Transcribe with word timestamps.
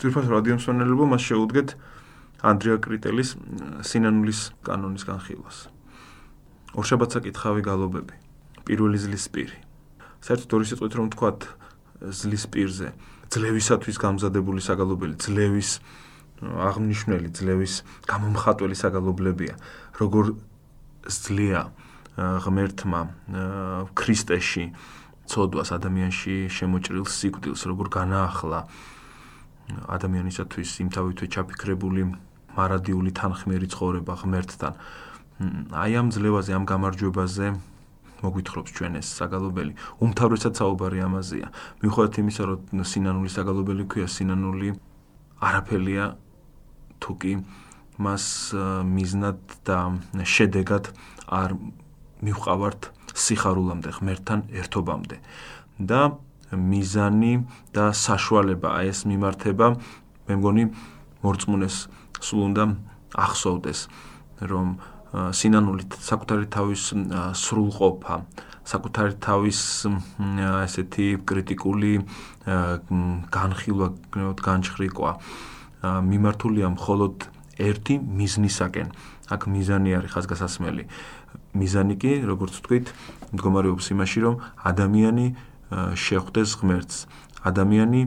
ძირფას 0.00 0.26
რადიომსვენელებო 0.30 1.04
მას 1.12 1.22
შეუდგეთ 1.28 1.68
ანდრია 2.44 2.76
კრიტელის 2.84 3.30
სინანულის 3.88 4.40
კანონის 4.66 5.04
განხილვას. 5.08 5.58
ორშაბათსა 6.74 7.20
კითხავი 7.24 7.62
გალობები. 7.64 8.14
პირველი 8.64 8.98
ზლის 8.98 9.28
პირი. 9.30 9.58
საერთოდ 10.24 10.50
ორი 10.56 10.64
სიტყვით 10.68 10.92
რომ 10.96 11.06
ვთქვათ 11.12 11.40
ზლის 12.04 12.44
პირზე, 12.48 12.88
ძლევისათვის 13.32 13.96
გამზადებული 14.00 14.60
საგალობელი, 14.60 15.14
ძლევის 15.20 15.70
აღნიშნული 16.44 17.28
ძლევის 17.32 17.74
გამომხატველი 18.08 18.76
საგალობლებია. 18.76 19.54
როგორ 20.00 20.24
ზლია 21.08 21.60
ღმერთმა 22.16 23.00
ქრისტეში 23.94 24.64
ცოდვას 25.28 25.70
ადამიანში 25.72 26.48
შემოჭრილ 26.52 27.04
სიკვდილს, 27.08 27.62
როგორ 27.64 27.86
განაახლა 27.88 28.68
ადამიანისათვის 29.70 30.70
იმთავითვე 30.84 31.26
ჩაფიქრებული 31.34 32.02
მარადიული 32.54 33.10
თანხმიერი 33.18 33.68
ცხოვრება 33.74 34.14
ღმერთთან. 34.22 34.74
აი 35.74 35.92
ამ 35.98 36.08
ძლევაზე, 36.14 36.50
ამ 36.54 36.64
გამარჯვებაზე 36.68 37.46
მოგვითხრობს 38.24 38.70
ჩვენ 38.76 38.92
ეს 39.00 39.08
საგალობელი. 39.18 39.72
უმთავრესად 40.00 40.54
საუბარი 40.56 40.98
ამაზეა. 41.04 41.48
მიუხედავად 41.82 42.14
იმისა, 42.22 42.42
რომ 42.48 42.84
სინანული 42.84 43.30
საგალობელი 43.36 43.84
ქვია, 43.90 44.06
სინანული 44.08 44.68
არაფერია 45.44 46.04
თუკი 47.02 47.34
მას 48.00 48.24
მიზნად 48.94 49.38
და 49.66 49.78
შედეგად 50.24 50.84
არ 51.28 51.50
მივყავართ 52.24 52.82
სიხარულამდე, 53.14 53.90
ღმერთთან 53.98 54.40
ერთობამდე. 54.50 55.16
და 55.78 56.00
მიზანი 56.56 57.32
და 57.74 57.90
საშუალება. 57.90 58.68
აი 58.78 58.86
ეს 58.92 59.00
მიმართება 59.10 59.66
მე 60.28 60.34
მგონი 60.40 60.64
მორწმუნეს 61.24 61.76
სულ 62.20 62.40
უნდა 62.48 62.64
ახსოვდეს 63.14 63.80
რომ 64.50 64.68
სინანულით 65.14 65.90
საკუთარი 65.94 66.46
თავის 66.50 66.82
სრულყოფა 67.38 68.16
საკუთარი 68.64 69.14
თავის 69.20 69.60
ესეთი 70.64 71.06
კრიტიკული 71.28 71.92
განხილვა 73.36 73.88
განჭხრიკვა 74.40 75.10
მიმართულია 75.84 76.68
მხოლოდ 76.74 77.14
ერთი 77.60 77.94
მიზნისაკენ. 78.00 78.88
აქ 79.24 79.40
მიზანი 79.48 79.90
არის 79.96 80.10
ხაზგასასმელი. 80.16 80.84
მიზანი 81.54 81.94
კი 82.00 82.12
როგორც 82.28 82.52
ვთქვით 82.58 82.86
მდგომარეობს 83.32 83.86
იმაში 83.94 84.18
რომ 84.24 84.34
ადამიანი 84.64 85.26
შეხვდეს 85.72 86.50
ღმერთს. 86.60 86.96
ადამიანი 87.44 88.00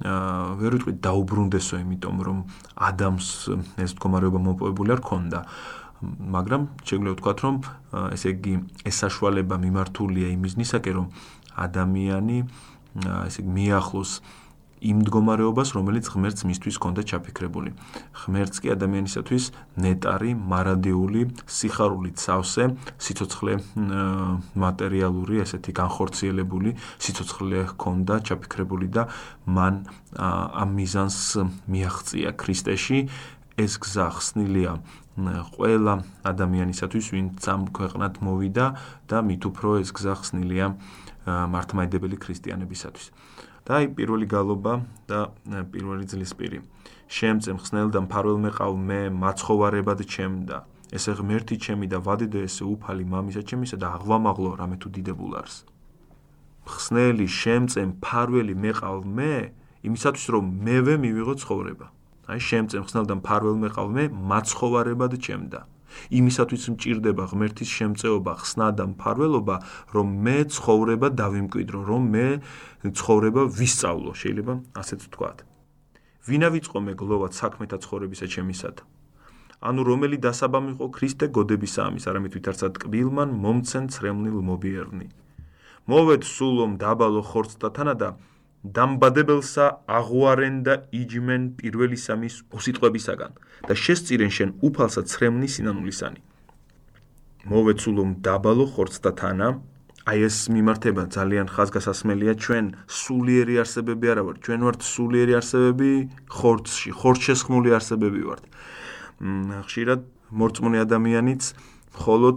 ვერ 0.00 0.72
ვიტყვი 0.80 0.92
დაუბრუნდესო 1.04 1.74
იმიტომ 1.84 2.16
რომ 2.24 2.38
ადამიანს 2.88 3.28
ეს 3.84 3.90
მდგომარეობა 3.94 4.40
მოპოვებული 4.48 4.90
არ 4.96 5.02
ქონდა. 5.04 5.40
მაგრამ 6.00 6.62
შეგვიძლია 6.88 7.12
ვთქვათ 7.12 7.38
რომ 7.44 7.56
ესე 8.16 8.28
იგი 8.32 8.54
ეს 8.88 8.96
საშუალება 9.04 9.56
მიმართულია 9.60 10.28
იმ 10.32 10.40
მიზნისაკენ 10.48 10.94
რომ 10.96 11.06
ადამიანი 11.66 12.38
ესე 13.28 13.38
იგი 13.44 13.50
მიახლოს 13.60 14.10
იმ 14.80 14.96
მდგომარეობას, 15.04 15.68
რომელიც 15.76 16.08
ღმერთს 16.08 16.42
მისთვის 16.48 16.76
კონდა 16.80 17.02
ჩაფიქრებული. 17.04 17.70
ღმერთს 18.16 18.58
კი 18.64 18.68
ადამიანისათვის 18.72 19.44
ნეტარი, 19.76 20.30
მარადიული, 20.34 21.22
სიხარული 21.44 22.10
ცავსე, 22.16 22.64
სიცოცხლე 22.96 23.52
მატერიალური, 24.56 25.44
ესეთი 25.44 25.72
განხორციელებული 25.76 26.70
სიცოცხლე 26.96 27.58
ჰქონდა 27.76 28.14
ჩაფიქრებული 28.24 28.86
და 28.88 29.12
მან 29.44 29.74
ამ 30.16 30.70
მიზანს 30.80 31.18
მიაღწია 31.68 32.30
ქრისტეში. 32.40 32.98
ეს 33.60 33.76
გზა 33.76 34.08
ხსნილია 34.16 34.80
ყველა 35.52 35.94
ადამიანისათვის, 36.24 37.06
ვინც 37.12 37.44
ამ 37.44 37.68
ქვეყნად 37.76 38.24
მოვიდა 38.24 38.66
და 39.04 39.18
მით 39.20 39.42
უფრო 39.52 39.84
ეს 39.84 39.92
გზა 39.92 40.14
ხსნილია 40.16 40.66
მართლმადიდებელი 41.28 42.16
ქრისტიანებისათვის. 42.16 43.06
და 43.70 43.78
აი 43.78 43.86
პირველი 43.94 44.26
გალობა 44.26 44.72
და 45.06 45.18
პირველი 45.70 46.04
ძლის 46.10 46.34
პირი. 46.34 46.58
შემწემ 47.06 47.58
ხსნელ 47.62 47.88
და 47.94 48.00
მფარველ 48.02 48.38
მეყავ 48.42 48.72
მე 48.88 49.00
მაცხოვარებად 49.14 50.00
ჩემდა. 50.10 50.58
ესე 50.90 51.12
ღმერთი 51.14 51.54
ჩემი 51.64 51.86
და 51.86 52.02
ვადიდო 52.02 52.42
ესე 52.50 52.66
უფალი 52.66 53.04
მამისა 53.06 53.42
ჩემისა 53.46 53.76
და 53.78 53.86
აღვამაღლო 53.94 54.50
რამე 54.58 54.76
თუ 54.82 54.88
დიდებულარს. 54.90 55.54
ხსნელი 56.66 57.26
შემწემ 57.30 57.90
მფარველი 57.94 58.54
მეყავ 58.58 58.98
მე 59.06 59.34
იმისათვის 59.86 60.26
რომ 60.34 60.44
მევე 60.66 60.94
მივიღო 61.06 61.34
ცხოვრება. 61.42 61.86
აი 62.26 62.40
შემწემ 62.50 62.84
ხსნელ 62.90 63.06
და 63.06 63.14
მფარველ 63.22 63.56
მეყავ 63.64 63.86
მე 63.94 64.04
მაცხოვარებად 64.34 65.12
ჩემდა. 65.22 65.60
იმისათვის 66.10 66.62
მჭირდება 66.74 67.24
ღმერთის 67.32 67.70
შემწეობა, 67.70 68.32
ხსნა 68.42 68.68
და 68.78 68.84
მფარველობა, 68.94 69.56
რომ 69.94 70.06
მე 70.24 70.38
ცხოვრება 70.54 71.08
დავიმკვიდრო, 71.20 71.80
რომ 71.90 72.02
მე 72.14 72.26
ცხოვრება 72.94 73.42
ვისწავლო, 73.58 74.12
შეიძლება 74.22 74.54
ასეც 74.80 75.00
ვთქვა. 75.06 75.30
ვინა 76.28 76.48
ვიწყო 76.54 76.78
მე 76.84 76.92
გლოვად 77.00 77.32
საქმეთა 77.32 77.76
ცხოვრებისა 77.84 78.26
ჩემისად? 78.34 78.76
ანუ 79.60 79.80
რომელი 79.84 80.16
დასაბამი 80.24 80.70
იყო 80.76 80.86
ქრისტე 80.96 81.26
გოდებისა 81.36 81.80
ამის, 81.88 82.04
არამედ 82.08 82.32
ვითარცა 82.36 82.68
ტკბილმან 82.80 83.28
მომცენ 83.44 83.84
ცრემლილ 83.92 84.40
მობიერნი. 84.40 85.06
მოვედ 85.90 86.22
სულომ 86.24 86.72
დაბალო 86.80 87.22
ხორცთათა 87.28 87.94
და 88.00 88.08
დამბადებელსა 88.60 89.66
აღვარენ 89.88 90.56
და 90.66 90.74
იჯმენ 90.92 91.42
პირველი 91.56 91.96
სამის 91.96 92.34
უსიტყვებისაგან 92.52 93.32
და 93.68 93.74
შესწირენ 93.84 94.30
შენ 94.36 94.50
უფალსა 94.68 95.02
ცრემლი 95.08 95.48
სინანულისანი. 95.48 96.20
მოვედ 97.48 97.78
სულომ 97.80 98.10
დაბალო 98.20 98.66
ხორცთათანა 98.76 99.48
აი 100.10 100.18
ეს 100.28 100.36
მიმართება 100.52 101.02
ძალიან 101.16 101.46
ხაზგასასმელია 101.54 102.34
ჩვენ 102.44 102.64
სულიერი 103.00 103.54
არსებები 103.64 104.06
არა 104.12 104.22
ვართ. 104.28 104.36
ჩვენ 104.44 104.60
ვართ 104.66 104.80
სულიერი 104.84 105.32
არსებები 105.40 105.90
ხორცში 106.28 106.90
ხორცშესხმული 107.00 107.70
არსებები 107.76 108.20
ვართ. 108.28 108.44
ხშირად 109.68 110.00
მორწმუნე 110.36 110.78
ადამიანიც 110.84 111.42
მხოლოდ 111.96 112.36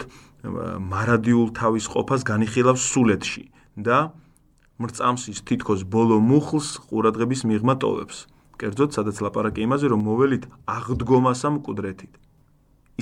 მარადიულ 0.91 1.49
თავის 1.55 1.85
ყოფას 1.87 2.21
განიხილავს 2.27 2.83
სულეთში 2.91 3.43
და 3.79 4.11
მრწამსის 4.81 5.39
თითქოს 5.47 5.81
ბოლო 5.85 6.17
მუხლს 6.23 6.67
ყურადღების 6.89 7.41
მიღმა 7.49 7.75
ტოვებს. 7.83 8.17
კერძოდ 8.57 8.89
სადაც 8.95 9.17
ლაპარაკი 9.25 9.65
იმაზე 9.67 9.85
რომ 9.93 10.01
მოველით 10.07 10.43
აღდგომასა 10.77 11.49
მკვდრეთით. 11.57 12.13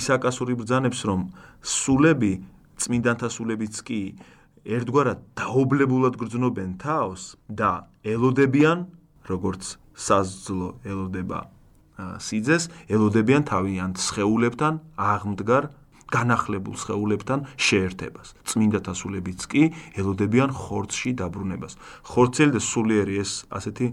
ისაკასური 0.00 0.56
ბრძანებს 0.56 1.00
რომ 1.08 1.20
სულები 1.60 2.32
წმინდანთა 2.80 3.28
სულებიც 3.36 3.74
კი 3.86 4.00
ერთგვარად 4.64 5.18
დაობლებულად 5.38 6.14
გრძნობენ 6.20 6.70
თავს 6.82 7.22
და 7.48 7.70
ელოდებიან 8.06 8.86
როგორც 9.28 9.76
საზძლო 9.92 10.68
ელოდება 10.86 11.40
სიძეს 12.26 12.68
ელოდებიან 12.88 13.42
თავიანთ 13.50 14.00
სხეულებთან 14.00 14.80
აღმდგარ 14.96 15.68
განახლებულ 16.12 16.76
სხეულებთან 16.76 17.38
შეერთებას. 17.56 18.28
წმინდათა 18.44 18.92
სულებიც 18.92 19.40
კი 19.48 19.62
ელოდებიან 19.96 20.50
ხორცში 20.52 21.10
დაბრუნებას. 21.16 21.72
ხორცელი 22.04 22.52
და 22.52 22.60
სულიერი 22.60 23.14
ეს 23.24 23.32
ასეთი 23.48 23.86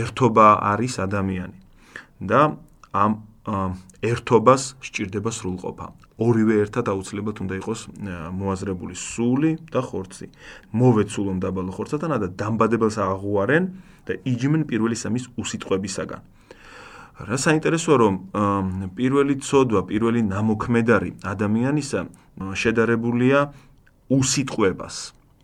ერთობა 0.00 0.46
არის 0.72 0.94
ადამიანი. 1.00 1.56
და 2.20 2.60
ამ 2.92 3.12
ერთობას 4.04 4.76
სჭირდება 4.84 5.30
სრულყოფა. 5.32 5.86
ორივე 6.20 6.54
ერთად 6.68 6.92
აუცილებლად 6.92 7.36
უნდა 7.40 7.54
იყოს 7.64 7.80
მოაზრებული 8.36 8.94
სული 8.94 9.56
და 9.72 9.80
ხორცი. 9.80 10.28
მოვეცულონ 10.76 11.38
დაბალო 11.40 11.72
ხორცათანა 11.72 12.16
და 12.20 12.28
დამბადებელს 12.36 12.96
აღუარენ 13.00 13.64
და 14.04 14.12
იჯმენ 14.28 14.62
პირველი 14.68 14.96
სამის 15.00 15.32
უსიტყვებისაგან. 15.40 16.20
რა 17.28 17.36
საინტერესოა 17.36 17.96
რომ 18.00 18.14
პირველი 18.96 19.34
ცოდვა, 19.44 19.80
პირველი 19.90 20.20
ნამოქმედარი 20.24 21.10
ადამიანისა 21.20 22.00
შედარებულია 22.56 23.38
უსიტყვებას. 24.08 24.96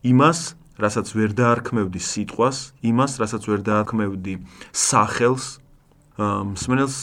იმას, 0.07 0.39
რასაც 0.81 1.07
ვერ 1.17 1.31
დაარქმევდი 1.37 2.01
სიტყვას, 2.01 2.57
იმას, 2.81 3.13
რასაც 3.21 3.43
ვერ 3.49 3.61
დაარქმევდი 3.67 4.35
სახელს, 4.73 5.45
მსმენელს 6.17 6.99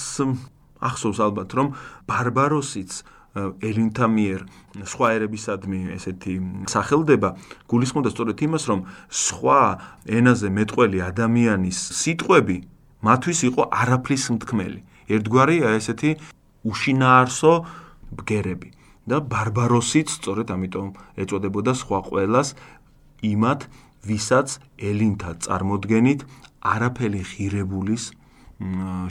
ახსოვს 0.83 1.19
ალბათ 1.23 1.49
რომ 1.53 1.67
ბარბაროსიც 2.09 3.03
ელინთა 3.33 4.07
მიერ 4.13 4.41
სხვა 4.85 5.07
ერებისადმი 5.17 5.79
ესეთი 5.95 6.33
სახელდება 6.69 7.33
გულისხმობდა 7.71 8.09
სწორედ 8.13 8.43
იმას 8.45 8.63
რომ 8.69 8.83
სხვა 9.09 9.61
ენაზე 10.05 10.49
მეტყველი 10.53 11.01
ადამიანის 11.09 11.79
სიტყვები 12.01 12.57
მათთვის 13.03 13.39
იყო 13.49 13.61
არაფრის 13.81 14.23
მთქმელი. 14.35 14.79
ერთგვარი 15.13 15.57
ესეთი 15.75 16.11
უშინაარსო 16.63 17.53
ბგერები 18.17 18.69
და 19.09 19.17
ბარბაროსიც 19.31 20.07
სწორედ 20.17 20.47
ამიტომ 20.55 20.87
ეწოდებოდა 21.19 21.73
სხვა 21.75 21.99
ყველას 22.07 22.49
იმათ, 23.23 23.61
ვისაც 24.07 24.47
ელინთა 24.79 25.31
წარმოდგენით 25.43 26.19
არაფერი 26.63 27.21
ღირებულის 27.31 28.03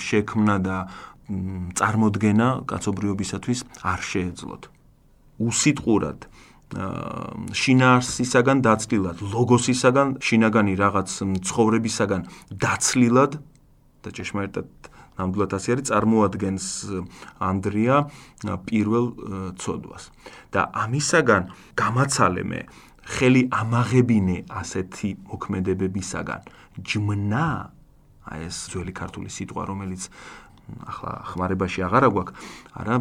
შექმნა 0.09 0.57
და 0.65 0.77
წარმოქმნა 1.77 2.49
კაცობრიობისათვის 2.69 3.61
არ 3.93 4.01
შეეძლოთ. 4.11 4.63
უსიტყურად 5.49 6.19
შინაარსისაგან 7.53 8.59
დაცლილად, 8.65 9.17
ლოგოსისაგან 9.21 10.09
შინაგანი 10.25 10.73
რაღაც 10.81 11.09
ცხოვრებისაგან 11.45 12.23
დაცლილად 12.65 13.33
და 14.03 14.09
ჭეშმარიტად 14.11 14.69
ნამდვილად 15.19 15.53
ასე 15.57 15.69
არის 15.77 15.87
წარმოადგენს 15.91 16.67
ანდრია 17.39 17.97
პირველ 18.69 19.07
ცოდვას. 19.61 20.05
და 20.53 20.61
ამისაგან 20.73 21.43
გამაცალე 21.77 22.43
მე 22.49 22.61
ხელი 23.03 23.43
ამაღებინე 23.51 24.37
ასეთი 24.49 25.11
მოქმედებებისაგან. 25.27 26.41
ჯმნა! 26.81 27.49
აი 28.23 28.41
ეს 28.47 28.57
ძველი 28.71 28.93
ქართული 28.95 29.29
სიტყვა 29.29 29.63
რომელიც 29.67 30.03
ახლა 30.87 31.13
ხმარებაში 31.27 31.81
აღარა 31.83 32.09
გვაქვს. 32.15 32.33
არა 32.79 32.95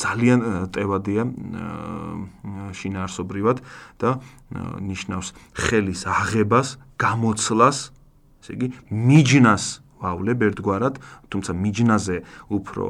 ძალიან 0.00 0.40
ტევადია 0.72 1.22
შინაარსობრივად 2.72 3.58
და 4.00 4.10
ნიშნავს 4.80 5.28
ხელის 5.52 6.02
აღებას 6.08 6.68
გამოცლას 6.96 7.92
ესე 8.42 8.52
იგი 8.56 8.68
მიჯნას 8.90 9.81
ვავლებ 10.02 10.38
ერთგვარად, 10.42 10.94
თუმცა 11.30 11.52
მიჯნაზე 11.54 12.16
უფრო 12.50 12.84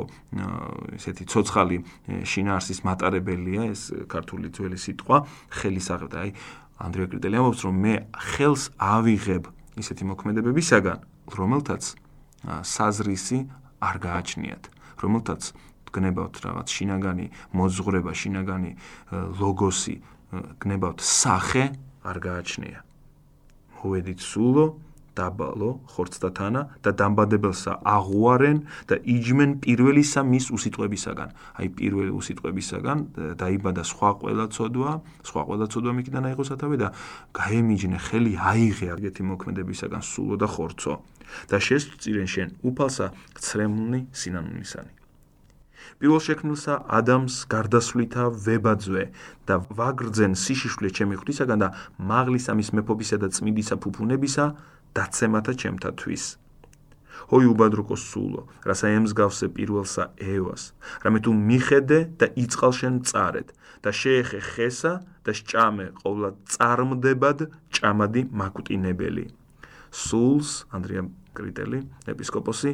ესეთი 0.97 1.25
ცოცხალი 1.29 1.77
შინაარსის 2.25 2.81
მატარებელია 2.89 3.63
ეს 3.69 3.83
ქართული 4.09 4.49
ძველი 4.49 4.79
სიტყვა, 4.81 5.17
ხელის 5.53 5.87
აღება. 5.93 6.17
აი, 6.25 6.31
ანდრია 6.83 7.07
კრიტელი 7.13 7.37
ამბობს, 7.37 7.61
რომ 7.69 7.75
მე 7.85 7.95
ხელს 8.17 8.63
ავიღებ 8.81 9.45
ისეთი 9.79 10.05
მოქმედებებისაგან, 10.09 10.99
რომელთაც 11.37 11.83
საზრისი 12.43 13.39
არ 13.83 13.97
გააჩნიათ, 14.03 14.65
რომელთაც 14.99 15.43
გნებავთ 15.93 16.35
რაღაც 16.43 16.69
შინაგანი 16.73 17.27
მოძღვრება, 17.53 18.13
შინაგანი 18.17 18.71
ლოგოსი, 19.13 19.97
გნებავთ 20.59 20.99
სახე 21.05 21.65
არ 22.03 22.17
გააჩნია. 22.25 22.81
მოვედით 23.83 24.21
სულო 24.23 24.65
დაბალო 25.19 25.71
ხორცდათანა 25.93 26.63
და 26.85 26.91
დამბადებელსა 27.01 27.73
აღუარენ 27.85 28.59
და 28.89 28.97
იჯმენ 29.15 29.51
პირველისა 29.65 30.21
მის 30.25 30.47
უსიტყვებისაგან. 30.57 31.29
აი 31.61 31.69
პირველი 31.79 32.13
უსიტყვებისაგან 32.17 32.99
დაიბადა 33.41 33.83
სხვა 33.93 34.11
ყველა 34.23 34.47
ცოდვა, 34.57 34.93
სხვა 35.29 35.43
ყველა 35.49 35.67
ცოდვა 35.73 35.93
მიქიდან 35.99 36.25
აიღო 36.33 36.45
სათავე 36.49 36.77
და 36.83 36.89
გაემიჯნე 37.37 37.99
ხელი 38.07 38.33
აიღე 38.53 38.87
აგეთი 38.97 39.23
მოქმედებისაგან 39.33 40.03
სულო 40.03 40.37
და 40.41 40.49
ხორცო 40.49 40.95
და 41.51 41.57
შესწირენ 41.61 42.29
შენ 42.35 42.49
უფალსა 42.69 43.07
ცრემლნი 43.37 44.01
სინანულისანი. 44.13 44.93
პირველ 46.03 46.21
შექმნილსა 46.27 46.75
ადამიანს 46.99 47.37
გარდასვლითა 47.53 48.25
ვებაძვე 48.45 49.05
და 49.47 49.55
ვაგრძენ 49.79 50.33
სიშიშვლე 50.43 50.89
ჩემი 50.99 51.19
ღვთისაგან 51.21 51.59
და 51.63 51.69
მაღლისა 52.11 52.53
მის 52.59 52.71
მეფობისა 52.75 53.17
და 53.23 53.29
წმინდისა 53.37 53.79
ფუფუნებისა 53.83 54.45
დაცემათა 54.97 55.53
ჩემთათვის. 55.63 56.25
ჰოი 57.33 57.47
უბადროკო 57.49 57.97
სულო, 57.97 58.43
რასა 58.67 58.89
ემსგავსე 58.99 59.47
პირველსა 59.57 60.05
ევას, 60.21 60.73
რამე 61.05 61.19
თუ 61.25 61.31
მიხედე 61.33 61.99
და 62.21 62.27
იწყალ 62.43 62.73
შენ 62.77 62.95
წარეთ 63.09 63.49
და 63.85 63.91
შეეხე 63.91 64.41
ხესა 64.53 64.93
და 65.25 65.33
სჭამე 65.33 65.87
ყოვლა 66.03 66.29
წარმდებად 66.53 67.39
ჭამადი 67.73 68.23
მაკვტინებელი. 68.37 69.27
სულს 69.93 70.51
ანდრია 70.73 71.03
კრიტელი, 71.37 71.79
ეპისკოპოსი 72.13 72.71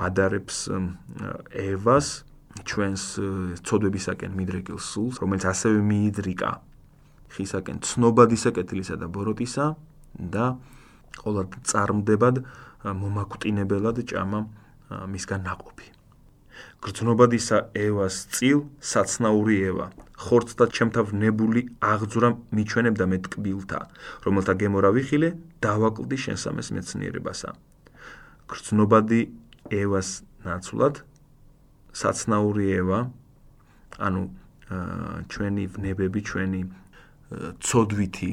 ადარებს 0.00 0.56
ევას 1.52 2.24
ჩვენს 2.64 3.02
ცოდვებისაკენ 3.66 4.32
მიდრეკილ 4.34 4.78
სულს, 4.80 5.20
რომელიც 5.20 5.44
ასევე 5.52 5.78
მიიდრიკა 5.84 6.50
ხისაკენ 7.28 7.76
ცნობადისა 7.84 8.50
კეთილისა 8.56 8.96
და 9.00 9.06
ბოროტისა 9.12 9.66
და 10.16 10.46
ყოველად 11.18 11.60
წარმდებად 11.70 12.42
მომაკვდინებელად 13.02 14.02
ჭამა 14.10 14.40
მისგან 15.12 15.42
ناقოფი. 15.48 15.88
გრძნობადისა 16.78 17.58
ევას 17.74 18.16
წილ 18.34 18.60
საცნაური 18.90 19.56
ევა 19.70 19.86
ხორცთა 20.24 20.66
ჩემთავნებული 20.76 21.62
აღძვრა 21.82 22.28
მიჩვენებდა 22.54 23.04
მე 23.10 23.18
ტკბილთა 23.26 23.80
რომელთა 24.26 24.54
გემორა 24.62 24.90
ვიხილე 24.94 25.30
დავაკლდი 25.66 26.16
შენსამეს 26.24 26.70
მეცნიერებასა 26.78 27.50
გრძნობადი 28.50 29.20
ევას 29.82 30.10
ნაცვლად 30.46 31.02
საცნაური 32.02 32.66
ევა 32.78 33.00
ანუ 34.06 34.22
ჩვენი 35.34 35.64
ვნებები 35.74 36.20
ჩვენი 36.30 36.60
ცოდვითი 37.58 38.30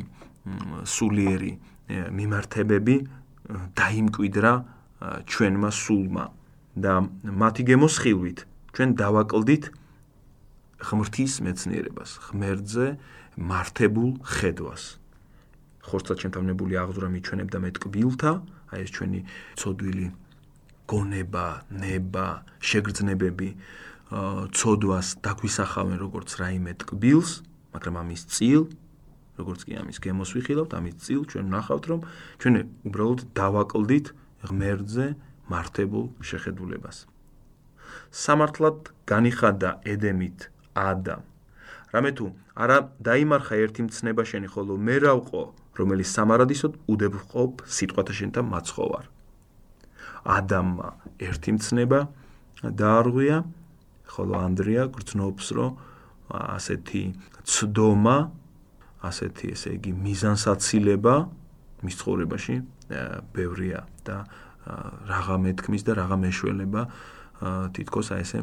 სულიერი 0.95 1.53
მიმართებები 1.89 2.95
დაიმკვიდრა 3.77 4.53
ჩვენმა 5.29 5.69
სულმა 5.69 6.25
და 6.75 6.93
მათი 7.23 7.63
გემოსხილვით 7.69 8.39
ჩვენ 8.75 8.89
დავაკლდით 8.99 9.63
ღმრთის 10.85 11.33
მეცნიერებას, 11.45 12.11
ღმერთზე 12.27 12.87
მართებულ 13.39 14.09
ხედვას. 14.27 14.83
ხორცად 15.85 16.17
შემთავნებული 16.25 16.73
აღზრა 16.81 17.07
მიჩვენებდა 17.13 17.57
მეტკბილთა, 17.65 18.31
აი 18.73 18.79
ეს 18.83 18.89
ჩვენი 18.95 19.19
ცოდვილი 19.61 20.07
გონება, 20.89 21.47
ნება, 21.71 22.27
შეგრძნებები, 22.59 23.49
ცოდვას 24.53 25.07
დაგვისახავენ 25.25 25.97
როგორც 26.01 26.29
რაიმე 26.41 26.73
ტკბილს, 26.81 27.31
მაგრამ 27.73 27.95
ამის 28.01 28.21
წილ 28.29 28.69
როგორც 29.39 29.61
კი 29.67 29.73
ამის 29.81 29.97
გემოს 29.99 30.31
ვიხილავთ, 30.35 30.71
ამის 30.77 30.95
წილ 31.03 31.21
ჩვენ 31.31 31.45
ნახავთ, 31.51 31.83
რომ 31.91 31.99
ჩვენ 32.39 32.53
უბრალოდ 32.87 33.19
დავაკლდით 33.35 34.07
ღმერთზე 34.47 35.05
მართებულ 35.51 36.05
შეხედულებას. 36.23 36.97
სამართლად 38.11 38.77
განიხადა 39.05 39.69
ედემით 39.83 40.49
ადამ. 40.75 41.21
რამე 41.93 42.11
თუ 42.15 42.25
არა 42.55 42.77
დაიმარხა 43.03 43.55
ერთი 43.63 43.81
მცნება 43.87 44.23
შენი, 44.27 44.47
ხოლო 44.51 44.73
მე 44.79 44.95
რავყო, 45.03 45.43
რომელიც 45.79 46.07
სამარადისოდ 46.15 46.73
უდევყოფ 46.91 47.51
სიტყვათა 47.67 48.13
შენთა 48.19 48.41
მაცხოვარ. 48.51 49.05
ადამმა 50.25 50.87
ერთი 51.21 51.51
მცნება 51.55 51.99
დაარღვია, 52.63 53.37
ხოლო 54.09 54.33
ანდრია 54.41 54.83
გრძნობს, 54.95 55.45
რომ 55.55 55.71
ასეთი 56.31 57.03
ცდომა 57.45 58.17
ასეთი 59.09 59.51
ესე 59.55 59.75
იგი 59.77 59.91
მიზანსაცილება 60.05 61.15
მის 61.85 61.95
ცხოვრებაში 62.01 62.55
ბევრია 63.35 63.83
და 64.07 64.17
რაღა 65.09 65.35
მეთქმის 65.45 65.83
და 65.85 65.97
რაღა 66.01 66.17
მეშველება 66.23 66.81
თითქოს 67.75 68.11
აი 68.15 68.23
ესე 68.25 68.39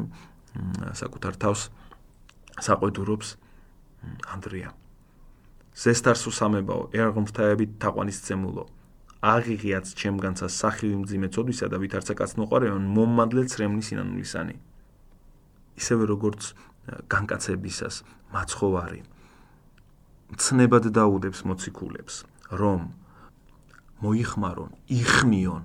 საკუთარ 0.99 1.33
თავს 1.41 1.61
საყვედურობს 2.61 3.27
ანდრია. 4.29 4.69
ზესტარსუ 5.73 6.31
სამებაო 6.37 6.83
ერღმრთაებით 6.93 7.71
თაყვანის 7.81 8.17
წემულო 8.27 8.65
აღიღიაც 9.23 9.93
ჩემგანცა 9.97 10.47
სახივი 10.53 10.97
მძიმე 11.01 11.27
წოდვისა 11.33 11.67
და 11.73 11.77
ვითარცა 11.81 12.13
კაცნოყარეონ 12.19 12.83
მომმადლე 12.93 13.43
ცრემლის 13.49 13.89
სინანულისანი 13.89 14.55
ისევე 15.81 16.03
როგორც 16.13 16.51
განკაცებისას 17.09 17.95
მაცხოვარი 18.35 19.01
ცნებად 20.37 20.89
დაუდებს 20.93 21.43
მოციქულებს, 21.47 22.15
რომ 22.51 22.91
მოიხმარონ, 24.03 24.71
იხმიონ. 24.89 25.63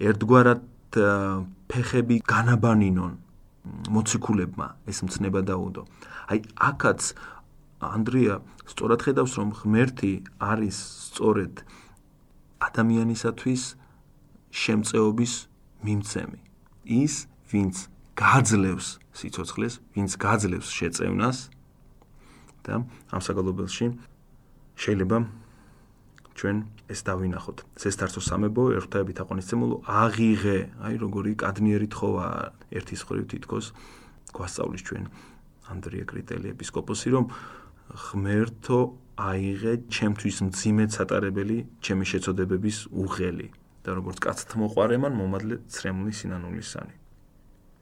ერთგვარად 0.00 0.62
ფეხები 1.68 2.16
განაბანინონ 2.24 3.12
მოციქულებმა, 3.92 4.68
ეს 4.88 4.98
მცნება 5.04 5.40
დაუდო. 5.44 5.82
აი, 6.32 6.38
აქაც 6.56 7.00
ანდრია 7.84 8.40
სწორად 8.64 9.00
ხედავს, 9.04 9.32
რომ 9.38 9.48
ღმერთი 9.60 10.12
არის 10.40 10.76
სწორედ 11.08 11.62
ადამიანისათვის 12.58 13.62
შემწეობის 14.50 15.32
მიმცემი. 15.84 16.40
ის, 16.88 17.28
ვინც 17.52 17.74
გაძლევს 18.16 18.98
სიცოცხლეს, 19.12 19.74
ვინც 19.94 20.10
გაძლევს 20.16 20.68
შეწევნას, 20.72 21.38
და 22.68 22.76
ამ 23.14 23.20
საგალობელში 23.24 23.86
შეიძლება 24.78 25.18
ჩვენ 26.38 26.56
ეს 26.86 27.00
დავინახოთ. 27.02 27.58
ზესტარცო 27.82 28.20
სამებო 28.22 28.62
ერთაებით 28.78 29.18
აყვანისმულო 29.24 29.76
აღიღე, 29.90 30.58
აი 30.86 30.94
როგორი 31.02 31.32
კადნიერი 31.42 31.88
თხოვა 31.90 32.26
ერთის 32.78 33.00
ხრივ 33.08 33.24
თითქოს 33.32 33.66
გვასწავლის 34.36 34.82
ჩვენ 34.86 35.04
ანდრია 35.72 36.04
კრიტელი 36.08 36.54
ეპისკოპოსი 36.54 37.08
რომ 37.16 37.24
ღმერთო 38.06 38.80
აიღე 39.18 39.72
ჩემთვის 39.90 40.36
მძიმე 40.46 40.84
ცატარებელი 40.94 41.58
ჩემი 41.82 42.04
შეწოდებების 42.06 42.78
უღელი 42.92 43.48
და 43.82 43.90
როგორც 43.98 44.18
კაცთ 44.22 44.54
მოყარემან 44.62 45.12
მომადლე 45.18 45.58
ცრემლი 45.72 46.12
სინანულისანი. 46.14 46.94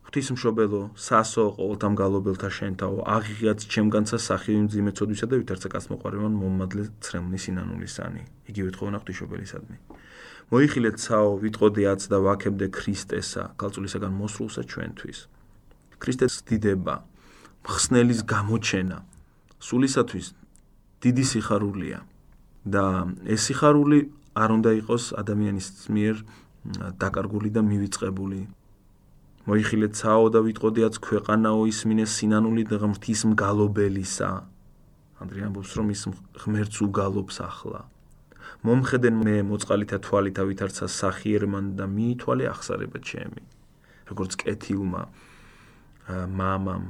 ღვთისმშობელო, 0.07 0.83
სასო 0.95 1.45
ყოველთა 1.59 1.89
მგალობელთა 1.93 2.49
შენთაო, 2.59 2.97
აღიღაც 3.17 3.61
ჩემგანცა 3.75 4.17
სახელი 4.23 4.61
მძიმეცოდვისა 4.67 5.27
და 5.27 5.35
ვითარცა 5.43 5.69
კაც 5.75 5.85
მოყარემან 5.91 6.35
მომადლე 6.43 6.83
ცრემლი 7.03 7.39
სინანულისანი. 7.43 8.23
იგივე 8.51 8.71
თხოვნა 8.77 8.97
ღვთისმშობელისადმი. 9.03 9.77
მოიხილეთ 10.47 10.97
ცაო, 11.03 11.31
ვიტყოდი 11.43 11.83
აც 11.91 12.03
და 12.07 12.19
ვაქებდე 12.23 12.67
ქრისტესა, 12.71 13.43
ქალწულისაგან 13.59 14.13
მოსრულსა 14.15 14.63
ჩვენთვის. 14.71 15.19
ქრისტეს 15.99 16.35
დიდება, 16.47 16.95
მხსნელის 17.67 18.21
გამოჩენა, 18.31 18.99
სულისათვის 19.59 20.27
დიდი 21.03 21.25
სიხარულია 21.33 21.99
და 22.63 22.85
ეს 23.27 23.41
სიხარული 23.51 23.99
არ 24.39 24.51
უნდა 24.57 24.71
იყოს 24.87 25.05
ადამიანის 25.19 25.67
მიერ 25.91 26.17
დაკარგული 27.03 27.51
და 27.51 27.63
მივიწყებული. 27.67 28.41
მოიხილეთ 29.47 29.93
ცაო 29.95 30.26
და 30.35 30.41
ვიტყოდიაც 30.43 30.95
ქვეყანაო 31.07 31.61
ისმინე 31.71 32.05
სინანული 32.11 32.62
ღმრთის 32.67 33.21
მგალობელისა. 33.31 34.31
ანდრია 35.23 35.45
ამბობს 35.49 35.71
რომ 35.79 35.88
ის 35.95 36.03
ღმერთს 36.43 36.79
უგალობს 36.83 37.37
ახლა. 37.47 37.81
მომხედენ 38.67 39.15
მე 39.23 39.37
მოწყალითა 39.47 39.99
თვალითა 40.03 40.43
ვითარცა 40.50 40.87
სახიერმან 40.91 41.79
და 41.79 41.87
მიითვალე 41.87 42.45
ახსარება 42.50 42.99
ჩემი. 42.99 43.43
როგორც 44.11 44.33
კეთილმა 44.43 45.03
მამამ 46.11 46.85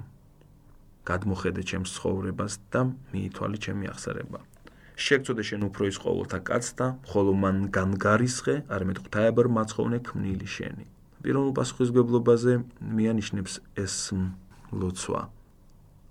გადმოხედე 1.09 1.63
ჩემს 1.65 1.91
ცხოვრებას 1.97 2.53
და 2.73 2.81
მიითვალე 3.13 3.57
ჩემი 3.65 3.85
ახსარება. 3.93 4.41
შეგწოდე 4.97 5.43
შენ 5.49 5.61
უფრო 5.69 5.83
ის 5.93 5.97
ყოველთა 6.01 6.39
კაც 6.49 6.67
და 6.77 6.87
ხოლო 7.05 7.33
მან 7.37 7.57
განგარისხე, 7.77 8.55
არამედ 8.73 8.99
ღვთაებარ 9.05 9.47
მაცხოვნე 9.57 9.99
ქმნილი 10.09 10.49
შენი. 10.57 10.96
პირველ 11.27 11.49
პასუხისგებლობაზე 11.59 12.53
მიანიშნებს 12.87 13.55
ეს 13.83 14.15
ლოცვა. 14.71 15.23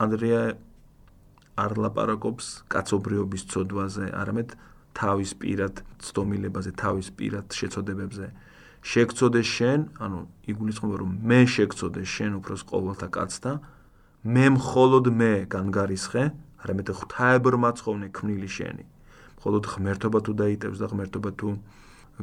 ანდრია 0.04 0.42
არ 1.56 1.72
ლაპარაკობს 1.80 2.48
კაცობრიობის 2.68 3.44
წოდვაზე, 3.48 4.12
არამედ 4.12 4.60
თავის 4.92 5.32
პირად 5.40 5.80
ცდომილებაზე, 6.04 6.72
თავის 6.76 7.08
პირად 7.16 7.48
შეწოდებებზე. 7.48 8.28
შეგწოდე 8.84 9.42
შენ, 9.56 9.80
ანუ 10.04 10.20
იგულისხმება 10.52 10.96
რომ 11.00 11.12
მე 11.24 11.40
შეგწოდე 11.48 12.04
შენ 12.04 12.32
უფრო 12.44 12.54
ყოველთა 12.76 13.08
კაც 13.16 13.34
და 13.40 13.54
მე 14.28 14.46
მხოლოდ 14.60 15.06
მე 15.16 15.34
განგარისხე, 15.48 16.24
არამედ 16.60 16.88
ღვთაებარ 16.92 17.56
მაცხოვნე 17.64 18.08
ქმნილი 18.12 18.50
შენი. 18.52 18.84
მხოლოდ 19.40 19.64
ღმერთობა 19.64 20.20
თუ 20.28 20.32
დაიტევს 20.44 20.78
და 20.84 20.88
ღმერთობა 20.92 21.32
თუ 21.40 21.48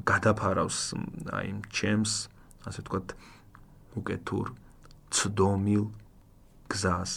გადაფარავს 0.05 0.79
აი 1.33 1.49
ჩემს, 1.73 2.32
ასე 2.69 2.83
ვთქვათ, 2.83 3.15
უკეთურ 3.99 4.47
ცდომილ 5.13 5.85
გზას. 6.73 7.13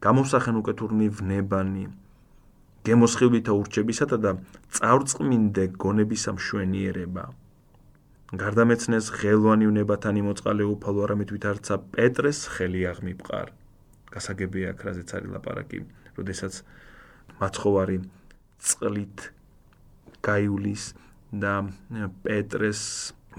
გამოსახენ 0.00 0.56
უკეთურნი 0.60 1.06
ვნებანი 1.20 1.84
გემოსხილითა 2.88 3.52
ურჩებისათა 3.52 4.16
და 4.24 4.30
წარწმინდე 4.72 5.64
გონებისა 5.76 6.32
მშვენიერება. 6.36 7.24
გარდამეცნეს 8.40 9.06
ღელვანი 9.20 9.66
ვნებათანი 9.68 10.22
მოწყალე 10.24 10.64
უფალო 10.72 11.00
არამედ 11.04 11.28
ვითარცა 11.34 11.74
პეტრეს 11.92 12.40
ხელი 12.54 12.82
აღმიფყარ. 12.92 13.48
გასაგებია 14.14 14.72
აქ 14.72 14.80
რაზეც 14.86 15.10
არის 15.18 15.30
ლაპარაკი, 15.34 15.78
როდესაც 16.16 16.54
მაცხოვარი 17.42 17.98
წყლით 18.64 19.18
გაიulis 20.24 20.82
და 21.44 21.54
პეტრეს 22.24 22.82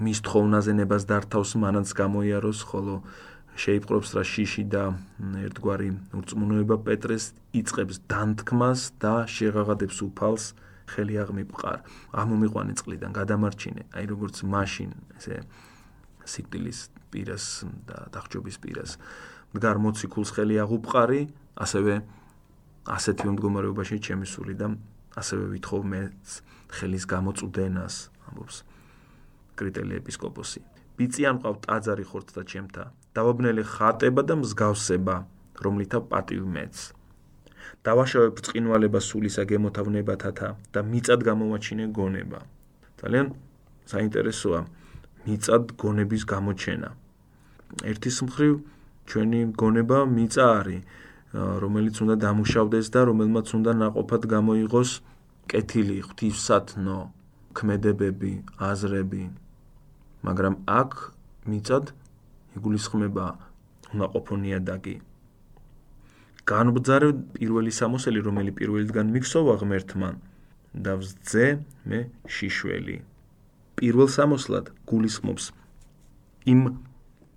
მის 0.02 0.18
თხოვნაზე 0.26 0.72
ნებას 0.82 1.04
დართავს 1.06 1.52
მანაც 1.62 1.92
გამოიაროს, 1.94 2.60
ხოლო 2.66 2.94
შეიპყრობს 3.54 4.14
რა 4.16 4.24
შიში 4.26 4.64
და 4.72 4.82
ერთგვარი 5.46 5.90
ურწმუნოება 6.16 6.76
პეტრეს 6.86 7.24
იწებს 7.52 8.00
დანთქმას 8.10 8.80
და 9.02 9.14
შეღაღადებს 9.28 9.98
უფალს 10.08 10.44
ხელი 10.90 11.14
აღმიფყარ. 11.22 11.78
ამომიყვანე 12.16 12.72
წყლიდან 12.80 13.12
გადამარჩინე, 13.12 13.82
აი 13.92 14.04
როგორც 14.10 14.42
მაშინ 14.42 14.90
ესე 15.20 15.44
სიკვდილის 16.24 16.78
პირას 17.12 17.46
და 17.86 18.08
დახჯობის 18.16 18.56
პირას. 18.58 18.96
მდგარ 19.52 19.76
მოციქულს 19.84 20.30
ხელი 20.32 20.56
აღუპყარი, 20.64 21.22
ასევე 21.60 21.94
ასეთი 22.88 23.26
მდგომარეობაში 23.36 23.96
ჩემი 24.00 24.26
სული 24.26 24.56
და 24.56 24.72
ასევე 25.14 25.44
ვითხოვ 25.54 25.80
მე 25.92 26.02
ხელის 26.72 27.04
გამოწუდენას, 27.04 27.94
ამბობს 28.32 28.71
მემკვიდრე 29.62 29.98
ეპისკოპოსი. 30.02 30.60
ბიწი 30.98 31.22
არ 31.28 31.34
მყავ 31.38 31.54
ტაძარი 31.64 32.04
ხორცთა 32.10 32.42
ჩემთა. 32.50 32.84
დავაბნელე 33.16 33.62
ხატება 33.62 34.22
და 34.26 34.34
მსგავსება, 34.42 35.16
რომლითა 35.62 35.98
პატივ 36.10 36.42
მეც. 36.54 36.74
დავაშავებ 37.86 38.34
წყინვალება 38.46 39.00
სულისა 39.08 39.42
გემოთავნებათათა 39.50 40.48
და 40.74 40.80
მიწად 40.82 41.20
გამოვაჩინე 41.28 41.84
გონება. 41.98 42.40
ძალიან 43.00 43.26
საინტერესოა 43.92 44.60
მიწად 45.26 45.64
გონების 45.82 46.22
გამოჩენა. 46.32 46.90
ერთის 47.90 48.16
მხრივ 48.26 48.54
ჩვენი 49.08 49.40
გონება 49.62 49.98
მიწა 50.16 50.44
არის, 50.58 50.82
რომელიც 51.62 51.96
უნდა 52.04 52.14
დამუშავდეს 52.24 52.86
და 52.94 53.00
რომელმაც 53.08 53.46
უნდა 53.56 53.72
ناقოფად 53.82 54.22
გამოიღოს 54.34 54.90
კეთილი 55.48 55.98
ღვთისათნო 56.06 56.98
ქმედებები, 57.56 58.32
აზრები, 58.58 59.22
მაგრამ 60.22 60.54
აქ 60.70 60.90
მიწად 61.50 61.90
იგულისხმება 62.56 63.26
ნაყოფონია 63.98 64.58
დაგი. 64.62 64.96
განბძარე 66.48 67.08
პირველი 67.38 67.70
სამოსელი, 67.70 68.20
რომელი 68.26 68.52
პირველიდან 68.58 69.06
მიქსოვა 69.14 69.54
ღმერთთან 69.62 70.14
და 70.74 70.92
ვძე 70.98 71.46
მე 71.86 72.00
შიშველი. 72.26 72.96
პირველ 73.78 74.08
სამოსლად 74.10 74.70
გულისხმობს 74.90 75.44
იმ 76.52 76.60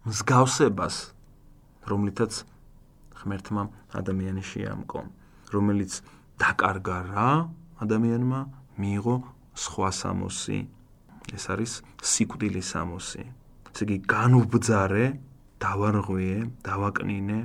მსგავსებას, 0.09 0.95
რომლითაც 1.89 2.33
ღმერთმა 3.21 3.63
ადამიანი 3.93 4.43
შეამკო, 4.45 5.01
რომელიც 5.53 6.01
დაკარგა 6.41 6.97
რა 7.09 7.31
ადამიანმა, 7.81 8.39
მიიღო 8.79 9.15
სხვა 9.55 9.89
სამოსი. 10.01 10.59
ეს 11.33 11.45
არის 11.49 11.71
სიკვდილის 12.03 12.67
სამოსი. 12.75 13.23
ესე 13.73 13.83
იგი 13.85 13.97
განუბძარე, 14.05 15.05
დავარღვიე, 15.59 16.39
დავაკნინე 16.61 17.39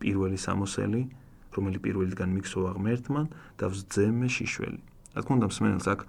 პირველი 0.00 0.38
სამოსელი, 0.40 1.02
რომელიც 1.50 1.80
პირველიდან 1.84 2.28
მიქსოვა 2.36 2.70
ღმერთმა 2.78 3.22
და 3.58 3.66
ვძემე 3.68 4.28
შიშველი. 4.30 4.80
რა 5.14 5.20
თქმა 5.20 5.34
უნდა, 5.36 5.46
მსმენელს 5.50 5.86
აქ 5.90 6.00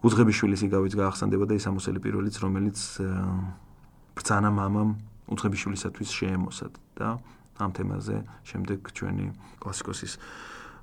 უძღების 0.00 0.36
შვილის 0.38 0.60
იგავიც 0.68 0.94
გაახსენდება 0.96 1.44
და 1.48 1.54
ის 1.56 1.64
სამოსელი 1.66 1.98
პირველიც, 2.00 2.34
რომელიც 2.44 2.78
ბრძანა 4.16 4.50
მამამ 4.52 4.90
უძღების 5.32 5.60
შვილისათვის 5.64 6.08
შეემოსად 6.08 6.72
და 6.96 7.08
ამ 7.60 7.70
თემაზე 7.76 8.16
შემდეგ 8.48 8.78
ჩვენი 8.96 9.26
კლასიკოსის 9.60 10.12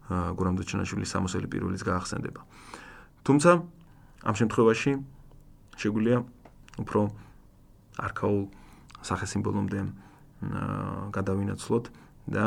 გურამ 0.08 0.56
დოჩანაშვილის 0.58 1.10
სამოსელი 1.14 1.48
პირველიც 1.50 1.82
გაახსენდება. 1.84 2.42
თუმცა 3.26 3.52
ამ 4.24 4.36
შემთხვევაში 4.38 4.92
შეგვიძლია 5.78 6.18
უფრო 6.82 7.02
არქაულ 8.08 8.42
სახესიმბოლომდე 9.08 9.80
გადავინაცვლოთ 11.18 11.86
და 12.28 12.44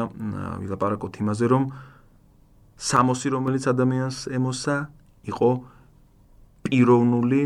ვილაპარაკოთ 0.62 1.14
იმაზე, 1.22 1.46
რომ 1.50 1.62
სამოსი, 2.80 3.28
რომელიც 3.34 3.64
ადამიანს 3.72 4.18
ემოსა, 4.36 4.76
იყო 5.30 5.50
პიროვნული 6.64 7.42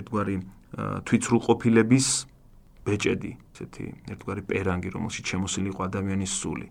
ერთგვარი 0.00 0.36
თვითსრულყოფილების 1.08 2.06
ბეჭედი, 2.86 3.32
ესეთი 3.52 3.84
ერთგვარი 4.14 4.42
პერანგი, 4.48 4.88
რომელშიც 4.94 5.24
შემოსილი 5.34 5.68
იყო 5.74 5.82
ადამიანის 5.90 6.32
სული. 6.40 6.68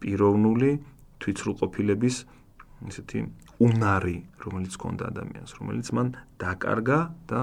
პიროვნული 0.00 0.70
თვითსრულყოფილების 1.20 2.16
ესეთი 2.88 3.18
უნარი, 3.60 4.16
რომელიც 4.40 4.72
ჰქონდა 4.80 5.04
ადამიანს, 5.12 5.52
რომელიც 5.60 5.88
მან 5.92 6.08
დაკარგა 6.40 7.00
და 7.28 7.40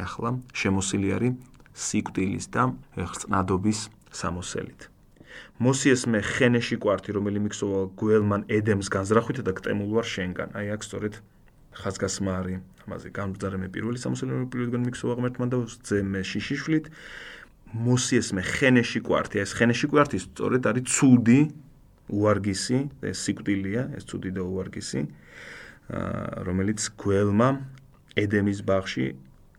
ახლა 0.00 0.30
შემოსილი 0.56 1.08
არის 1.12 1.34
სიკვდილის 1.76 2.46
და 2.54 2.62
ხრწნადობის 2.96 3.80
სამოსელით. 4.08 4.88
მოსიეს 5.60 6.02
მე 6.08 6.20
ხენეში 6.24 6.76
კვარტი, 6.82 7.10
რომელიც 7.18 7.42
მიქსოვალ 7.46 7.84
გველმან 8.00 8.42
ედემს 8.48 8.88
განზრახვით 8.88 9.44
და 9.46 9.52
კტემულ 9.58 9.90
ვარ 9.98 10.06
შენგან. 10.08 10.48
აი 10.56 10.66
აქ 10.74 10.82
სწორედ 10.88 11.14
ხაზგასმა 11.78 12.32
არის 12.40 12.58
ამაზე 12.88 13.08
განბრძარე 13.12 13.56
მე 13.62 13.68
პირველი 13.74 13.98
სამოსელი 14.02 14.30
მე 14.32 14.46
პირველიდან 14.54 14.82
მიქსოვა 14.88 15.14
ღმერთმან 15.18 15.48
და 15.52 15.56
ძე 15.84 15.98
მე 16.02 16.20
შიშიშვლით. 16.30 16.86
მოსიეს 17.68 18.28
მე 18.32 18.42
ხენეში 18.48 19.00
კვარტი, 19.04 19.36
ეს 19.44 19.50
ხენეში 19.52 19.86
კვარტი 19.92 20.18
სწორედ 20.24 20.62
არის 20.72 20.84
ცუდი 20.88 21.40
უარგისი, 22.08 22.78
ეს 23.04 23.16
სიკვდილია, 23.28 23.82
ეს 23.92 24.08
ცუდი 24.08 24.30
და 24.32 24.42
უარგისი, 24.48 25.00
რომელიც 25.88 26.80
გველმა 27.00 27.48
ედემის 28.18 28.60
ბაღში 28.68 29.06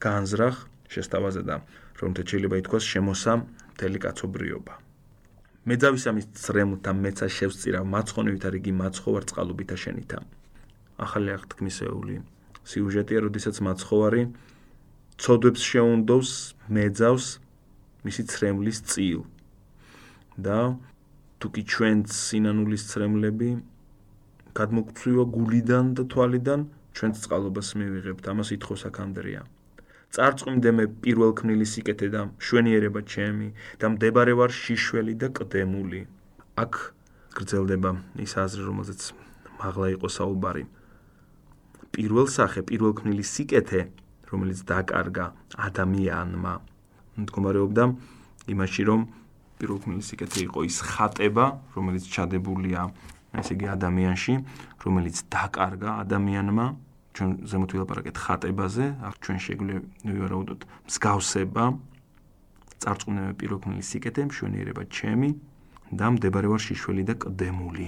განზრახ 0.04 0.56
შესთავაზე 0.94 1.42
და 1.50 1.56
რომელთაც 2.00 2.26
შეიძლება 2.32 2.56
ითქვას 2.62 2.84
შემოსა 2.86 3.34
მთელი 3.74 4.00
კაცობრიობა. 4.06 4.74
მეძავისამის 5.70 6.26
ცრემლთა 6.40 6.92
მეცა 7.04 7.28
შევწირავ 7.38 7.84
მაცხონივით 7.94 8.44
არ 8.50 8.56
იგი 8.60 8.72
მაცხოვარ 8.82 9.24
წყალუბითა 9.30 9.76
შენითა. 9.84 10.20
ახალი 11.00 11.30
აღთქმისეული 11.36 12.16
სიუჟეტია, 12.70 13.20
როდესაც 13.26 13.56
მაცხოვარი 13.68 14.22
ცოდვებს 15.20 15.62
შეუნდობს 15.70 16.32
მეძავს 16.76 17.26
მისი 18.06 18.24
ცრემლის 18.32 18.80
წილ. 18.90 19.22
და 20.40 20.80
თუკი 21.40 21.64
ჩვენ 21.72 21.98
სინანულის 22.08 22.84
ცრემლები 22.92 23.50
გადმოგწვივა 24.58 25.26
გულიდან 25.36 25.86
და 25.98 26.04
თვალიდან, 26.12 26.60
ჩვენ 26.96 27.12
წყალობას 27.20 27.70
მივიღებთ, 27.80 28.24
ამას 28.32 28.50
ითხოვს 28.58 28.82
აქანდრია. 28.90 29.42
წარწმუნდე 30.10 30.70
მე 30.74 30.86
პირველ 31.06 31.32
ქმნილის 31.38 31.70
სიკეთე 31.78 32.08
და 32.10 32.22
შვენიერება 32.42 33.02
ჩემი 33.06 33.48
და 33.78 33.86
მდებარე 33.94 34.34
ვარ 34.40 34.52
შიშველი 34.62 35.14
და 35.22 35.28
ყდემული. 35.38 36.02
აქ 36.58 36.74
გრძელდება 37.38 37.92
ის 38.26 38.34
აზრი, 38.42 38.64
რომელზეც 38.70 39.02
მაღლა 39.62 39.88
იყო 39.96 40.08
საუბარი. 40.18 40.64
პირველ 41.94 42.26
სახე, 42.26 42.60
პირველ 42.70 42.92
ქმნილის 42.98 43.30
სიკეთე, 43.38 43.82
რომელიც 44.34 44.60
დაკარგა 44.66 45.26
ადამიანმა, 45.70 46.54
მდგომარეობდა 47.22 47.84
იმაში, 48.50 48.84
რომ 48.90 49.00
პირველ 49.62 49.78
ქმნილის 49.84 50.08
სიკეთე 50.10 50.40
იყო 50.50 50.60
ის 50.70 50.78
ხატება, 50.90 51.46
რომელიც 51.78 52.04
ჩადებულია, 52.10 52.82
ესე 53.38 53.54
იგი 53.56 53.68
ადამიანში, 53.76 54.34
რომელიც 54.86 55.18
დაკარგა 55.30 55.90
ადამიანმა 56.04 56.66
ჩვენ 57.14 57.30
ზემოთ 57.52 57.72
ვილაპარაკეთ 57.76 58.18
ხატებაზე, 58.24 58.86
აქ 59.08 59.16
ჩვენ 59.24 59.38
შეგვიძლია 59.46 59.80
ვივარაუდოთ 60.14 60.62
მსგავსება 60.90 61.64
წარწმუნებები 62.80 63.36
პიროქმნილი 63.42 63.84
სიკეთე, 63.84 64.22
მშვენიერება 64.30 64.84
ჩემი 64.88 65.30
და 66.00 66.06
მდებარე 66.16 66.48
ვარ 66.54 66.62
შიშველი 66.64 67.04
და 67.10 67.14
ყდემული. 67.20 67.88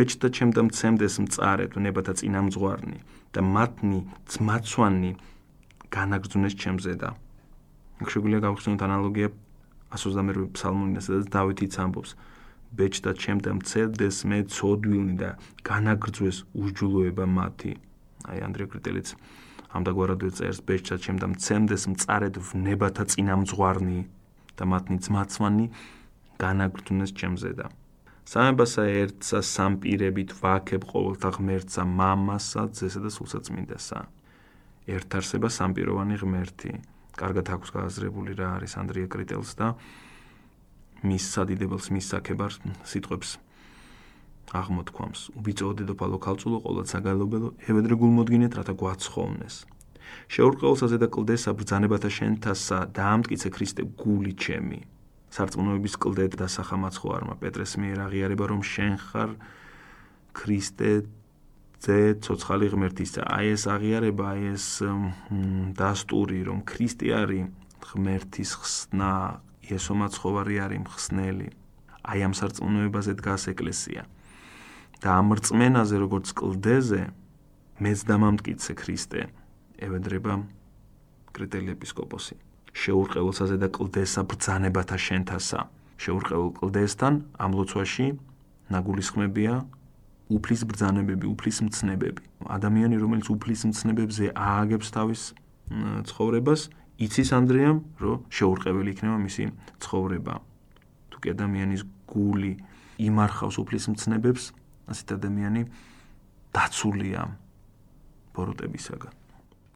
ბეჭდა 0.00 0.28
ჩემდა 0.32 0.60
მცემდეს 0.70 1.14
მწარეთ 1.26 1.72
ნებათა 1.76 2.12
წინამძღვარნი 2.18 2.98
და 3.34 3.40
მათნი 3.44 3.98
ძმაცვანი 4.32 5.10
განაგრძუნეს 5.92 6.54
ჩემზე 6.62 6.94
და 7.02 7.10
აქ 8.00 8.08
შეგვიძლია 8.14 8.40
გავხსნათ 8.46 8.80
ანალოგია 8.86 9.28
128 9.92 10.54
ფსალმუნიდან 10.56 11.02
სადაც 11.04 11.26
დავითიც 11.34 11.74
ამბობს 11.84 12.10
ბეჭდა 12.76 13.12
ჩემდა 13.22 13.50
მცემდეს 13.58 14.16
მე 14.30 14.38
ცოდვილნი 14.54 15.14
და 15.22 15.30
განაგრძვეს 15.66 16.38
უჯულოება 16.54 17.26
მათი. 17.26 17.72
აი 18.30 18.38
ანდრე 18.46 18.64
კრიტელიც 18.70 19.08
ამდაგვარად 19.74 20.22
წერს 20.38 20.60
ბეჭდა 20.66 20.96
ჩემდა 21.04 21.26
მცემდეს 21.34 21.82
მწარედ 21.92 22.34
ვნებათა 22.50 23.04
წინამძღვარნი 23.10 24.00
და 24.58 24.64
მათნი 24.70 24.96
ძმაცვანი 25.06 25.66
განაგრძუნეს 26.42 27.10
ჩემზე 27.18 27.50
და 27.58 27.66
სამებასა 28.30 28.82
ერთსა 29.02 29.40
სამპირებით 29.56 30.30
ვაქებ 30.42 30.82
ყოველთა 30.90 31.30
ღმერთსა 31.36 31.82
მამასა 31.98 32.62
ძესა 32.78 33.00
და 33.04 33.10
სულსაწმინდასა 33.16 33.98
ერთ 34.90 35.10
არსება 35.18 35.48
სამპიროვანი 35.54 36.16
ღმერთი. 36.22 36.72
კარგად 37.20 37.46
აქვს 37.54 37.70
გააზრებული 37.74 38.32
რა 38.38 38.48
არის 38.58 38.72
ანდრია 38.80 39.08
კრიტელს 39.12 39.52
და 39.60 39.66
მის 41.06 41.24
სადიდებელს 41.34 41.86
მის 41.94 42.06
საკებარს 42.12 42.56
სიტყვებს 42.90 43.30
აღმოთქვამს. 44.50 45.20
უბიწო 45.38 45.66
დედოფალო 45.78 46.18
ქალწულო 46.26 46.58
ყოლად 46.64 46.86
საგალობელო 46.90 47.48
ევედრე 47.70 47.94
გულმოდგინეთ 48.02 48.52
რათა 48.58 48.74
გვაცხოვნეს. 48.82 49.56
შეურყეულსაზე 50.34 50.96
და 50.98 51.08
კლდესა 51.14 51.50
ბრძანებათა 51.54 52.10
შენთასა 52.10 52.78
დაამტკიცე 52.98 53.48
ქრისტე 53.54 53.82
გული 53.94 54.34
ჩემი. 54.34 54.80
სარწმუნოების 55.30 55.94
კლდეთ 56.02 56.32
და 56.42 56.46
სახამაცხოარმა 56.50 57.38
პეტრეს 57.38 57.78
მიერ 57.78 57.98
აღიარება 58.10 58.44
რომ 58.50 58.62
შენ 58.66 58.94
ხარ 58.98 59.30
ქრისტე 60.34 60.90
ძე 61.80 61.98
ცოცხალი 62.26 62.66
ღმერთისა 62.74 63.22
აი 63.38 63.54
ეს 63.54 63.62
აღიარება 63.70 64.24
აი 64.34 64.42
ეს 64.58 64.66
დასტური 65.78 66.40
რომ 66.50 66.66
ქრისტე 66.66 67.08
არის 67.20 67.46
ღმერთის 67.86 68.50
ხსნა 68.58 69.14
იესო 69.70 69.94
მაცხოვარი 70.02 70.56
არის 70.66 70.80
მხსნელი 70.84 71.48
აი 72.10 72.18
ამ 72.26 72.34
სარწმუნოებაზე 72.34 73.12
დგას 73.20 73.42
ეკლესია. 73.52 74.02
და 75.00 75.08
ამ 75.16 75.32
რწმენაზე 75.38 75.96
როგორც 76.04 76.26
კლდეზე 76.36 77.02
მეც 77.80 77.98
დამამტკიცე 78.10 78.72
ქრისტე. 78.76 79.20
ევედრება 79.80 80.34
კრიტელი 81.32 81.72
ეპისკოპოსი. 81.76 82.36
შეურყევლსაზე 82.76 83.56
და 83.62 83.68
კლდესა 83.72 84.20
ბრძანებათა 84.28 84.96
შენთასა. 85.06 85.60
შეურყევლ 86.02 86.48
კლდესთან 86.58 87.14
ამ 87.40 87.50
ლოცვაში 87.56 88.06
ნაგულისხმებია 88.70 89.54
უფლის 90.30 90.62
ბრძანებები, 90.68 91.26
უფლის 91.26 91.58
მცნებები. 91.66 92.22
ადამიანი, 92.46 92.96
რომელიც 93.02 93.26
უფლის 93.34 93.60
მცნებებზე 93.70 94.24
ააგებს 94.36 94.88
თავის 94.94 95.22
ცხოვრებას, 96.06 96.60
იცის 97.00 97.32
ანდრეამ, 97.32 97.78
რომ 97.96 98.16
შეურყეველი 98.28 98.92
იქნება 98.92 99.16
მისი 99.24 99.44
ცხოვრება. 99.80 100.34
თუკი 101.08 101.28
ადამიანის 101.32 101.82
გული 102.04 102.52
იმარხავს 103.00 103.56
უფლის 103.56 103.84
მცნებებს, 103.88 104.52
ასეთ 104.92 105.08
ადამიანი 105.16 105.62
დაცულია 106.52 107.22
ბოროტებისაგან. 108.36 109.12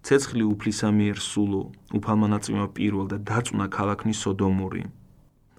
ცეცხლი 0.04 0.44
უფლისამიერ 0.44 1.16
სულო, 1.16 1.62
უფალმა 1.96 2.28
ნაწიმა 2.28 2.68
პირველ 2.76 3.06
და 3.08 3.18
დაწუნა 3.24 3.66
ქალაქნის 3.72 4.20
სოდომური. 4.20 4.84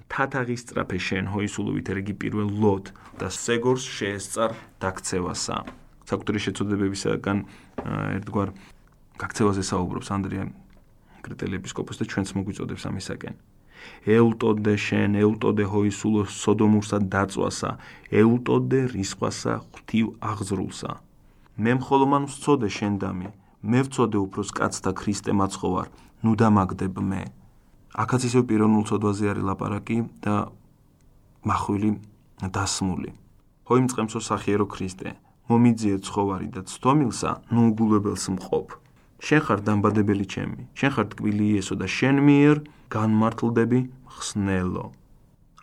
თათაღის 0.06 0.62
სტრაფე 0.70 1.00
შენ 1.02 1.26
ჰოისულობით 1.34 1.88
რიგი 1.98 2.14
პირველ 2.22 2.50
ლოდ 2.62 2.94
და 3.18 3.28
სეგორს 3.34 3.90
შეესწარ 3.90 4.54
დაქცევასა. 4.78 5.58
საკუთარი 6.06 6.40
შეცოდებებისაგან 6.46 7.38
ერთგვარ 8.22 8.50
გაქცევაზე 9.18 9.64
საუბრობს 9.66 10.14
ანდრია 10.14 10.46
კრიტელი 11.26 11.58
ეპისკოპოსი 11.60 12.00
და 12.02 12.06
ჩვენც 12.12 12.30
მოგვიწოდებს 12.38 12.84
ამისაკენ. 12.90 13.36
ეულტოდე 14.16 14.74
შენ 14.86 15.18
ეულტოდე 15.22 15.66
ჰოისულო 15.72 16.22
სოდომურსა 16.42 16.98
დაწვასა 17.14 17.72
ეულტოდე 18.22 18.80
რისხვასა 18.96 19.54
ღვთივ 19.74 20.06
აღზრულსა. 20.30 20.92
მე 21.64 21.72
მხოლო 21.80 22.06
მან 22.12 22.24
ვწოდე 22.32 22.70
შენ 22.78 22.94
დამი 23.02 23.30
მე 23.72 23.80
ვწოდე 23.86 24.18
უფროს 24.26 24.50
კაცთა 24.58 24.92
ქრისტე 25.00 25.32
მაცხოვარ 25.42 25.88
ნუ 26.24 26.32
დამაგდებ 26.42 26.96
მე. 27.10 27.24
აქაც 28.02 28.22
ისევ 28.30 28.44
პიროვნულ 28.50 28.84
წოდვაზე 28.90 29.26
არის 29.32 29.48
ლაპარაკი 29.50 29.98
და 30.24 30.36
מחვილი 31.50 31.92
დასმული. 32.56 33.12
ჰოიმ 33.66 33.86
წყემსო 33.90 34.20
სახიერო 34.22 34.66
ქრისტე 34.70 35.10
მომიძიე 35.50 35.98
ცხოვარი 36.06 36.48
და 36.54 36.62
ცდომილსა 36.70 37.32
ნუ 37.54 37.62
უგულებელს 37.70 38.26
მყოფ 38.38 38.85
შენ 39.24 39.42
ხარ 39.46 39.60
დამბადებელი 39.68 40.26
ჩემი 40.28 40.62
შენ 40.76 40.92
ხარ 40.96 41.08
ტკბილი 41.12 41.46
იესო 41.56 41.76
და 41.80 41.88
შენ 41.88 42.16
მიერ 42.28 42.58
განმართლდები 42.92 43.80
ხსნელო. 44.16 44.86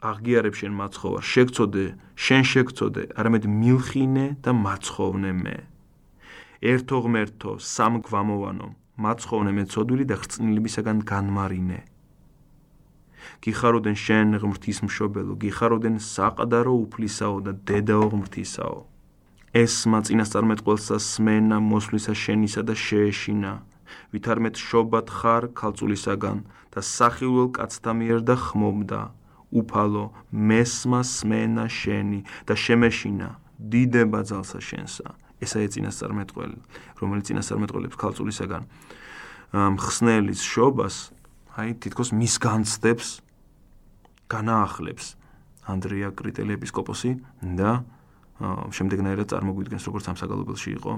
აღგიარებ 0.02 0.54
შენ 0.58 0.72
მაცხოვარ 0.80 1.24
შეგწოდე 1.32 1.84
შენ 2.24 2.42
შეგწოდე 2.52 3.02
არამედ 3.18 3.44
მილხინე 3.46 4.26
და 4.42 4.50
მაცხოვნე 4.64 5.32
მე. 5.44 5.56
ერთო 6.72 6.96
ღმერთო 7.04 7.52
სამგვამოვანო 7.60 8.68
მაცხოვნე 9.04 9.52
მე 9.56 9.64
ცოდვილი 9.72 10.04
და 10.10 10.16
ხრწნილებისაგან 10.20 10.98
განმარინე. 11.12 11.80
გიხაროდენ 13.42 13.96
შენ 14.04 14.28
ღმრთის 14.42 14.78
მშობელო 14.86 15.34
გიხაროდენ 15.42 15.96
საყდარო 16.02 16.74
უფლისაო 16.84 17.36
და 17.46 17.52
დედაო 17.68 18.06
ღმრთისაო 18.12 18.91
ეს 19.52 19.84
მაწინასწარმეტყველსა 19.84 20.96
სმენა 20.96 21.60
მოსვლისა 21.60 22.14
შენისა 22.16 22.62
და 22.64 22.74
შეეშინა. 22.74 23.52
ვითარმეთ 24.12 24.56
შობათ 24.56 25.06
ხარ 25.12 25.44
ქალწულისაგან 25.52 26.38
და 26.72 26.80
სახილულ 26.80 27.52
კაცთა 27.52 27.92
მიერ 27.92 28.20
და 28.24 28.36
ხმობდა. 28.40 29.00
უფალო 29.52 30.04
მესმა 30.32 31.00
სმენა 31.04 31.68
შენი 31.68 32.20
და 32.48 32.54
შემეშინა. 32.56 33.28
დიდება 33.60 34.20
ძალსა 34.24 34.60
შენსა. 34.64 35.08
ესაა 35.44 35.68
წინასწარმეტყველი 35.74 36.58
რომელიც 37.02 37.24
წინასწარმეტყველებს 37.28 37.96
ქალწულისაგან. 38.00 38.62
მხსნელის 39.52 40.40
შობას 40.40 41.12
აი 41.60 41.76
თითქოს 41.82 42.16
მის 42.16 42.34
განცდებს 42.40 43.08
განაახლებს 44.32 45.06
ანდრია 45.68 46.08
კრიტელი 46.16 46.56
ეპისკოპოსი 46.56 47.10
და 47.58 47.84
შემდეგნაირად 48.76 49.30
წარმოგვიდგენს 49.32 49.84
როგორც 49.88 50.04
ამ 50.10 50.16
საგალობელში 50.18 50.70
იყო 50.78 50.92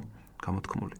გამოთქმული. 0.44 0.96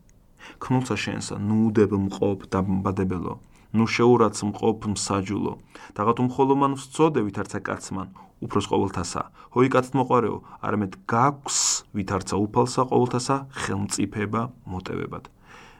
ქმულსა 0.61 0.97
შენსა 1.05 1.37
ნუ 1.41 1.57
უდებ 1.69 1.93
მყოფ 2.07 2.39
დამბადებელო. 2.53 3.35
ნუ 3.75 3.85
შეურაც 3.91 4.37
მყოფ 4.39 4.81
მსაჯულო. 4.95 5.53
დაღათ 5.97 6.19
უმხოლო 6.23 6.55
მან 6.61 6.73
ვწოდე 6.79 7.21
ვითარცა 7.27 7.59
კაცმან. 7.65 8.09
უფროს 8.45 8.67
ყოველთასა. 8.71 9.23
ჰოი 9.55 9.69
კაცთ 9.75 9.93
მოყარეო 9.99 10.37
არამედ 10.61 10.93
გაქვს 11.09 11.59
ვითარცა 11.97 12.37
უფალსა 12.45 12.83
ყოველთასა 12.93 13.37
ხელმწიფება 13.63 14.43
მოტევებად. 14.69 15.25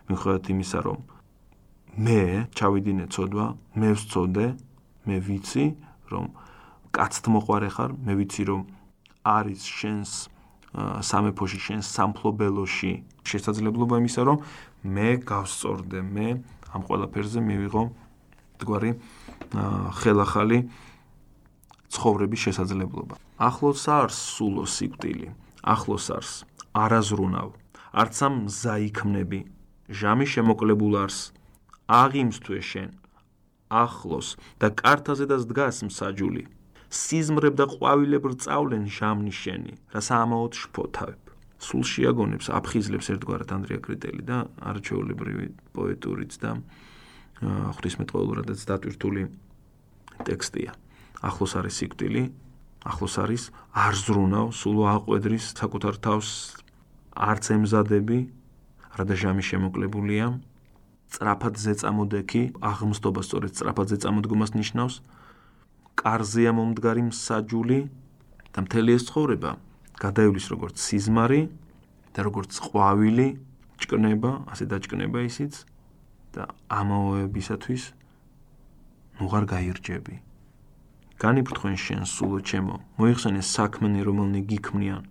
მიხვდეთ 0.09 0.45
იმისა 0.53 0.79
რომ 0.87 0.99
მე 1.95 2.21
ჩავიდინე 2.59 3.07
ცოდვა, 3.15 3.47
მე 3.79 3.91
ვწოდე, 3.95 4.47
მე 5.07 5.17
ვიცი, 5.27 5.65
რომ 6.11 6.27
კაცთ 6.91 7.25
მოყარე 7.31 7.71
ხარ, 7.71 7.91
მე 7.95 8.13
ვიცი 8.19 8.43
რომ 8.51 8.63
არის 9.23 9.63
შენს 9.63 10.11
სამეფოში, 10.75 11.59
შენს 11.67 11.87
სამფლობელოში 11.87 12.93
შესაძლებლობა 13.25 13.95
იმისა, 14.03 14.23
რომ 14.27 14.39
მე 14.85 15.09
გავსწორდე, 15.23 15.99
მე 16.03 16.29
ამ 16.75 16.83
ყველაფერზე 16.83 17.41
მივიღო 17.41 17.83
თქვარი 18.59 18.91
ხელახალი 20.03 20.59
ცხოვრების 21.95 22.41
შესაძლებლობა. 22.51 23.15
ახლოს 23.39 23.87
არს 23.87 24.19
სულო 24.35 24.65
სიკვდილი, 24.67 25.29
ახლოს 25.63 26.07
არს 26.11 26.33
არაზრუნავ, 26.75 27.49
არც 27.95 28.17
ამ 28.27 28.35
ზაიქნები, 28.51 29.41
ჟამი 29.91 30.27
შემოკლებულ 30.27 30.95
არს, 31.07 31.19
აღიმს 31.87 32.39
თუ 32.43 32.53
შენ 32.71 32.91
ახლოს 33.71 34.37
და 34.59 34.71
კარტაზე 34.71 35.25
და 35.31 35.37
დგას 35.51 35.87
მსაჯული. 35.89 36.45
სიზმრებ 36.95 37.55
და 37.59 37.67
ყვავილებ 37.75 38.25
რწავლენ 38.35 38.85
ჟამნი 38.87 39.33
შენი, 39.35 39.73
რას 39.95 40.09
ამაოდ 40.15 40.53
შფოთავებ. 40.63 41.23
სულ 41.65 41.83
შეაგონებს, 41.91 42.47
აფხიზლებს 42.55 43.07
ერთგვარად 43.15 43.51
ანდრია 43.57 43.81
კრიტელი 43.83 44.23
და 44.29 44.39
არჩეულებრივი 44.71 45.47
პოეტურიც 45.75 46.33
და 46.45 46.51
ღვთისმეტყველურადაც 47.43 48.61
დატვირთული 48.69 49.23
ტექსტია. 50.29 50.73
ახლოს 51.25 51.53
არის 51.59 51.75
სიკვდილი, 51.81 52.23
ახლოს 52.85 53.15
არის 53.25 53.43
არ 53.73 53.95
ზრუნავ, 54.05 54.47
სულ 54.53 54.79
აყვედრის 54.95 55.45
საკუთარ 55.57 55.95
თავს 56.05 56.29
არც 57.15 57.45
ემზადები, 57.57 58.19
რა 58.99 59.05
და 59.09 59.15
ჟამი 59.19 59.43
შემოკლებულია. 59.43 60.27
წრაფად 61.15 61.55
ზეწამოდექი, 61.65 62.43
აღმსდობა 62.59 63.21
სწორედ 63.23 63.53
წრაფად 63.55 63.87
ზეწამოდგომას 63.95 64.51
ნიშნავს. 64.59 64.95
კარზეა 66.01 66.53
მომდგარი 66.59 67.03
მსაჯული 67.11 67.79
და 68.55 68.59
მთელი 68.67 68.91
ეს 68.99 69.05
ცხოვრება 69.11 69.51
გადაივლის 70.03 70.47
როგორც 70.53 70.77
სიზმარი 70.85 71.43
და 72.15 72.21
როგორც 72.27 72.53
ყვავილი 72.65 73.29
ჭკნება, 73.83 74.31
ასე 74.51 74.65
დაჭკნება 74.71 75.19
ისიც 75.27 75.65
და 76.35 76.51
ამაოებისათვის 76.71 77.83
ნუღარ 79.19 79.45
გაირჯები. 79.51 80.15
განიფრთხენ 81.23 81.77
შენ 81.79 82.03
სულო 82.11 82.39
ჩემო, 82.49 82.77
მოიხსენე 82.99 83.43
საქმენი 83.55 84.01
რომელნი 84.09 84.41
გიქმნიან 84.51 85.03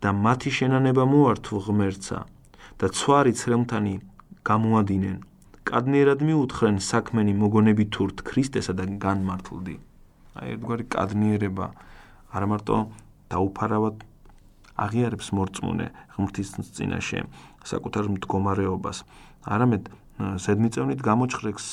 და 0.00 0.10
მათი 0.24 0.50
შენანება 0.58 1.04
მოართო 1.12 1.56
ღმერთსა 1.66 2.20
და 2.80 2.86
ცვარი 2.96 3.32
ცრემთანი 3.36 3.94
გამოადინენ. 4.48 5.18
კადნიერად 5.68 6.20
მიუთხრენ 6.26 6.76
საქმენი 6.82 7.32
მოგონები 7.38 7.84
თურთ 7.94 8.16
ქრისტესა 8.26 8.72
და 8.74 8.84
განმართლდი. 9.04 9.76
აი 10.38 10.56
ერთგვარი 10.56 10.84
კადნიერება 10.92 11.66
არა 12.32 12.46
მარტო 12.52 12.76
დაუფარავად 13.32 13.96
აღიარებს 14.82 15.28
მორწმუნე 15.36 15.86
ღმრთის 16.16 16.48
წინაშე 16.76 17.20
საკუთარ 17.68 18.08
მდგომარეობას, 18.16 19.04
არამედ 19.46 19.90
ზედმიწევნით 20.44 21.00
გამოჩხრებს 21.04 21.66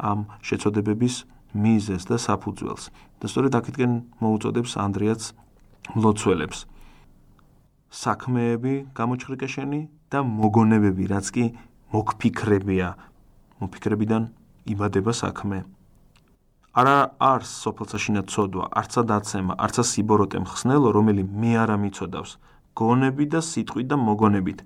ამ 0.00 0.26
შეწოდებების 0.46 1.14
მიზეს 1.54 2.02
და 2.08 2.16
საფუძველს. 2.16 2.84
და 3.20 3.26
სწორედ 3.28 3.52
აქეთკენ 3.60 3.92
მოუწოდებს 4.22 4.72
ანდრიაც 4.80 5.22
ლოცველებს. 6.00 6.58
საქმეები 7.90 8.74
გამოჩხრიკე 8.94 9.48
შენი 9.50 9.80
და 10.10 10.18
მოგონებები, 10.24 11.04
რაც 11.10 11.26
კი 11.34 11.44
მოგფიქრებია. 11.92 12.88
მოფიქრებიდან 13.60 14.22
იბადება 14.72 15.12
საქმე. 15.12 15.58
არა 16.70 17.18
არს 17.18 17.50
სოფელსაშინა 17.66 18.22
ცოდვა, 18.30 18.64
არცა 18.78 19.02
დაცემა, 19.10 19.54
არცა 19.58 19.82
სიბოროტე 19.90 20.38
მხსნელო, 20.46 20.88
რომელი 20.94 21.22
მე 21.26 21.52
არა 21.66 21.76
მიწოდავს. 21.82 22.38
გონები 22.78 23.24
და 23.26 23.40
სიტყვით 23.42 23.86
და 23.90 23.96
მოგონებით. 23.98 24.60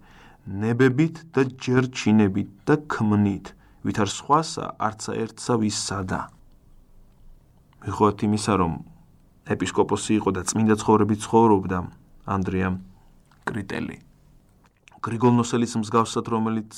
ნებებით 0.45 1.17
და 1.33 1.49
ჯერ 1.57 1.89
ჩინებით 1.89 2.49
და 2.69 2.77
ქმნით, 2.85 3.57
ვითარ 3.81 4.09
სხვასა 4.13 4.77
არცა 4.77 5.13
ერთსა 5.25 5.55
ვისადა. 5.57 6.21
მიხოთ 7.89 8.19
იმისა, 8.29 8.53
რომ 8.61 8.73
ეპისკოპოსი 9.49 10.13
იყო 10.21 10.31
და 10.37 10.43
წმინდა 10.45 10.75
ცხოვრებით 10.85 11.21
ცხოვრობდა 11.25 11.79
ანდრია 12.29 12.69
კრიტელი. 13.49 13.97
გრიგოლ 15.01 15.33
ნოსელის 15.41 15.73
მსგავსად, 15.81 16.29
რომელიც 16.29 16.73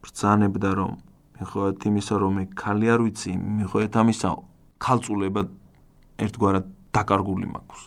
ბრძანებდა, 0.00 0.70
რომ 0.80 0.92
მიხოთ 1.36 1.80
იმისა, 1.84 2.14
რომ 2.20 2.32
მე 2.40 2.44
ხალი 2.56 2.86
არ 2.88 3.00
ვიცი, 3.04 3.32
მიხოთ 3.36 3.92
ამისა, 4.00 4.30
ხალწულება 4.80 5.42
ერთგვარად 6.24 6.64
დაკარგული 6.96 7.46
მაქვს. 7.54 7.82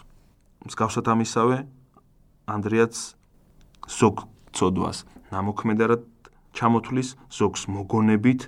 მსგავსად 0.70 1.06
ამისავე 1.14 1.58
ანდრიაც 2.54 2.96
ზოგ 4.00 4.26
ცოდვას 4.56 4.98
ნამოქმედად 5.34 6.02
ჩამოთulis 6.54 7.16
ზოგს 7.34 7.68
მოგონებით 7.74 8.48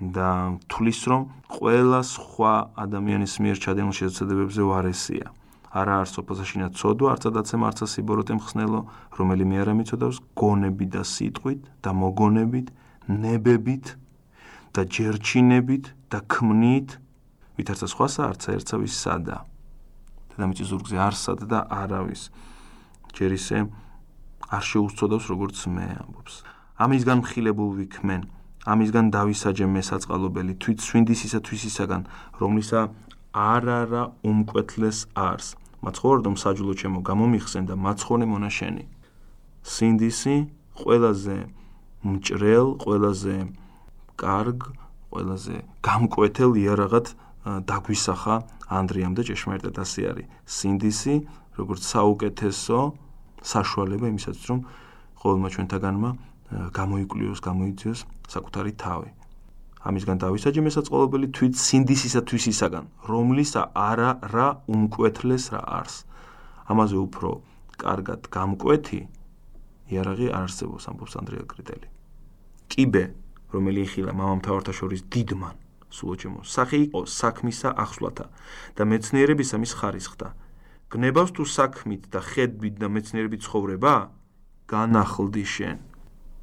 და 0.00 0.58
თulis 0.68 1.00
რომ 1.08 1.22
ყველა 1.52 2.00
სხვა 2.04 2.52
ადამიანის 2.84 3.34
მიერ 3.40 3.56
ჩადენილ 3.64 3.94
შეცდომებზე 3.96 4.62
ვარესია. 4.68 5.26
არა 5.76 5.94
არც 6.04 6.12
ოფოსაშინა 6.20 6.68
ცოდვა, 6.72 7.08
არც 7.16 7.24
დაცემ 7.36 7.62
არც 7.68 7.78
სიბოროტე 7.84 8.32
მხსნელო, 8.40 8.80
რომელიმე 9.16 9.54
არა 9.60 9.72
მიწოდავს 9.76 10.18
გონები 10.40 10.86
და 10.88 11.02
სიტყვით 11.04 11.60
და 11.84 11.90
მოგონებით, 11.92 12.66
ნებებით 13.12 13.86
და 14.72 14.82
ჯერჩინებით 14.84 15.84
და 16.12 16.18
ქმნით, 16.32 16.88
ვითარცა 17.56 17.86
სხვასა 17.92 18.20
არც 18.30 18.42
ერთსა 18.56 18.76
ვის 18.80 18.94
სადა. 19.02 19.36
დედამიწის 20.36 20.68
ზურგზე 20.70 20.96
არსად 21.00 21.40
და 21.48 21.58
არავის. 21.72 22.22
ჯერ 23.16 23.30
ისე 23.32 23.58
არ 24.52 24.64
შეუსწოდავს 24.70 25.26
როგორც 25.32 25.56
მე 25.72 25.86
ამბობს. 26.04 26.34
ამისგან 26.76 27.18
მხილებულ 27.24 27.70
ვიქმენ, 27.80 28.22
ამისგან 28.68 29.06
დავისაჯე 29.16 29.66
მე 29.72 29.82
საწყალობელი 29.88 30.54
თვით 30.60 30.78
სვინდისისათვის 30.84 31.62
ისაგან, 31.70 32.02
რომლისა 32.40 32.80
არ 33.32 33.64
არა 33.80 34.02
უმკვეთლეს 34.28 34.98
არს. 35.16 35.48
მაცხოვრდომ 35.84 36.34
საჯულო 36.36 36.72
ჩემო 36.80 37.00
გამომიხსენ 37.08 37.64
და 37.70 37.74
მაცხონე 37.76 38.26
მონაშენი. 38.32 38.84
სინდისი 39.64 40.36
ყველაზე 40.76 41.36
მჭრელ, 42.04 42.68
ყველაზე 42.84 43.36
კარგ, 44.20 44.58
ყველაზე 45.10 45.56
გამკვეთელ 45.80 46.52
იარაღად 46.60 47.06
დაგვისახა 47.46 48.36
ანდრიამ 48.66 49.14
და 49.14 49.22
ჭეშმარიტად 49.22 49.76
ასე 49.78 50.00
არის. 50.10 50.26
სინდისი 50.46 51.14
როგორც 51.58 51.82
საუკეთესო 51.86 52.78
საშუალება 53.46 54.06
იმისაც 54.10 54.38
რომ 54.50 54.58
ყოველმა 55.22 55.48
ჩვენთაგანმა 55.54 56.10
გამოიკვლიოს, 56.74 57.38
გამოიძიოს 57.42 58.00
საკუთარი 58.34 58.72
თავი. 58.82 59.10
ამისგან 59.86 60.18
დავისაჯე 60.18 60.60
მესაწყობელი 60.66 61.26
თვით 61.30 61.54
სინდისისათვის 61.54 62.44
ისაგან, 62.50 62.84
რომლის 63.06 63.50
არა 63.62 64.10
რა 64.34 64.48
უმკვეთლეს 64.66 65.44
რა 65.54 65.62
არს. 65.78 65.94
ამაზე 66.66 66.96
უფრო 67.06 67.30
კარგად 67.78 68.20
გამკვეთი 68.26 69.00
იარაღი 69.94 70.26
არ 70.34 70.42
არსებობს 70.50 70.84
ამბობს 70.90 71.14
ანდრია 71.22 71.44
კრიტელი. 71.46 71.86
კიბე, 72.66 73.04
რომელი 73.54 73.80
იხილა 73.86 74.10
მამამთავართა 74.10 74.72
შორის 74.74 75.00
დიდმან, 75.06 75.54
სულოჩემო, 75.90 76.40
სახე 76.42 76.76
იყო 76.86 77.00
საქმისა 77.06 77.70
ახსვლათა 77.74 78.26
და 78.76 78.82
მეცნიერებისა 78.90 79.56
მის 79.62 79.72
ხარისხთა. 79.78 80.28
გნებავს 80.90 81.30
თუ 81.34 81.42
საქმით 81.46 82.02
და 82.10 82.20
ხედვით 82.22 82.74
და 82.78 82.86
მეცნიერებით 82.90 83.40
ცხოვრება? 83.46 83.94
განახლდი 84.66 85.44
შენ. 85.46 85.76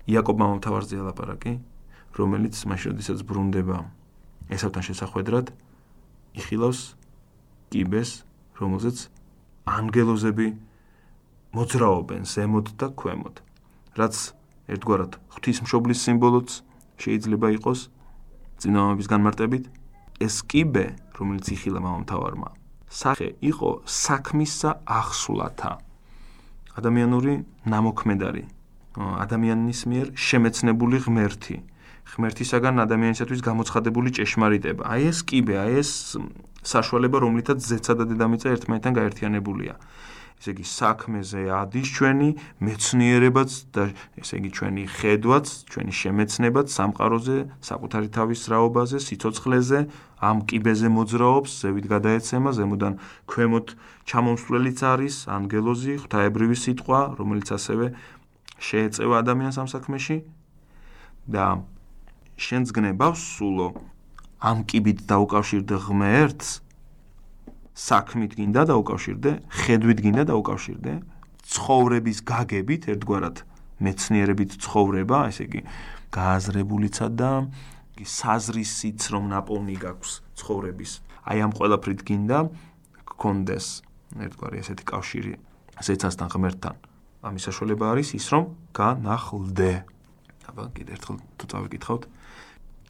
იაკობ 0.07 0.35
მამამთავარზე 0.39 0.95
ელაპარაკი, 0.99 1.53
რომელიც 2.15 2.55
მაშინ 2.67 2.87
როდესაც 2.93 3.19
ბრუნდება 3.23 3.77
ესავთან 4.51 4.83
შესახვედრად, 4.89 5.45
იხილავს 6.39 6.81
კიბეს, 7.71 8.11
რომელზეც 8.59 8.97
ანგელოზები 9.63 10.47
მოძრაობენ 11.55 12.21
ზემოთ 12.27 12.67
და 12.77 12.87
ქვემოთ. 12.99 13.35
რაც 13.97 14.15
ერთგვარად 14.73 15.17
ღვთისმშობლის 15.35 15.99
სიმბოლოც 16.03 16.49
შეიძლება 17.03 17.47
იყოს 17.57 17.92
წინამამების 18.63 19.07
განმარტებით, 19.11 19.63
ეს 20.23 20.35
კიბე, 20.47 20.85
რომელიც 21.19 21.45
იხილა 21.53 21.79
მამამთავარმა, 21.83 22.49
სახე 22.93 23.27
იყო 23.43 23.69
საქმისა 23.89 24.71
ახსვლათა 24.87 25.71
ადამიანური 26.79 27.33
ნამოქმედარი 27.69 28.43
ადამიანის 28.97 29.79
მიერ 29.89 30.07
შემეცნებული 30.13 30.97
ღმერთი. 31.05 31.55
ღმერთისაგან 32.03 32.75
ადამიანისათვის 32.83 33.41
გამოცხადებული 33.41 34.09
ჭეშმარიტება. 34.13 34.83
აი 34.85 35.01
ეს 35.09 35.19
კიბე 35.23 35.55
აი 35.65 35.73
ეს 35.81 35.91
საშუალება 36.61 37.17
რომლითაც 37.25 37.59
ზეცა 37.63 37.93
და 37.97 38.03
დედამიწა 38.11 38.47
ერთმანეთთან 38.53 38.93
გაერთიანებულია 38.99 39.73
ესე 40.43 40.51
იგი 40.51 40.65
საქმეზე 40.67 41.41
ადის 41.55 41.87
ჩვენი 41.95 42.29
მეცნიერებაც 42.59 43.51
და 43.71 43.83
ესე 44.19 44.35
იგი 44.43 44.49
ჩვენი 44.59 44.83
ხედვაც, 44.91 45.47
ჩვენი 45.71 45.93
შემეცნებაც 45.95 46.67
სამყაროზე, 46.67 47.37
საკუთარი 47.63 48.07
თავის 48.11 48.41
რაობაზე, 48.51 48.97
სიცოცხლეზე, 49.07 49.79
ამ 50.19 50.37
კიბეზე 50.43 50.87
მოძრაობს, 50.91 51.51
ზევით 51.63 51.85
გადაეცემა, 51.87 52.49
ზემოდან 52.59 52.93
ქვემოთ 53.23 53.67
ჩამომსვლელიც 54.03 54.79
არის, 54.83 55.15
ანგელოზი, 55.31 55.93
ღვთაებრივი 56.03 56.57
სიტყვა, 56.59 56.99
რომელიც 57.23 57.47
ასევე 57.55 57.85
შეეწევა 58.59 59.15
ადამიანს 59.23 59.57
ამ 59.63 59.67
საქმეში. 59.71 60.17
და 61.23 61.63
შენს 62.35 62.75
გნებავს 62.75 63.21
სულო. 63.39 63.79
ამ 64.43 64.67
კიბით 64.67 65.07
დაუკავშირდე 65.07 65.75
ღმერთს 65.87 66.59
საქმით 67.73 68.37
გინდა 68.37 68.63
დაუკავშირდე, 68.69 69.31
ხედვით 69.49 69.99
გინდა 70.05 70.23
დაუკავშირდე, 70.29 70.93
ცხოვრების 71.43 72.17
გაგებით 72.21 72.83
ერთგვარად 72.93 73.35
მეცნიერებით 73.83 74.51
ცხოვრება, 74.63 75.17
ესე 75.33 75.43
იგი 75.49 75.61
გააზრებულიცა 76.13 77.07
და 77.17 77.31
საზრისიც 78.01 79.01
რომ 79.13 79.29
ნაპოვნი 79.33 79.75
გაქვს 79.81 80.11
ცხოვრების. 80.39 80.91
აი 81.29 81.37
ამ 81.45 81.51
ყველაფრით 81.57 82.01
გინდა 82.03 82.37
გქონდეს 83.09 83.67
ერთგვარი 84.17 84.57
ესეთი 84.61 84.83
კავშირი 84.85 85.33
ზეცასთან 85.81 86.29
ღმერთთან. 86.33 86.75
ამის 87.23 87.43
საშუალება 87.47 87.85
არის 87.93 88.09
ის 88.19 88.25
რომ 88.33 88.43
განახლდე. 88.75 89.73
აბა 90.49 90.63
კიდე 90.75 90.91
ერთხელ 90.97 91.17
თუ 91.39 91.45
წავიკითხავთ. 91.53 92.03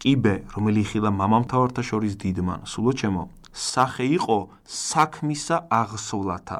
კიბე, 0.04 0.44
რომელი 0.52 0.82
ხილა 0.84 1.10
მამამთავართა 1.16 1.80
შორის 1.80 2.14
დიდმან, 2.20 2.68
სულო 2.68 2.92
ჩემო, 2.92 3.24
სახე 3.56 4.04
იყო 4.20 4.38
საქმისა 4.68 5.56
აღსვლათა 5.72 6.58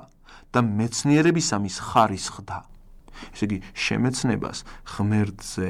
და 0.49 0.61
მეცნიერებისა 0.65 1.57
მის 1.61 1.77
ხარისხდა. 1.85 2.59
ესე 3.37 3.45
იგი, 3.45 3.59
შემეცნებას 3.85 4.59
ღმერთზე, 4.97 5.69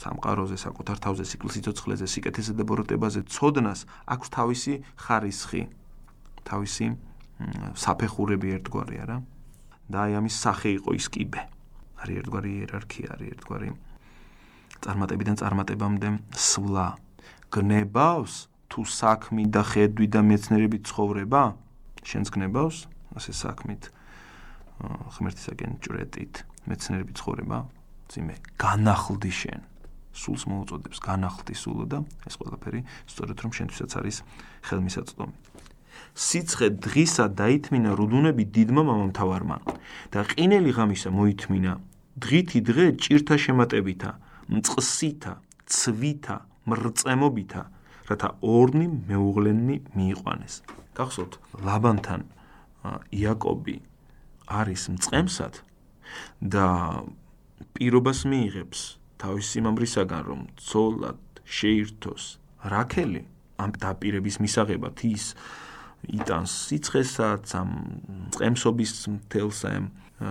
სამყაროზე, 0.00 0.56
საკუთარ 0.64 0.96
თავზე, 1.04 1.24
სიკლსიცოცხლეზე, 1.28 2.06
სიკეთესა 2.08 2.52
და 2.56 2.64
ბოროტებაზე 2.64 3.20
წოდნას 3.28 3.80
აქვს 4.08 4.28
თავისი 4.32 4.74
ხარისხი, 5.04 5.62
თავისი 6.48 6.86
საფეხურები 7.84 8.48
ერთგვარი 8.58 8.96
არა? 9.04 9.16
და 9.92 10.08
აი 10.08 10.12
ამის 10.24 10.36
სახე 10.40 10.70
იყო 10.80 10.90
ის 10.96 11.06
კიბე. 11.12 11.42
არის 12.00 12.16
ერთგვარი 12.24 12.50
იერარქია, 12.64 13.08
არის 13.12 13.28
ერთგვარი 13.36 13.68
წარმატებიდან 14.84 15.36
წარმატებამდე 15.40 16.08
სვლა. 16.36 16.88
გნებავს 17.48 18.34
თუ 18.68 18.80
საქმი 18.84 19.44
და 19.48 19.62
ხედვი 19.64 20.06
და 20.12 20.20
მეცნიერები 20.20 20.78
ცხოვრება? 20.84 21.42
შენს 22.04 22.28
გნებავს 22.34 22.76
ასე 23.16 23.32
საქმით. 23.32 23.82
ღმერთისაგენ 25.16 25.72
ჭრეტით 25.80 26.34
მეცნიერები 26.68 27.12
ცხოვრება. 27.16 27.58
ძიმე 28.12 28.34
განახლდი 28.60 29.32
შენ. 29.32 29.60
სულს 30.14 30.44
მოუწოდებს 30.46 30.98
განახლდი 31.02 31.54
სულო 31.58 31.84
და 31.90 31.98
ეს 32.28 32.38
ყველაფერი 32.38 32.80
სწორედ 33.10 33.36
რომ 33.42 33.50
შენთვისაც 33.50 33.90
არის 33.98 34.16
ხელმისაწვდომი 34.68 35.36
სიცხე 36.14 36.68
დღისა 36.78 37.26
დაითმინა 37.34 37.90
რუდუნები 37.98 38.44
დიდმა 38.54 38.82
მამამთავარმა 38.86 39.56
და 40.14 40.20
ყინელი 40.30 40.70
ღამისა 40.76 41.10
მოითმინა. 41.10 41.72
დღითი 42.14 42.60
დღე 42.62 42.86
ჭირთა 43.02 43.36
შემატებითა 43.44 44.10
მწყსითა 44.48 45.32
ცვითა 45.66 46.36
მრწემობითა 46.68 47.62
რათა 48.08 48.28
ორნი 48.44 48.86
მეუღლენი 49.08 49.76
მიიყვანეს. 49.96 50.54
გახსოვთ, 50.94 51.32
ლაბანთან 51.64 52.22
იაკობი 53.12 53.76
არის 54.60 54.82
მწყემსად 54.94 55.54
და 56.54 56.66
პირობას 57.74 58.24
მიიღებს 58.28 58.80
თავის 59.18 59.46
სიმამრისაგან, 59.56 60.22
რომ 60.28 60.40
ცოლად 60.60 61.20
შეირთოს 61.44 62.24
რაქელი 62.68 63.22
ამ 63.60 63.70
დაპირების 63.80 64.36
მისაღებად 64.44 65.04
ის 65.08 65.32
იტანს 66.04 66.52
სიცხესაც 66.68 67.54
ამ 67.56 67.70
მწყემსობის 68.28 68.92
მთელს 69.14 69.60
ამ 69.70 69.84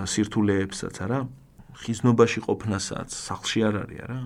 სირთულეებსაც 0.09 1.01
არა 1.05 1.19
ხიზნობაში 1.81 2.39
ყოფნასაც 2.45 3.09
სახლში 3.13 3.59
არ 3.67 3.75
არის 3.83 3.99
არა? 4.05 4.19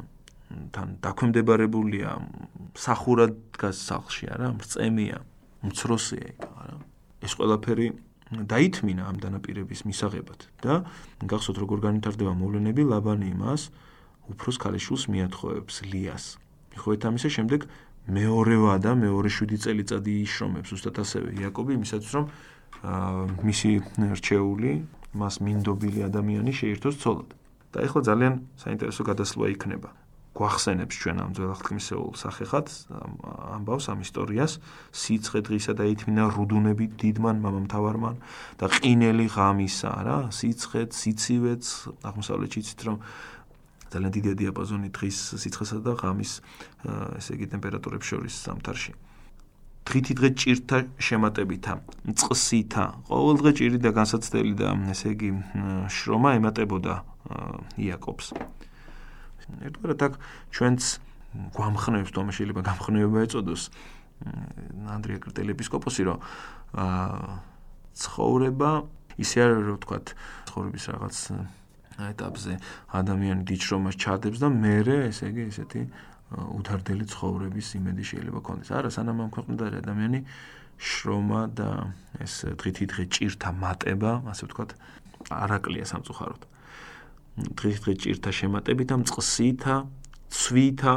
თან 0.76 0.88
დაქვემდებარებულია 1.04 2.12
სახურად 2.80 3.36
დგას 3.56 3.78
სახლში 3.88 4.30
არა? 4.36 4.52
მწემია 4.60 5.18
მცროსია 5.68 6.28
იქ 6.34 6.44
არა? 6.48 6.76
ეს 7.28 7.34
ყველაფერი 7.40 7.88
დაითმინა 8.28 9.04
ამ 9.08 9.18
დანაპირების 9.24 9.82
მისაღებად 9.88 10.48
და 10.64 10.84
გახსოვთ 11.24 11.58
როგორ 11.64 11.78
განვითარდება 11.88 12.34
მოვლენები 12.36 12.84
ლაბანი 12.92 13.32
იმას 13.32 13.72
უფროს 14.28 14.58
ქალიშვილს 14.60 15.04
მიათხოვებს 15.08 15.76
ლიას. 15.88 16.26
მიხოეთ 16.76 17.02
ამისა 17.08 17.30
შემდეგ 17.32 17.62
მეორევა 18.08 18.76
და 18.84 18.92
მეორე 19.00 19.30
7 19.32 19.60
წელიწადი 19.64 20.14
იშრომებს 20.28 20.70
უბრალოდ 20.76 21.00
ასევე 21.04 21.28
იაკობი 21.44 21.72
იმისაც 21.80 22.04
რომ 22.16 22.26
მისი 23.48 23.72
რჩეული 24.20 24.72
მას 25.18 25.36
მინდობილი 25.44 26.06
ადამიანი 26.08 26.52
შეირთოს 26.60 26.96
ცოლად 27.04 27.37
და 27.78 27.86
ეხლა 27.86 28.02
ძალიან 28.10 28.34
საინტერესო 28.58 29.02
გადასვლა 29.06 29.46
იქნება. 29.54 29.90
გვახსენებს 30.38 30.96
ჩვენ 31.02 31.18
ამ 31.18 31.32
ძველახთქმისეულ 31.38 32.14
სახეხად 32.18 32.68
ამბავს 33.58 33.86
ამ 33.94 34.00
ისტორიას. 34.06 34.54
სიცხე 34.94 35.40
დღისა 35.46 35.74
და 35.78 35.86
ითმინა 35.94 36.26
რუდუნები 36.34 36.86
დიდმან 37.02 37.38
მამამთავარმან 37.42 38.16
და 38.62 38.66
ყინელი 38.70 39.28
ღამისა 39.34 39.92
რა 40.06 40.18
სიცხეთ 40.30 40.90
სიცივეც 40.94 41.64
აღმოსავლეთში 42.06 42.60
იცით 42.62 42.82
რომ 42.86 42.98
ძალიან 43.94 44.12
დიდი 44.14 44.32
დიაპაზონი 44.42 44.90
დღის 44.94 45.18
სიცხესა 45.42 45.78
და 45.86 45.94
ღამის 46.02 46.32
ესე 47.18 47.32
იგი 47.38 47.46
ტემპერატურებს 47.54 48.06
შორის 48.14 48.34
სამთარში 48.46 48.94
დღითი 49.88 50.14
დღე 50.20 50.30
ჭირთა 50.36 50.78
შემატებითა 51.00 51.74
მწყსითა. 52.12 52.86
ყოველ 53.08 53.36
დღე 53.40 53.52
ჭირი 53.58 53.78
და 53.80 53.92
განსაცდელი 53.96 54.54
და 54.60 54.70
ესე 54.92 55.16
იგი 55.16 55.30
შრომა 55.88 56.30
ემატებოდა 56.40 56.94
იაკობს. 57.80 58.26
ერთგვარად 59.64 60.02
აქ 60.08 60.14
ჩვენც 60.52 60.82
გვამხნევს 61.56 62.12
თუმცა 62.12 62.34
შეიძლება 62.36 62.62
გამხნევება 62.68 63.20
ეწოდოს. 63.24 63.64
ანდრია 64.92 65.20
კრიტელეპისკოპოსი 65.24 66.04
რომ 66.10 66.20
აა 66.76 67.38
ცხოვრება 67.98 68.72
ისე 69.22 69.38
არ 69.46 69.54
რო 69.68 69.76
თქვა 69.82 69.98
ცხოვრების 70.50 70.84
რაღაც 70.94 71.18
ეტაპზე 71.98 72.54
ადამიანი 72.94 73.44
დიჩრომას 73.50 73.96
ჩადებს 73.98 74.42
და 74.42 74.50
მეરે 74.54 74.98
ესე 75.10 75.32
იგი 75.34 75.44
ესეთი 75.50 75.82
უთარდელი 76.36 77.06
ცხოვრების 77.08 77.68
იმედი 77.80 78.04
შეიძლება 78.04 78.40
კონდეს. 78.44 78.72
არა, 78.76 78.90
სანამ 78.92 79.18
ამ 79.24 79.30
ქვეყნიდან 79.32 79.80
ადამიანი 79.80 80.20
შრომა 80.78 81.42
და 81.56 81.70
ეს 82.20 82.34
დღითი 82.60 82.86
დღე 82.92 83.04
ჭირთა 83.08 83.50
მატება, 83.56 84.12
ასე 84.28 84.44
ვთქვათ, 84.48 84.72
არაკლია 85.32 85.86
სამწუხაროდ. 85.88 86.42
დღის 87.58 87.78
დღე 87.84 87.94
ჭირთა 88.02 88.32
შემატებით 88.34 88.90
ამ 88.92 89.02
წყსითა, 89.08 89.76
ცვითა, 90.28 90.96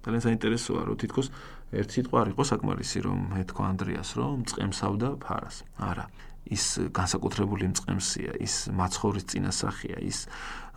ძალიან 0.00 0.22
საინტერესოა, 0.24 0.80
რომ 0.88 0.96
თითქოს 0.96 1.28
ერთ 1.70 1.88
სიტყვა 1.94 2.16
არ 2.24 2.28
იყო 2.32 2.42
საკმარისი, 2.50 2.98
რომ 3.04 3.18
ეთქვა 3.44 3.64
ანდრიას, 3.70 4.10
რომ 4.16 4.38
წყემსავდა 4.48 5.08
ფარას. 5.20 5.56
არა, 5.76 6.06
ის 6.50 6.64
განსაკუთრებული 6.90 7.68
წყემსია, 7.78 8.32
ის 8.40 8.54
მაცხოვრის 8.74 9.24
წინასახია, 9.30 9.96
ის 10.00 10.18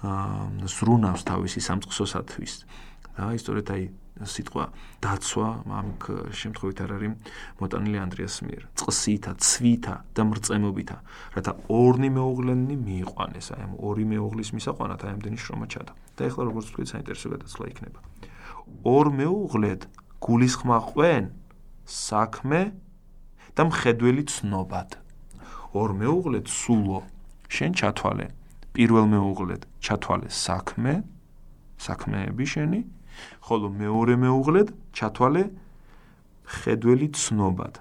აა 0.03 0.67
ზრუნავს 0.67 1.23
თავისი 1.23 1.59
სამწყსოსათვის. 1.63 2.53
და 3.17 3.33
ისტორიათ 3.37 3.69
აი 3.73 3.83
სიტყვა 4.13 4.63
დაცვა 5.01 5.47
ამ 5.73 5.87
შემთხვევით 6.37 6.79
არ 6.85 6.91
არის 6.95 7.13
მოტანილი 7.59 7.97
ანდრიას 7.97 8.35
მიერ. 8.45 8.63
წსითა, 8.77 9.31
ცვითა 9.41 9.95
და 10.13 10.21
მრწემობითა, 10.29 10.97
რათა 11.33 11.53
ორნი 11.73 12.09
მეუღლენი 12.13 12.75
მიიყვანეს, 12.77 13.47
აი 13.57 13.61
ამ 13.65 13.73
ორი 13.81 14.05
მეუღლის 14.13 14.49
მისაყვანად 14.53 14.99
აი 15.01 15.11
ამდენი 15.17 15.37
შრომა 15.41 15.65
ჩადა. 15.73 15.93
და 16.13 16.21
ეხლა 16.29 16.41
როგორც 16.45 16.65
ვთქვით, 16.69 16.87
საინტერესო 16.93 17.27
გადაცვლა 17.33 17.65
იქნება. 17.73 17.99
ორ 18.85 19.05
მეუღლედ 19.17 19.81
გულისხმა 20.21 20.77
ყვენ 20.93 21.23
საქმე 21.89 22.61
და 23.57 23.61
მხედველი 23.65 24.23
ცნობად. 24.29 24.89
ორ 25.73 25.89
მეუღლედ 25.97 26.45
სულო 26.47 26.99
შენ 27.49 27.71
ჩათვალე. 27.81 28.27
პირველ 28.77 29.05
მეუღლედ 29.09 29.61
ჩათვალე 29.81 30.27
საქმე, 30.29 30.93
საქმეები 31.81 32.45
შენი 32.45 32.79
ხოლო 33.45 33.67
მეორე 33.81 34.15
მეუღლედ 34.23 34.67
ჩათვალე 34.97 35.43
ხედველი 36.43 37.07
ცნობად 37.15 37.73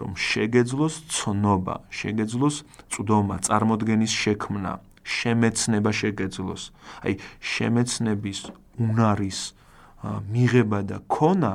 რომ 0.00 0.12
შეგეძლოს 0.16 0.94
ცნობა 1.12 1.76
შეგეძლოს 1.92 2.56
წვდომა 2.90 3.36
წარმოდგენის 3.46 4.12
შექმნა 4.22 4.72
შემეცნება 5.04 5.90
შეგეძლოს 6.00 6.62
აი 7.04 7.12
შემეცნების 7.52 8.38
უნარის 8.80 9.40
მიღება 10.32 10.80
და 10.90 10.98
ქონა 11.12 11.54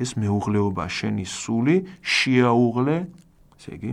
ეს 0.00 0.16
მეუღლეობა 0.16 0.84
შენი 0.88 1.24
სული 1.28 1.76
შეაუღლე 2.00 2.96
ესე 3.60 3.70
იგი 3.76 3.92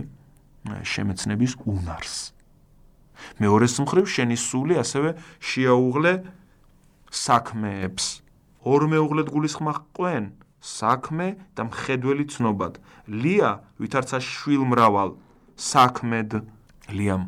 შემეცნების 0.84 1.52
უნარს. 1.64 2.32
მეორეს 3.38 3.74
მხრივ 3.82 4.06
შენი 4.06 4.36
სული 4.38 4.74
ასევე 4.78 5.14
შეაუღლე 5.42 6.12
საქმეებს. 7.10 8.22
ორმეუღლედ 8.64 9.28
გულისხმახ 9.32 9.78
ყვენ 9.96 10.24
საქმე 10.60 11.26
და 11.54 11.62
მხედველი 11.68 12.24
ცნობად. 12.28 12.74
ლია 13.08 13.50
ვითარცა 13.80 14.18
შვილმრავალ 14.18 15.16
საქმედ 15.56 16.44
ლიამ 16.92 17.24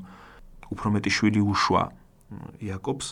უფრო 0.71 0.87
მეტი 0.95 1.11
შვილი 1.11 1.41
უშვა 1.41 1.83
იაკობს 2.63 3.07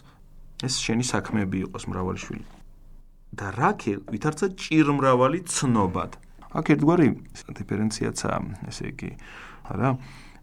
ეს 0.67 0.75
შენი 0.83 1.05
საქმეები 1.07 1.59
იყოს 1.67 1.85
მრავალი 1.91 2.21
შვილი. 2.23 2.47
და 3.29 3.47
რაკელ 3.53 4.01
ვითარცა 4.09 4.47
ჭირმრავალი 4.57 5.41
ცნობად. 5.45 6.17
აქ 6.49 6.67
ერთგვარი 6.75 7.09
დიფერენციაცია, 7.61 8.37
ესე 8.73 8.85
იგი, 8.89 9.11
არა, 9.69 9.91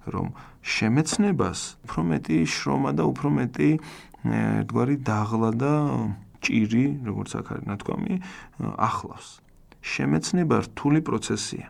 რომ 0.05 0.27
შემეცნებას 0.61 1.59
უფრო 1.85 2.01
მეტი 2.13 2.37
შრომა 2.45 2.91
და 2.93 3.03
უფრო 3.09 3.27
მეტი 3.33 3.69
ერთგვარი 4.25 4.95
დაღლა 5.05 5.51
და 5.55 5.73
ჭირი, 6.41 6.85
როგორც 7.05 7.31
აქ 7.39 7.47
არის 7.53 7.65
ნათქვამი, 7.69 8.13
ახლავს. 8.61 9.27
შემეცნება 9.85 10.55
რთული 10.65 10.99
პროცესია. 11.05 11.69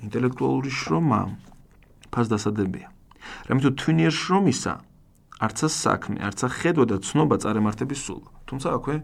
ინტელექტუალური 0.00 0.70
შრომა 0.72 1.20
ფასდასადებია. 2.10 2.88
რამე 3.48 3.60
თუ 3.62 3.70
თვინიერ 3.76 4.12
შრომისა 4.16 4.74
არცა 5.36 5.68
საქმე, 5.68 6.18
არცა 6.24 6.46
ხედვა 6.48 6.84
და 6.88 6.96
ცნობა 7.04 7.36
წარემართების 7.44 8.00
სულ. 8.00 8.22
თუმცა 8.48 8.68
აქვე 8.76 8.96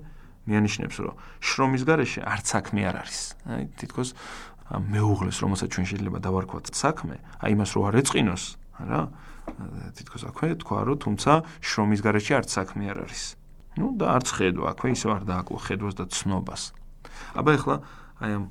მიანიშნებს, 0.48 0.96
რომ 1.04 1.14
შრომის 1.44 1.82
გარეშე 1.84 2.20
არც 2.24 2.44
საქმე 2.48 2.80
არ 2.88 2.96
არის. 3.04 3.20
აი, 3.46 3.62
თითქოს 3.78 4.08
მეუღლეს, 4.72 5.36
რომელსაც 5.44 5.68
ჩვენ 5.68 5.86
შეიძლება 5.92 6.18
დავარქვათ 6.24 6.64
საქმე, 6.72 7.16
აი 7.44 7.50
იმას 7.52 7.70
რო 7.76 7.80
არ 7.92 7.94
ეწყინოს, 8.00 8.44
რა? 8.88 9.00
თითქოს 9.96 10.22
აქვე 10.30 10.48
თქვა 10.62 10.78
რომ 10.88 10.98
თუმცა 11.04 11.32
შრომის 11.62 12.00
გარეშე 12.02 12.32
არც 12.40 12.48
საქმე 12.56 12.84
არ 12.92 12.98
არის. 13.06 13.22
ну 13.78 13.86
და 13.96 14.06
არც 14.16 14.28
ხედვა 14.36 14.66
აქვე 14.72 14.88
ისევ 14.92 15.10
არ 15.16 15.24
დააკლო 15.28 15.58
ხედვას 15.66 15.94
და 15.98 16.04
ცნობას. 16.12 16.62
აბა 17.38 17.50
ეხლა 17.56 17.76
აი 18.22 18.32
ამ 18.38 18.44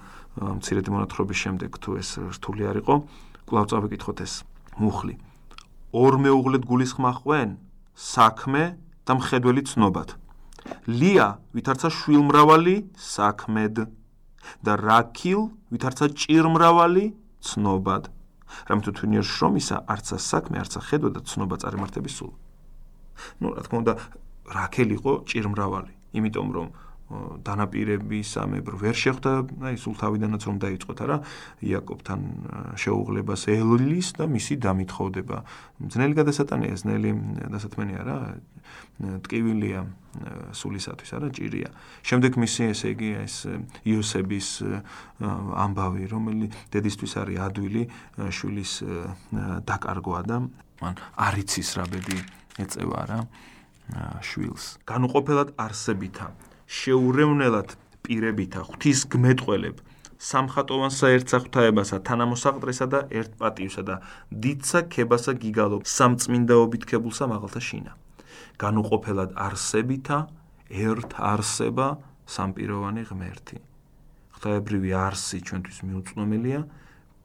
მცირედი 0.61 0.89
მონათხრობის 0.91 1.39
შემდეგ 1.43 1.71
თუ 1.83 1.89
ეს 1.99 2.09
რთული 2.39 2.63
არ 2.71 2.77
იყო, 2.81 2.95
კვლავ 3.47 3.65
წავიკითხოთ 3.71 4.17
ეს 4.25 4.33
მუხლი. 4.79 5.15
ორმეუღლედ 5.91 6.63
გულისხმა 6.71 7.11
ხვენ 7.19 7.49
საქმე 7.95 8.63
და 9.05 9.11
მხედველი 9.19 9.61
ცნობად. 9.67 10.09
ლია 10.87 11.27
ვითარცა 11.51 11.89
შვილმრავალი 11.91 12.75
საქმედ 12.95 13.75
და 14.63 14.73
რაქილ 14.79 15.51
ვითარცა 15.73 16.05
ჭირმრავალი 16.15 17.05
ცნობად. 17.43 18.03
რამე 18.69 18.81
თუ 18.85 18.91
თუნიერ 18.97 19.25
შრომისა 19.25 19.77
არცა 19.93 20.17
საქმე, 20.17 20.55
არცა 20.63 20.79
ხედვა 20.87 21.09
და 21.15 21.19
ცნობა 21.25 21.55
წარიმართების 21.61 22.13
სულ. 22.19 22.31
ну, 23.41 23.47
რა 23.53 23.61
თქმა 23.65 23.77
უნდა, 23.81 23.93
რაკელი 24.51 24.93
იყო 24.97 25.11
ჭირმრავალი, 25.29 25.93
იმიტომ 26.17 26.47
რომ 26.55 26.67
დანაპირების 27.43 28.29
ამებრ 28.39 28.73
ვერ 28.81 28.95
შეხვდა, 28.95 29.31
აი 29.67 29.75
სულ 29.81 29.95
თავიდანაც 29.99 30.41
რომ 30.47 30.57
დაიწყოთ, 30.63 30.97
არა, 31.05 31.17
იაკობთან 31.65 32.19
შეუღლებას 32.79 33.41
ელილის 33.51 34.07
და 34.15 34.23
მისი 34.31 34.53
დამითხოვდება. 34.63 35.37
ძნელი 35.91 36.13
გადასატანია, 36.15 36.73
ძნელი 36.81 37.11
დასათმენია 37.51 38.01
რა, 38.07 38.17
ტკივილია 39.27 39.81
სულისათვის, 40.55 41.09
არა, 41.17 41.27
ჭირია. 41.35 41.69
შემდეგ 42.03 42.31
მისი 42.37 42.61
ესე 42.71 42.87
იგი 42.95 43.09
ეს 43.25 43.35
იოსების 43.87 44.47
ამბავი, 45.65 46.03
რომელიც 46.11 46.51
დედისთვის 46.71 47.13
არის 47.21 47.37
ადვილი, 47.47 47.83
შვილის 48.31 48.71
დაკარგვა 49.67 50.19
და 50.27 50.37
მან 50.81 50.95
არიცის 51.15 51.69
რაბედი 51.79 52.17
ეწევა 52.61 53.01
რა 53.09 53.19
შვილს. 54.21 54.79
განუყოფელად 54.87 55.55
არსებითა 55.59 56.50
შეურევნელად 56.71 57.73
პირებითა 58.05 58.61
ღვთის 58.67 58.99
გმეტყველებ 59.11 59.81
სამხატოვან 60.21 60.93
საერთსა 60.93 61.37
ღვთაებასა 61.43 61.97
თანამოსაყდრესა 62.07 62.85
და 62.93 62.99
ერთპატივსა 63.21 63.83
და 63.87 63.95
დიდსა 64.45 64.81
ქებასა 64.93 65.33
გიგალო 65.41 65.81
სამწმინდაობით 65.95 66.85
ქებულსა 66.91 67.25
მაღალთა 67.31 67.61
შინა. 67.67 67.91
განუყოფელად 68.61 69.33
არსებითა 69.47 70.17
ერთ 70.69 71.11
არსება 71.31 71.87
სამპიროვანი 72.35 73.03
ღმერთი. 73.09 73.57
ღვთაებრივი 74.37 74.91
არსი 75.05 75.37
ჩვენთვის 75.47 75.79
მიუწვდომელია 75.89 76.61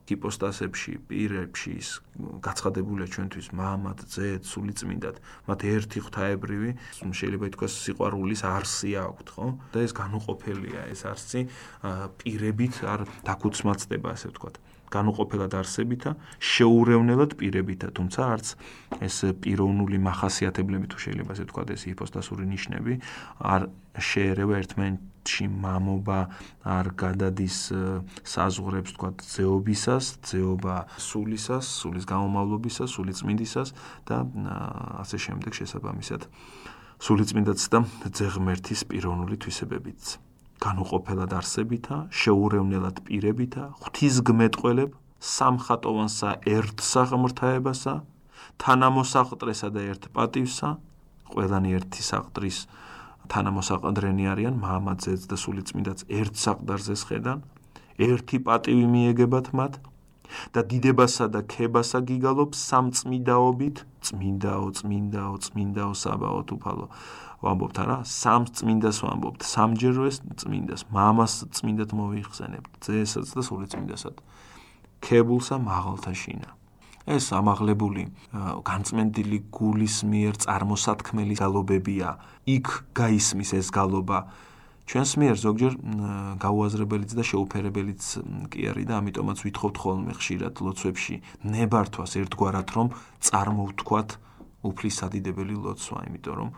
ჰიპოსტასებში, 0.07 0.93
პირებში 1.09 1.71
ის 1.77 1.89
გაცხადებულია 2.45 3.07
ჩვენთვის 3.11 3.47
მამად, 3.59 4.03
ძედ, 4.07 4.47
სულიწმინდად, 4.47 5.19
მათ 5.49 5.59
ერთი 5.67 5.99
ღვთაებრივი, 6.07 6.71
შეიძლება 7.03 7.49
ითქვას 7.51 7.73
სიყვარულის 7.83 8.41
არსი 8.47 8.91
აქვთ, 9.03 9.27
ხო? 9.35 9.47
და 9.75 9.77
ეს 9.83 9.91
განუყოფელია, 9.97 10.87
ეს 10.95 11.01
არსი 11.11 11.41
პირებით 12.23 12.81
არ 12.87 13.03
დაკუცმაცდება, 13.27 14.07
ასე 14.15 14.31
ვთქვათ. 14.31 14.55
განუყოფელად 14.87 15.51
არსებითა, 15.51 16.15
შეურევნელად 16.39 17.35
პირებითა, 17.35 17.91
თუმცა 17.91 18.19
არც 18.23 18.47
ეს 19.03 19.17
პიროვნული 19.43 19.99
מחასიათებლები 19.99 20.87
თუ 20.87 20.97
შეიძლება 21.03 21.35
ასე 21.35 21.43
ვთქვათ, 21.43 21.67
ეს 21.75 21.81
ჰიპოსტასური 21.91 22.47
ნიშნები 22.47 22.93
არ 23.43 23.67
შეერევა 23.99 24.63
ერთმანეთს 24.63 25.16
ში 25.27 25.47
მამობა 25.51 26.19
არ 26.77 26.91
გადადის 26.99 27.57
საზღურებს 28.23 28.95
თქვა 28.97 29.09
ძეობისას, 29.23 30.05
ძეობა 30.27 30.75
სულისას, 30.97 31.65
სულის 31.83 32.07
გამომავლობისას, 32.09 32.95
სულიწმინდისას 32.97 33.73
და 34.07 34.23
ასე 35.03 35.17
შემდეგ 35.27 35.51
შესაბამისად 35.61 36.27
სულიწმინდაც 36.97 37.61
და 37.69 37.83
ძეღმერთის 38.09 38.81
პიროვნული 38.89 39.37
თვისებებიც. 39.37 40.17
განუყოფელად 40.57 41.33
არსებითა, 41.37 41.97
შეურევნელად 42.09 43.05
პირებითა, 43.05 43.63
ღვთისგმეტყველებ 43.77 44.95
სამხატოვანსა 45.21 46.31
ერთ 46.49 46.81
საღმრთაებასა, 46.81 47.93
თანამოსაყტრესა 48.57 49.67
და 49.75 49.81
ერთ 49.93 50.09
პატივსა, 50.17 50.69
ყველანი 51.29 51.77
ერთი 51.77 52.01
საყდრის 52.09 52.57
თანამოსაყდრენი 53.33 54.25
არიან 54.33 54.55
მამაძეც 54.63 55.27
და 55.31 55.35
სულიწმინდაც 55.43 55.99
ერთ 56.21 56.33
საყდარზე 56.43 56.95
შედან 57.03 57.43
ერთი 58.07 58.37
პატივი 58.47 58.85
მიეგებათ 58.93 59.47
მათ 59.59 59.73
და 60.53 60.61
დიდებასა 60.71 61.25
და 61.33 61.41
ქებასა 61.53 61.99
გიგალობს 62.09 62.57
სამწმინდაობით. 62.69 63.77
წმინდაო 64.07 64.67
წმინდაო 64.79 65.35
წმინდაო 65.45 65.93
საბაო 66.03 66.41
თუფალო 66.49 66.85
ვამბობთ 67.43 67.77
არა? 67.83 67.97
სამ 68.03 68.43
წმინდას 68.57 68.97
ვამბობთ. 69.03 69.39
სამჯერ 69.53 69.95
ეს 70.07 70.17
წმინდას 70.41 70.81
მამას 70.91 71.33
წმინდად 71.55 71.91
მოიხსენებთ 71.99 72.71
ძესაც 72.83 73.27
და 73.35 73.41
სულიწმინდასად 73.47 74.15
ქებულსა 75.01 75.55
მაღალთა 75.61 76.13
შინა 76.21 76.56
ეს 77.07 77.31
ამაღლებული 77.31 78.03
განწმენდილი 78.67 79.39
გულის 79.47 80.03
მიერ 80.03 80.35
წარმოსათქმელი 80.43 81.35
გალობებია. 81.39 82.09
იქ 82.43 82.67
გაისმის 82.91 83.49
ეს 83.55 83.67
გალობა. 83.71 84.19
ჩვენს 84.87 85.11
მიერ 85.19 85.35
ზოგჯერ 85.35 85.73
გაუაზრებელიც 86.39 87.11
და 87.15 87.23
შეუფერებელიც 87.27 88.03
კი 88.51 88.61
არის 88.71 88.85
და 88.87 88.93
ამიტომაც 89.03 89.37
ვითხოვთ 89.43 89.75
ხოლმე 89.83 90.13
ხშირად 90.15 90.55
ლოცვებში 90.63 91.15
ნებართვას 91.43 92.11
ერთგვარად 92.23 92.67
რომ 92.71 92.87
წარმოვთქვათ 93.19 94.09
უფლის 94.63 94.95
სადიდებელი 95.03 95.55
ლოცვა, 95.59 95.97
იმიტომ 96.07 96.35
რომ 96.39 96.49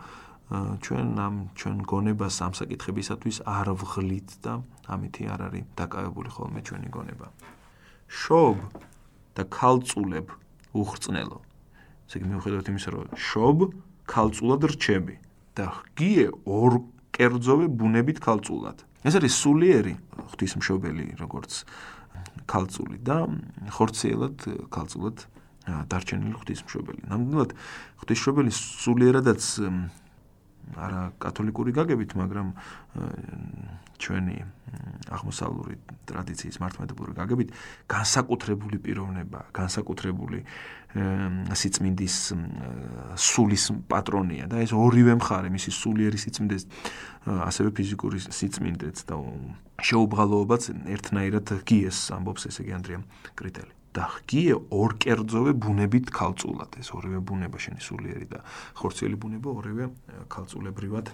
ჩვენ 0.50 1.08
ამ 1.26 1.34
ჩვენ 1.58 1.76
გონებას 1.86 2.36
ამ 2.42 2.52
საკითხებისათვის 2.58 3.36
არ 3.46 3.68
ვღლით 3.70 4.30
და 4.42 4.52
ამითი 4.90 5.22
არ 5.30 5.40
არის 5.46 5.64
დაკავებული 5.78 6.30
ხოლმე 6.30 6.60
ჩვენი 6.66 6.88
გონება. 6.90 7.26
შობ 8.10 8.58
და 9.34 9.42
ქალწულებ 9.46 10.39
უხრწნელო. 10.74 11.38
ესე 12.06 12.16
იგი 12.20 12.26
მიუხედავად 12.30 12.66
იმისა, 12.70 12.88
რომ 12.90 13.06
შობ 13.14 13.58
ქალწულად 14.10 14.62
რჩები 14.74 15.14
და 15.54 15.64
ღიე 15.94 16.26
ორ 16.46 16.72
კერძოვე 17.14 17.66
ბუნებით 17.70 18.18
ქალწულად. 18.22 18.82
ეს 19.06 19.14
არის 19.18 19.32
სულიერი 19.42 19.94
ღვთისმშობელი, 20.30 21.06
როგორც 21.22 21.64
ქალწული 22.50 22.98
და 23.00 23.30
ხორციელად 23.70 24.36
ქალწულად 24.74 25.16
დარჩენილი 25.66 26.34
ღვთისმშობელი. 26.34 27.02
ნამდვილად 27.10 27.50
ღვთისმშობელი 28.02 28.50
სულიერადაც 28.50 29.42
არა 30.76 31.02
კათოლიკური 31.18 31.70
გაგებით, 31.74 32.14
მაგრამ 32.14 32.48
ჩვენი 33.98 34.36
აღმოსავლური 35.10 35.76
ტრადიციის 36.10 36.60
მართლმადიდებლური 36.62 37.14
გაგებით 37.16 37.54
განსაკუთრებული 37.90 38.78
პიროვნება, 38.84 39.40
განსაკუთრებული 39.56 40.42
სიწმინდის 41.62 42.16
სულის 43.14 43.64
პატრონია 43.90 44.50
და 44.50 44.62
ეს 44.64 44.74
ორივე 44.74 45.16
მხარე, 45.18 45.50
მისი 45.54 45.74
სულიერი 45.74 46.18
სიწმინდეს, 46.18 46.66
ასევე 47.50 47.74
ფიზიკური 47.78 48.22
სიწმინდეც 48.26 49.04
და 49.10 49.18
შეუბრალოობაც 49.90 50.70
ერთნაირად 50.96 51.54
გიეს 51.66 52.10
ამბობს 52.14 52.50
ესე 52.50 52.66
იგი 52.66 52.78
ანდრია 52.78 53.04
კრიტელი. 53.38 53.79
და 53.90 54.06
ღიე 54.30 54.54
ორ 54.70 54.94
კერძოვე 55.02 55.52
ბუნებით 55.58 56.10
ქალწულად. 56.14 56.78
ეს 56.78 56.94
ორივე 56.94 57.18
ბუნება 57.26 57.58
შენი 57.58 57.82
სულიერი 57.82 58.26
და 58.30 58.38
ხორციელი 58.78 59.16
ბუნება 59.18 59.48
ორივე 59.50 59.84
ქალწულებრივად 60.30 61.06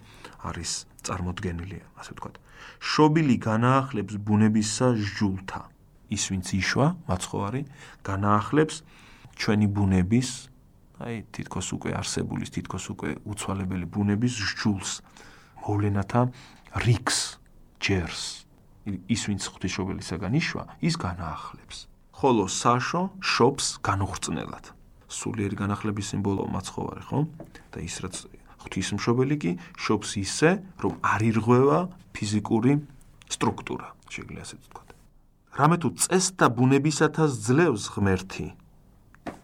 არის 0.45 0.71
წარმოდგენილი 1.09 1.79
ასე 1.97 2.11
ვთქვათ. 2.13 2.37
შობილი 2.81 3.37
განაახლებს 3.41 4.15
ბუნებისა 4.21 4.89
ჟულთა. 4.93 5.63
ის 6.07 6.23
ვინც 6.31 6.47
იშვა 6.61 6.87
მაცხოვარი 7.09 7.63
განაახლებს 8.05 8.77
ჩვენი 9.41 9.67
ბუნების 9.73 10.29
აი 11.03 11.17
თითქოს 11.35 11.69
უკვე 11.77 11.91
არსებულის 11.99 12.51
თითქოს 12.55 12.85
უკვე 12.93 13.11
უცვალებელი 13.25 13.87
ბუნების 13.89 14.35
ჟულს. 14.37 15.01
მოვლენათა 15.67 16.21
რიქს 16.85 17.19
ჯერს. 17.83 18.47
ის 18.87 19.23
ვინც 19.27 19.43
ღვთისმშობელისაგან 19.51 20.33
იშვა 20.39 20.63
ის 20.79 20.95
განაახლებს 20.95 21.91
ხოლო 22.17 22.49
საშო 22.49 23.03
შობს 23.21 23.67
განუხრწნელად. 23.85 24.73
სულიერი 25.13 25.57
განახლების 25.61 26.17
სიმბოლოა 26.17 26.49
მაცხოვარი, 26.57 27.03
ხო? 27.13 27.19
და 27.77 27.79
ის 27.85 27.97
რაც 28.01 28.17
ღვთისმშობელი 28.65 29.37
კი 29.37 29.53
შობს 29.77 30.11
ისე, 30.25 30.51
რომ 30.81 30.93
არ 31.05 31.21
ირღვევა 31.29 31.79
ფიზიკური 32.17 32.73
სტრუქტურა, 33.29 33.87
შეგვიძლია 34.09 34.43
ასე 34.49 34.57
ვთქვათ. 34.57 34.89
რამე 35.61 35.77
თუ 35.77 35.89
წეს 36.01 36.25
და 36.41 36.47
ბუნებისათა 36.57 37.25
ძლევს 37.37 37.85
ღმერთი. 37.93 38.49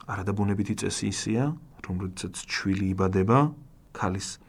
არა 0.08 0.22
და 0.28 0.32
ბუნებითი 0.32 0.74
წესი 0.80 1.12
ისეა, 1.12 1.44
რომ 1.84 1.94
როდესაც 2.08 2.34
ჩვილი 2.40 2.86
იბადება 2.96 3.38
ქალის 3.92 4.40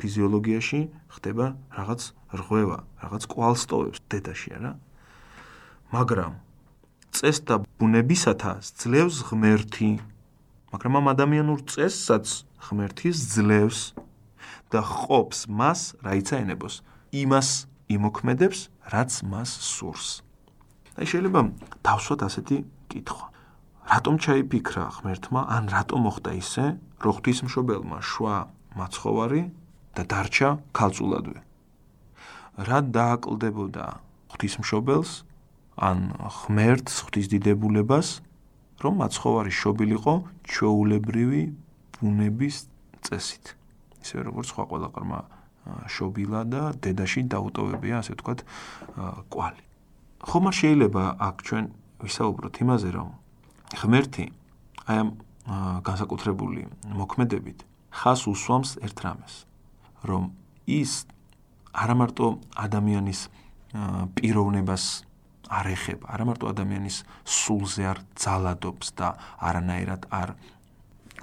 ფიზიოლოგიაში 0.00 0.80
ხდება 1.14 1.46
რაღაც 1.76 2.00
რღვევა, 2.40 2.78
რაღაც 3.04 3.22
კვალსტოვებს 3.30 4.00
დედაში, 4.10 4.50
არა? 4.58 4.72
მაგრამ 5.94 6.32
წეს 7.14 7.42
და 7.48 7.60
ბუნებისათა 7.78 8.52
ძლევს 8.62 9.16
ღმერთი. 9.30 9.90
მაგრამ 10.72 10.94
ამ 11.00 11.06
ადამიანურ 11.14 11.60
წესსაც 11.66 12.26
ღმერთი 12.66 13.10
ძლევს 13.10 13.80
და 14.70 14.80
ხობს 14.80 15.50
მას, 15.50 15.98
რაიცა 16.06 16.34
ენებოს, 16.46 16.74
იმას 17.10 17.48
იმოქმედებს, 17.90 18.60
რაც 18.94 19.10
მას 19.26 19.50
სურს. 19.66 20.22
აი 20.98 21.06
შეიძლება 21.10 21.40
დავსვათ 21.82 22.20
ასეთი 22.28 22.56
კითხვა. 22.90 23.26
რატომ 23.90 24.14
ჩაიფიქრა 24.22 24.84
ღმერთმა, 25.00 25.40
ან 25.50 25.64
რატომ 25.74 25.98
მოხდა 26.06 26.30
ისე, 26.38 26.64
რომ 27.02 27.12
ღვთისმშობელმა 27.16 27.98
შვა 27.98 28.36
მაცხოვარი 28.78 29.42
და 29.98 30.02
დარჩა 30.06 30.50
ქალწულადვე? 30.76 31.38
რა 32.60 32.78
დააკლდებოდა 32.94 33.86
ღვთისმშობელს 34.30 35.10
ან 35.76 35.98
ღმერთს 36.16 36.94
ღვთისდიდებულებას, 37.06 38.08
რომ 38.80 38.94
მაცხოვარი 39.04 39.52
შობილიყო 39.52 40.14
ჩვეულებრივი 40.48 41.42
ბუნების 42.00 42.56
წესით. 43.04 43.44
ისე 44.00 44.24
როგორც 44.24 44.46
სხვა 44.50 44.64
ყველა 44.70 44.88
ყრმა 44.96 45.20
შობილა 45.92 46.40
და 46.48 46.62
დედაში 46.80 47.20
დაუტოვებია, 47.28 48.00
ასე 48.00 48.16
ვთქვათ, 48.16 48.40
კვალი. 49.28 49.62
ხომ 50.24 50.44
არ 50.50 50.54
შეიძლება 50.56 51.04
აქ 51.20 51.36
ჩვენ 51.46 51.64
ვისაუბროთ 52.00 52.54
იმაზე, 52.64 52.88
რომ 52.96 53.08
ღმერთი 53.80 54.26
აი 54.88 54.96
ამ 55.00 55.08
განსაკუთრებული 55.84 56.62
მოქმედებით 57.00 57.58
ხას 57.90 58.20
უსვამს 58.30 58.70
ერთ 58.84 58.96
რამეს, 59.04 59.34
რომ 60.08 60.32
ის 60.66 61.04
არა 61.74 61.94
მარტო 62.00 62.26
ადამიანის 62.56 63.20
პიროვნებას 64.16 64.84
არ 65.50 65.66
ეხება, 65.74 66.06
არა 66.14 66.24
მარტო 66.30 66.46
ადამიანის 66.54 66.96
სულზე 67.26 67.82
არ 67.90 67.98
ძალადობს 68.14 68.94
და 68.94 69.08
არანაირად 69.42 70.06
არ 70.14 70.34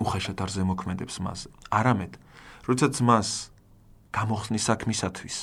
უხეშად 0.04 0.38
არ 0.44 0.50
ზემოქმედებს 0.52 1.16
მას. 1.24 1.48
არამედ, 1.72 2.20
როდესაც 2.68 2.96
მას 3.08 3.28
გამოხსნის 4.12 4.68
საქმისათვის 4.68 5.38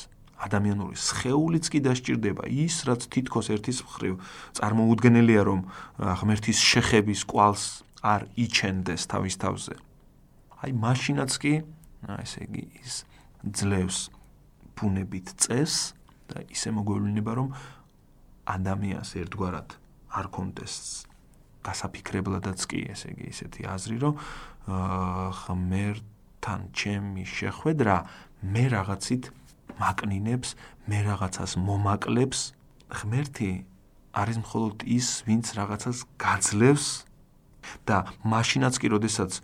ადამიანური 0.45 0.99
სხეულიც 0.99 1.71
კი 1.73 1.81
დასჭირდება 1.87 2.45
ის, 2.51 2.85
რაც 2.85 3.07
თითქოს 3.09 3.49
ერთის 3.55 3.81
მხრივ 3.87 4.15
წარმოუდგენელია, 4.59 5.43
რომ 5.49 5.61
ღმერთის 5.97 6.59
შეხების 6.61 7.21
კვალს 7.25 7.65
არ 8.05 8.29
იჩენდეს 8.37 9.03
თავის 9.09 9.35
თავზე. 9.41 9.75
აი, 10.61 10.71
მაშინაც 10.77 11.33
კი, 11.41 11.55
ესე 12.21 12.41
იგი, 12.45 12.65
ის 12.85 12.95
ძლევს 13.45 13.99
ბუნებით 14.77 15.33
წეს 15.41 15.97
და 16.29 16.45
ისე 16.53 16.75
მოგვევლინება, 16.77 17.33
რომ 17.41 17.49
ადამიანს 18.45 19.11
ერთგვარად 19.25 19.69
არ 20.15 20.27
კონდეს 20.35 20.75
გასაფიქრებლადაც 21.65 22.61
კი 22.69 22.81
ესე 22.93 23.15
იგი 23.15 23.27
ისეთი 23.33 23.63
აზრი 23.75 23.97
რომ 24.05 24.15
ღმერთთან 25.41 26.61
ჩემი 26.77 27.25
შეხვედრა 27.25 27.97
მე 28.45 28.65
რაღაცით 28.75 29.33
მაკნინებს 29.81 30.55
მე 30.89 30.99
რაღაცას 31.09 31.57
მომაკლებს. 31.57 32.41
ღმერთი 32.95 33.65
არის 34.15 34.37
მხოლოდ 34.45 34.85
ის 34.87 35.07
ვინც 35.27 35.47
რაღაცას 35.59 35.99
გაძლევს 36.21 36.87
და 37.89 37.97
მაშინაც 38.23 38.75
კი 38.79 38.87
როდესაც 38.95 39.41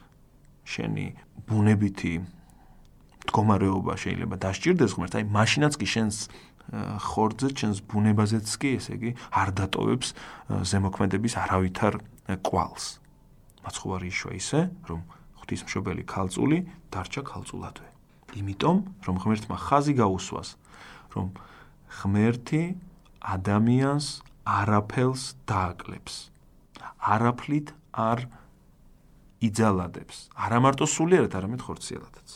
შენი 0.69 1.07
ბუნებითი 1.49 2.15
მდგომარეობა 2.21 3.95
შეიძლება 4.03 4.37
დასჭირდეს 4.45 4.93
ღმერთს 4.95 5.17
აი 5.19 5.25
მაშინაც 5.35 5.73
კი 5.81 5.87
შენს 5.89 6.17
ხორძ 6.71 7.41
ჩვენს 7.59 7.79
ბუნებაზეც 7.91 8.47
კი 8.63 8.71
ესე 8.79 8.95
იგი 8.95 9.11
არ 9.35 9.49
დატოვებს 9.59 10.09
ზემოქმედების 10.71 11.35
არავითარ 11.43 11.99
კვალს. 12.47 13.03
მაცხოვარი 13.67 14.07
იშვა 14.11 14.33
ისე, 14.39 14.61
რომ 14.87 15.01
ღვთისმშობელი 15.43 16.03
ქალწული 16.07 16.59
დარჩა 16.95 17.23
ქალწულადვე. 17.27 17.89
იმიტომ, 18.39 18.77
რომ 19.03 19.17
ღმერთმა 19.19 19.57
ხაზი 19.59 19.95
გაუსვას, 19.99 20.49
რომ 21.19 21.27
ღმერთი 21.91 22.63
ადამიანს 23.19 24.07
არაფელს 24.47 25.23
დააკლებს. 25.51 26.15
არაფლით 27.01 27.75
არ 27.91 28.19
იძალადებს. 29.43 30.17
არა 30.39 30.59
მარტო 30.63 30.87
სულიერად, 30.87 31.33
არამედ 31.35 31.61
ხორციელადაც. 31.67 32.29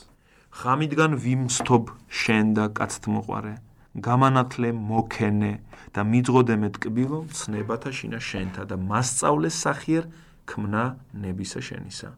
ხამიდან 0.55 1.19
ვიმსთობ 1.19 1.85
შენ 2.09 2.47
და 2.55 2.65
კაცთმოყარე 2.71 3.55
გამანათლე 3.95 4.73
მოქენე 4.75 5.53
და 5.95 6.03
მიძღოდე 6.03 6.55
მეტკბილო 6.59 7.19
ცნებათა 7.31 7.91
შინა 7.95 8.19
შენთა 8.19 8.63
და 8.67 8.77
მასწავლე 8.91 9.51
სახიერ 9.55 10.11
ქმნა 10.51 10.85
ნებისა 11.15 11.61
შენისა. 11.63 12.09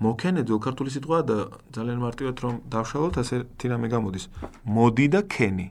მოქენე 0.00 0.42
ძოლქართული 0.48 0.90
სიტყვაა 0.96 1.22
და 1.28 1.36
ძალიან 1.76 1.98
მარტივად 2.00 2.36
რომ 2.40 2.54
დავშალოთ 2.72 3.14
ასე 3.20 3.36
თირამე 3.60 3.86
გამოდის. 3.92 4.24
მოდი 4.64 5.06
და 5.12 5.20
ქენი. 5.28 5.66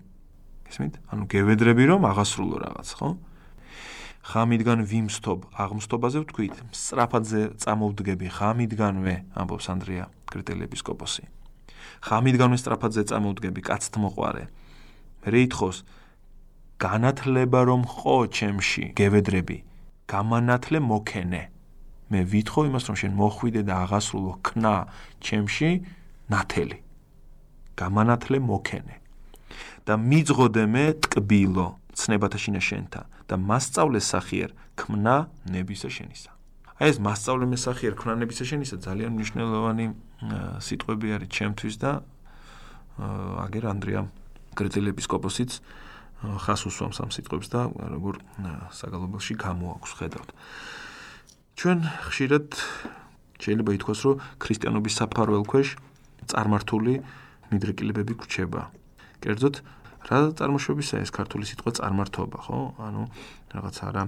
ისმით 0.70 0.94
ანუ 1.12 1.24
გევედრები 1.34 1.84
რომ 1.90 2.02
აღასრულო 2.06 2.58
რაღაც 2.62 2.90
ხო? 2.96 3.10
ხამიდან 4.22 4.80
ვიმსთობ 4.86 5.40
აღმსთობაზე 5.58 6.18
ვთქვით. 6.24 6.56
სწრაფადზე 6.72 7.42
წამოვდგები 7.58 8.28
ხამიდანვე 8.38 9.16
ამბობს 9.34 9.66
ანდრია 9.74 10.06
კრიტელიეპისკოპოსი 10.30 11.26
ხამიდანვე 12.02 12.58
სწრაფადზე 12.62 13.04
წამოვდგები 13.12 13.62
კაცთმოყარე 13.68 14.44
რეითხოს 15.26 15.78
განათლება 16.82 17.60
რომ 17.70 17.82
ხო 17.86 18.18
ჩემში 18.34 18.84
გევედრები 18.98 19.58
გამანათლე 20.12 20.80
მოქენე. 20.82 21.44
მე 22.12 22.20
ვითხოვ 22.28 22.64
იმას 22.68 22.84
რომ 22.90 22.96
შენ 23.00 23.14
მოხვიდე 23.16 23.62
და 23.64 23.74
აღასრულო 23.88 24.34
ქნა 24.44 24.76
ჩემში 25.24 25.70
ნათელი. 26.28 26.80
გამანათლე 27.80 28.38
მოქენე. 28.44 28.96
და 29.86 29.94
მიძღოდე 29.98 30.64
მე 30.74 30.86
ტკბილო 31.04 31.68
ცნებათა 31.98 32.38
შინა 32.44 32.62
შენთა 32.62 33.02
და 33.30 33.36
მასწავლე 33.50 34.00
სახიერ 34.00 34.50
ქმნა 34.78 35.16
ნებისა 35.54 35.90
შენისა. 35.90 36.32
აი 36.82 36.88
ეს 36.92 36.98
მასწავლე 37.06 37.46
მე 37.52 37.58
სახიერ 37.58 37.94
ქმნა 37.98 38.14
ნებისა 38.22 38.46
შენისა 38.50 38.76
ძალიან 38.86 39.12
მნიშვნელოვანი 39.18 39.86
სიტყვები 40.66 41.08
არის 41.16 41.30
ჩემთვის 41.38 41.76
და 41.82 41.92
აგერ 43.46 43.64
ანდრია 43.74 44.02
კრიტელი 44.58 44.92
ეპისკოპოსიც 44.94 45.52
ხას 46.22 46.62
უსვამს 46.70 47.02
ამ 47.02 47.10
სიტყვებს 47.10 47.48
და 47.50 47.62
როგორ 47.74 48.22
საგალობელში 48.78 49.34
გამოაქვს 49.42 49.92
ხედავთ. 49.98 50.30
ჩვენ 51.58 51.80
ხშირად 52.10 52.48
შეიძლება 53.42 53.72
ითქვას, 53.82 54.00
რომ 54.06 54.22
ქრისტიანობის 54.38 54.94
საფარველ 55.02 55.46
ქვეშ 55.50 55.68
წარმართული 56.30 56.94
მიდრეკილებები 57.50 58.14
გვჩება. 58.22 58.62
კერძოდ 59.22 59.56
რა 60.10 60.18
წარმოშობისა 60.38 61.02
ეს 61.02 61.10
ქართული 61.10 61.46
სიტყვა 61.50 61.72
წარმართობა, 61.82 62.38
ხო? 62.46 62.60
ანუ 62.86 63.02
რაღაც 63.54 63.76
არა 63.82 64.04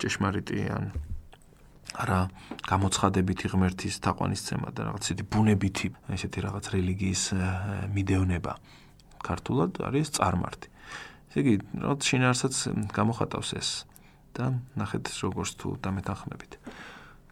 ჭეშმარიტი 0.00 0.58
ან 0.68 0.84
არა 1.96 2.20
გამოცხადებითი 2.68 3.50
ღმერთის 3.50 3.98
თაყვანისცემა 4.04 4.68
და 4.76 4.80
რაღაც 4.88 5.02
ისეთი 5.10 5.24
ბუნებითი 5.32 5.88
ესეთი 6.14 6.38
რაღაც 6.46 6.64
რელიგიის 6.76 7.22
მიდეონება 7.90 8.52
ქართულად 9.24 9.80
არის 9.84 10.08
წარმართი. 10.16 10.68
ესე 11.30 11.38
იგი, 11.40 11.54
რაღაც 11.84 12.00
შინაარსაც 12.10 12.54
გამოხატავს 12.90 13.50
ეს 13.60 13.68
და 14.34 14.44
ნახეთ 14.76 15.04
როგორც 15.22 15.50
თუ 15.60 15.68
დამეთანხმებით. 15.84 16.52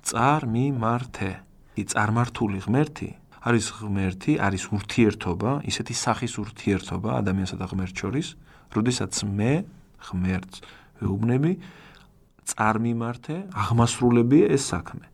წარმიმართე. 0.09 1.30
ი 1.78 1.82
წარმართული 1.86 2.59
ღმერთი 2.66 3.09
არის 3.39 3.66
ღმერთი, 3.78 4.32
არის 4.43 4.64
ურთიერთობა, 4.74 5.51
ისეთი 5.70 5.95
სახის 5.95 6.34
ურთიერთობა 6.43 7.11
ადამიანსა 7.22 7.57
და 7.57 7.66
ღმერთს 7.70 7.99
შორის, 8.03 8.28
როდესაც 8.74 9.12
მე 9.24 9.53
ღმერთს 10.11 10.57
ვეუბნები, 10.99 11.53
წარმიმართე, 12.51 13.36
აღმასრულებია 13.55 14.47
ეს 14.57 14.62
საქმე. 14.72 15.07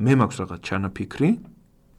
მე 0.00 0.12
მაქვს 0.18 0.36
რაღაც 0.40 0.60
ჩანაფიქრი, 0.64 1.30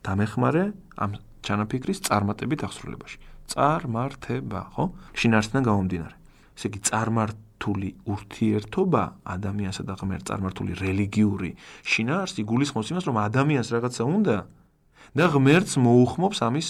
დამეხმარე 0.02 0.64
ამ 0.98 1.12
ჩანაფიქრის 1.46 2.00
წარმატებით 2.10 2.66
აღსრულებაში. 2.66 3.18
წარმართება, 3.48 4.62
ხო? 4.76 4.86
შინაარსიდან 5.18 5.64
გამომდინარე. 5.66 6.16
ესე 6.58 6.66
იგი, 6.70 6.80
წარმართული 6.90 7.90
ურთიერთობა 8.06 9.04
ადამიანსა 9.26 9.84
და 9.88 9.94
ღმერთს 9.98 10.28
წარმართული 10.30 10.72
რელიგიური 10.78 11.52
შინაარსი 11.82 12.42
გულისხმობს 12.46 12.92
იმას, 12.92 13.06
რომ 13.10 13.18
ადამიანს 13.28 13.68
რაღაცა 13.76 14.04
უნდა 14.06 14.38
და 15.18 15.26
ღმერთს 15.34 15.74
მოუხმობს 15.82 16.40
ამის 16.48 16.68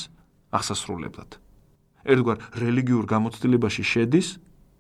აღსასრულებლად. 0.52 1.32
ერთგვარ 2.02 2.38
რელიგიურ 2.58 3.06
გამოცდილებაში 3.06 3.84
შედის, 3.86 4.28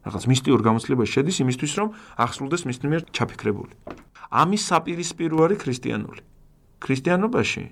რაღაც 0.01 0.23
მისტიურ 0.31 0.59
გამოცდილებაში 0.65 1.11
შედის 1.15 1.37
იმისთვის, 1.45 1.71
რომ 1.77 1.87
აღსრულდეს 2.17 2.61
მის 2.65 2.77
მიერ 2.81 3.01
ჩაფიქრებული. 3.13 3.73
ამის 4.31 4.61
საპირისპირო 4.71 5.37
არის 5.45 5.61
ქრისტიანული. 5.61 6.21
ქრისტიანობაში 6.81 7.63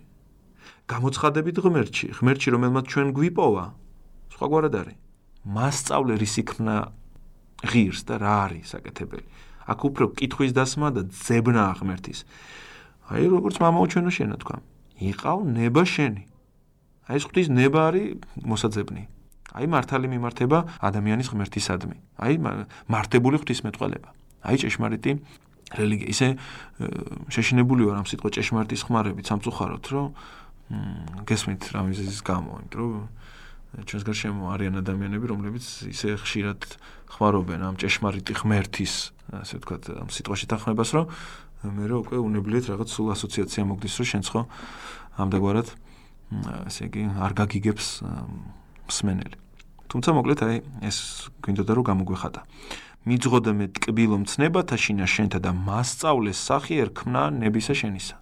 გამოცხადებით 0.89 1.57
ღმერთში, 1.65 2.07
ღმერთში 2.19 2.49
რომელმაც 2.53 2.85
ჩვენ 2.93 3.07
გვიპოვა, 3.17 3.65
სხვაგვარად 4.33 4.75
არის. 4.79 4.97
მასწავლე 5.45 6.13
რის 6.19 6.35
იქნა 6.43 6.75
ღირს 7.63 8.01
და 8.07 8.15
რა 8.19 8.33
არის 8.49 8.65
საკეთებელი. 8.75 9.27
აქ 9.69 9.79
უფრო 9.89 10.05
კითხვის 10.17 10.51
დასმა 10.57 10.87
და 10.95 11.01
ძებნა 11.09 11.61
აღმერთის. 11.75 12.19
აი 13.09 13.23
როგორც 13.29 13.55
მამაოჩვენო 13.61 14.11
შენა 14.13 14.35
თქვა. 14.41 14.57
იყავ 14.99 15.37
ნება 15.45 15.83
შენი. 15.85 16.23
აი 17.09 17.15
ეს 17.17 17.23
ღვთის 17.25 17.47
ნება 17.49 17.79
არის 17.89 18.07
მოსაძებნი. 18.45 19.03
აი 19.49 19.65
მართალი 19.65 20.07
მიმართება 20.13 20.57
ადამიანის 20.77 21.27
ღმერთისადმი. 21.33 21.97
აი 22.21 22.33
მართებული 22.85 23.35
ღვთისმეტყველება. 23.41 24.09
აი 24.45 24.55
ჭეშმარიტი 24.61 25.11
რელიგია. 25.73 26.07
ისე 26.09 26.27
შეშინებული 27.33 27.85
ვარ 27.85 27.97
ამ 28.01 28.07
სიტყვა 28.09 28.29
ჭეშმარიტის 28.29 28.81
ხმარებით 28.89 29.25
სამწუხაროდ, 29.29 29.85
რომ 29.89 30.07
გესმით 31.25 31.61
რა 31.73 31.81
მიზეზის 31.89 32.21
გამო, 32.25 32.51
იმიტომ 32.69 32.89
რომ 32.93 33.05
ჩვენს 33.77 34.03
გარშემო 34.07 34.49
არიან 34.53 34.81
ადამიანები, 34.81 35.25
რომლებიც 35.29 35.65
ისე 35.93 36.17
ხშირად 36.17 36.61
ხმარობენ 37.13 37.61
ამ 37.69 37.75
ჭეშმარიტი 37.77 38.33
ღმერთის, 38.41 38.93
ასე 39.29 39.53
ვთქვათ, 39.61 39.83
ამ 39.93 40.09
სიტყვაში 40.09 40.45
თანხმებას, 40.49 40.89
რომ 40.97 41.05
მე 41.59 41.85
რო 41.91 41.97
უკვე 42.01 42.17
უნებლიეთ 42.17 42.65
რაღაც 42.73 42.89
სულ 42.89 43.07
ასოციაცია 43.13 43.63
მოგდის, 43.69 43.93
რომ 43.99 44.07
შენც 44.09 44.25
ხო 44.31 44.41
ამდაგვარად 45.19 45.67
ასე 46.69 46.81
იგი 46.87 47.03
არ 47.19 47.31
გაგიგებს 47.35 47.87
მსმენელი. 48.89 49.37
თუმცა 49.89 50.09
მოკლედ 50.13 50.39
აი 50.45 50.57
ეს 50.85 50.97
გვინდოდა 51.41 51.71
რომ 51.73 51.85
გამოგვეხატა. 51.89 52.41
მიძღოდა 53.09 53.51
მე 53.57 53.65
ტკბილო 53.73 54.17
მცნებათა 54.23 54.75
შინა 54.77 55.05
შენთა 55.09 55.39
და 55.41 55.51
მასწავლეს 55.55 56.37
სახი 56.37 56.73
ერქმნა 56.85 57.21
ნებისა 57.41 57.73
შენისა. 57.73 58.15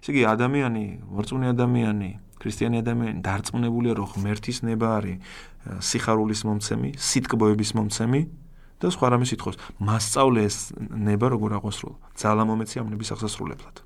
ესე 0.00 0.10
იგი 0.14 0.22
ადამიანი, 0.32 0.84
ვარწმუნე 1.12 1.46
ადამიანი, 1.52 2.10
ქრისტიანი 2.38 2.76
ადამიანი 2.82 3.20
დარწმუნებულია 3.24 3.92
რომ 3.98 4.08
ღმერთის 4.14 4.58
ნება 4.62 4.88
არის 4.98 5.18
სიხარულის 5.82 6.40
მომცემი, 6.48 6.90
სიტკბოების 6.96 7.70
მომცემი 7.76 8.20
და 8.78 8.86
სხვა 8.94 9.06
რამე 9.12 9.26
სიტყვის. 9.26 9.56
მასწავლე 9.82 10.40
ეს 10.46 10.56
ნება 10.78 11.26
როგორ 11.34 11.58
აღვასრულა. 11.58 11.96
ძალა 12.14 12.44
მომეცი 12.46 12.76
ამ 12.78 12.88
ნების 12.94 13.10
აღსასრულებლად. 13.18 13.76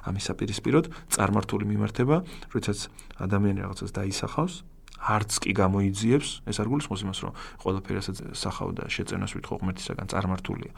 ამის 0.00 0.24
საპირისპიროდ 0.28 0.84
წარმართული 1.12 1.64
მიმართება, 1.68 2.16
როდესაც 2.50 2.88
ადამიანი 3.20 3.58
რაღაცას 3.64 3.90
დაისახავს, 3.92 4.54
არც 5.00 5.32
კი 5.40 5.52
გამოიძიებს, 5.56 6.30
ეს 6.44 6.56
არ 6.60 6.68
გულისხმობს 6.68 7.02
იმას, 7.04 7.18
რომ 7.24 7.32
ყველაფერი 7.64 7.98
ასე 8.00 8.12
სახავ 8.36 8.68
და 8.76 8.84
შეწენას 8.92 9.32
ვითხოვ 9.36 9.56
ღმერთისაგან 9.64 10.06
წარმართულია. 10.12 10.72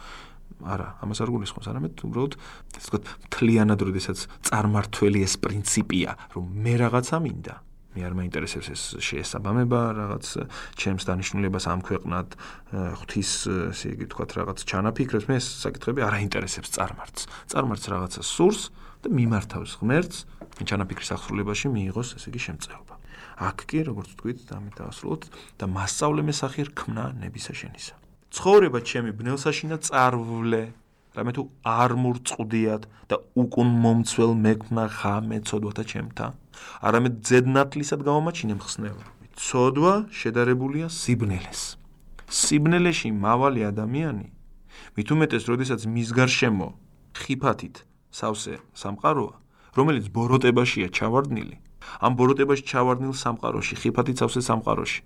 არა, 0.60 0.88
ამას 1.02 1.18
არ 1.22 1.32
გულისხმობს, 1.32 1.68
არამედ 1.72 1.92
უბრალოდ 2.06 2.32
ასე 2.76 2.86
ვთქვათ, 2.86 3.04
თლიანად 3.32 3.80
როდესაც 3.88 4.18
წარმართველი 4.48 5.20
ეს 5.26 5.34
პრინციპია, 5.42 6.10
რომ 6.36 6.44
მე 6.62 6.74
რაღაცა 6.82 7.16
მინდა. 7.22 7.54
მე 7.92 8.00
არ 8.08 8.14
მაინტერესებს 8.16 8.68
ეს 8.72 8.82
შეესაბამება 9.04 9.80
რაღაც 9.92 10.24
ჩემს 10.80 11.04
დანიშნულებას 11.04 11.64
ამ 11.68 11.80
ქვეყნად 11.84 12.28
ღვთის 12.72 13.32
ესე 13.68 13.92
იგი 13.92 14.08
ვთქვათ 14.08 14.30
რაღაც 14.40 14.64
ჩანაფიქრებს 14.64 15.28
მე 15.28 15.36
ეს 15.36 15.46
საკითხები 15.60 16.00
არ 16.00 16.16
აინტერესებს 16.24 16.72
წარმართს. 16.72 17.28
წარმართს 17.52 17.86
რაღაცა 17.92 18.22
სურს 18.24 18.72
და 19.04 19.12
მიმართავს 19.12 19.72
ღმერთს 19.84 20.24
ჩანაფიქრის 20.64 21.10
აღსრულებაში 21.20 21.68
მიიღოს 21.68 22.16
ესე 22.16 22.28
იგი 22.32 22.40
შემწეობა. 22.48 22.94
აქ 23.42 23.58
კი 23.68 23.78
როგორც 23.92 24.10
თქვით 24.16 24.40
ამით 24.56 24.74
დაასრულოთ 24.80 25.22
და 25.60 25.64
მასწავლე 25.68 26.22
მესახი 26.32 26.62
რქმნა 26.72 27.04
ნებისა 27.20 27.52
შენისა. 27.52 28.01
ცხოვრება 28.32 28.80
ჩემი 28.88 29.10
ბნელსაშინა 29.18 29.76
წარვლე 29.86 30.62
რამე 31.16 31.32
თუ 31.36 31.42
არ 31.68 31.92
მურწყვდიათ 32.02 32.82
და 33.12 33.16
უკუნ 33.42 33.68
მომცველ 33.84 34.32
მეკნა 34.44 34.84
ხამე 34.98 35.38
ცოდვათა 35.48 35.84
ჩემთა 35.92 36.26
არამედ 36.88 37.14
ძედნათლისად 37.28 38.00
გამომაჩინე 38.08 38.54
მხსნელა 38.56 39.04
ცოდვა 39.36 39.94
შედარებულია 40.20 40.88
სიბნელეს. 40.88 41.76
სიბნელეში 42.32 43.12
მავალი 43.12 43.60
ადამიანი 43.68 44.28
მით 44.96 45.08
უმეტეს 45.12 45.44
როდესაც 45.52 45.80
მის 45.94 46.08
გარშემო 46.16 46.68
ხიფათით 47.20 47.84
სავსე 48.18 48.56
სამყაროა 48.82 49.34
რომელიც 49.76 50.08
ბოროტებაშია 50.16 50.88
ჩავარდნილი 50.96 51.56
ამ 52.00 52.12
ბოროტებაში 52.16 52.64
ჩავარდნილ 52.72 53.12
სამყაროში 53.24 53.74
ხიფათით 53.82 54.16
სავსე 54.24 54.40
სამყაროში 54.48 55.00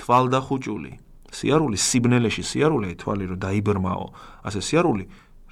თვალდახუჭული 0.00 0.92
სიარული 1.30 1.76
სიბნელეში 1.78 2.42
სიარული 2.42 2.94
თვალი 2.98 3.24
რომ 3.30 3.38
დაიბრმაო. 3.46 4.06
ასე 4.46 4.60
სიარული 4.60 5.04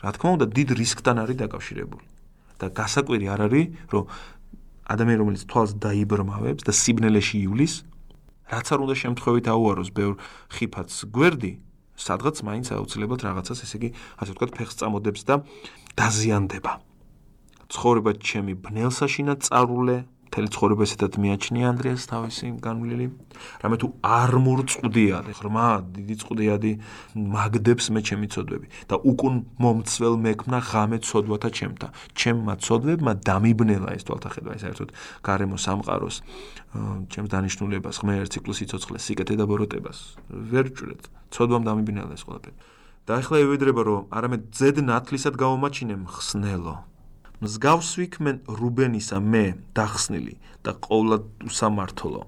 რა 0.03 0.11
თქმა 0.15 0.31
უნდა 0.39 0.47
დიდ 0.57 0.69
რისკთან 0.79 1.17
არის 1.23 1.37
დაკავშირებული. 1.43 2.07
და 2.59 2.67
გასაკვირი 2.75 3.27
არ 3.31 3.41
არის 3.47 3.67
რომ 3.95 4.05
ადამიანი 4.91 5.19
რომელიც 5.23 5.43
თვალს 5.47 5.73
დაიბრმავებს 5.79 6.63
და 6.67 6.73
სიბნელეში 6.75 7.37
ივლის 7.47 7.75
რაც 8.51 8.67
არ 8.75 8.79
უნდა 8.83 8.95
შემთხვევით 9.03 9.47
აუაროს. 9.55 9.91
ბევრ 9.95 10.15
ხიფათს 10.51 10.99
გვერდი 11.15 11.53
სადღაც 11.99 12.37
მაინც 12.47 12.67
აუცილებლად 12.75 13.21
რაღაცას 13.27 13.63
ესე 13.67 13.77
იგი 13.79 13.89
ასე 14.23 14.31
ვთქვათ 14.35 14.51
ფეხს 14.55 14.75
წამოდებს 14.79 15.23
და 15.27 15.35
დაზიანდება. 15.99 16.73
ცხოვრება 17.69 18.11
ჩემი 18.23 18.55
ბნელსაშინა 18.65 19.35
წარულე 19.45 19.97
მთელი 20.29 20.49
ცხოვრება 20.55 20.83
ესეთად 20.85 21.13
მიაჩნია 21.19 21.67
ანდრიას 21.73 22.05
თავისი 22.13 22.47
განვლილი. 22.61 23.07
რამე 23.63 23.77
თუ 23.81 23.87
არ 24.05 24.33
მორწყდიადე, 24.45 25.33
ღრმა, 25.39 25.67
დიდი 25.97 26.15
წყდიადი 26.21 26.73
მაგდებს 27.17 27.85
მე 27.95 28.01
ჩემი 28.09 28.27
ცოდვები 28.35 28.67
და 28.91 28.97
უკუნ 28.99 29.35
მომცվել 29.63 30.15
მექმნა 30.27 30.59
ღამე 30.69 30.99
ცოდვათა 31.09 31.49
ჩემთა. 31.59 31.89
ჩემმა 32.19 32.55
ცოდვებმა 32.61 33.13
დამიბნელა 33.25 33.89
ეს 33.97 34.05
თვალთახედვა, 34.09 34.53
საერთოდ 34.63 34.89
გარემო 35.25 35.57
სამყაროს, 35.57 36.17
ჩემს 37.13 37.31
დანიშნულებას, 37.33 37.97
ღმერთს, 38.03 38.33
ციკლოს 38.35 38.57
სიცოცხლეს, 38.61 39.03
სიკეთე 39.07 39.35
და 39.41 39.45
ბოროტებას. 39.49 39.99
ვერ 40.29 40.67
ვჭრეთ. 40.75 41.03
ცოდვამ 41.33 41.63
დამიბნელა 41.65 42.13
ეს 42.19 42.25
ყველაფერი. 42.27 42.57
და 43.09 43.25
ახლა 43.25 43.41
ევედრება 43.41 43.83
რომ 43.89 44.13
არამედ 44.13 44.43
ძედ 44.53 44.77
ნათლისად 44.85 45.41
გავომაჩინე 45.41 45.97
მხსნელო 46.05 46.75
მსგავს 47.39 47.91
ვიქმენ 48.01 48.39
რუბენისა 48.51 49.19
მე 49.23 49.45
დახსნილი 49.79 50.35
და 50.67 50.75
ყოვლად 50.83 51.47
უსამართლო 51.47 52.23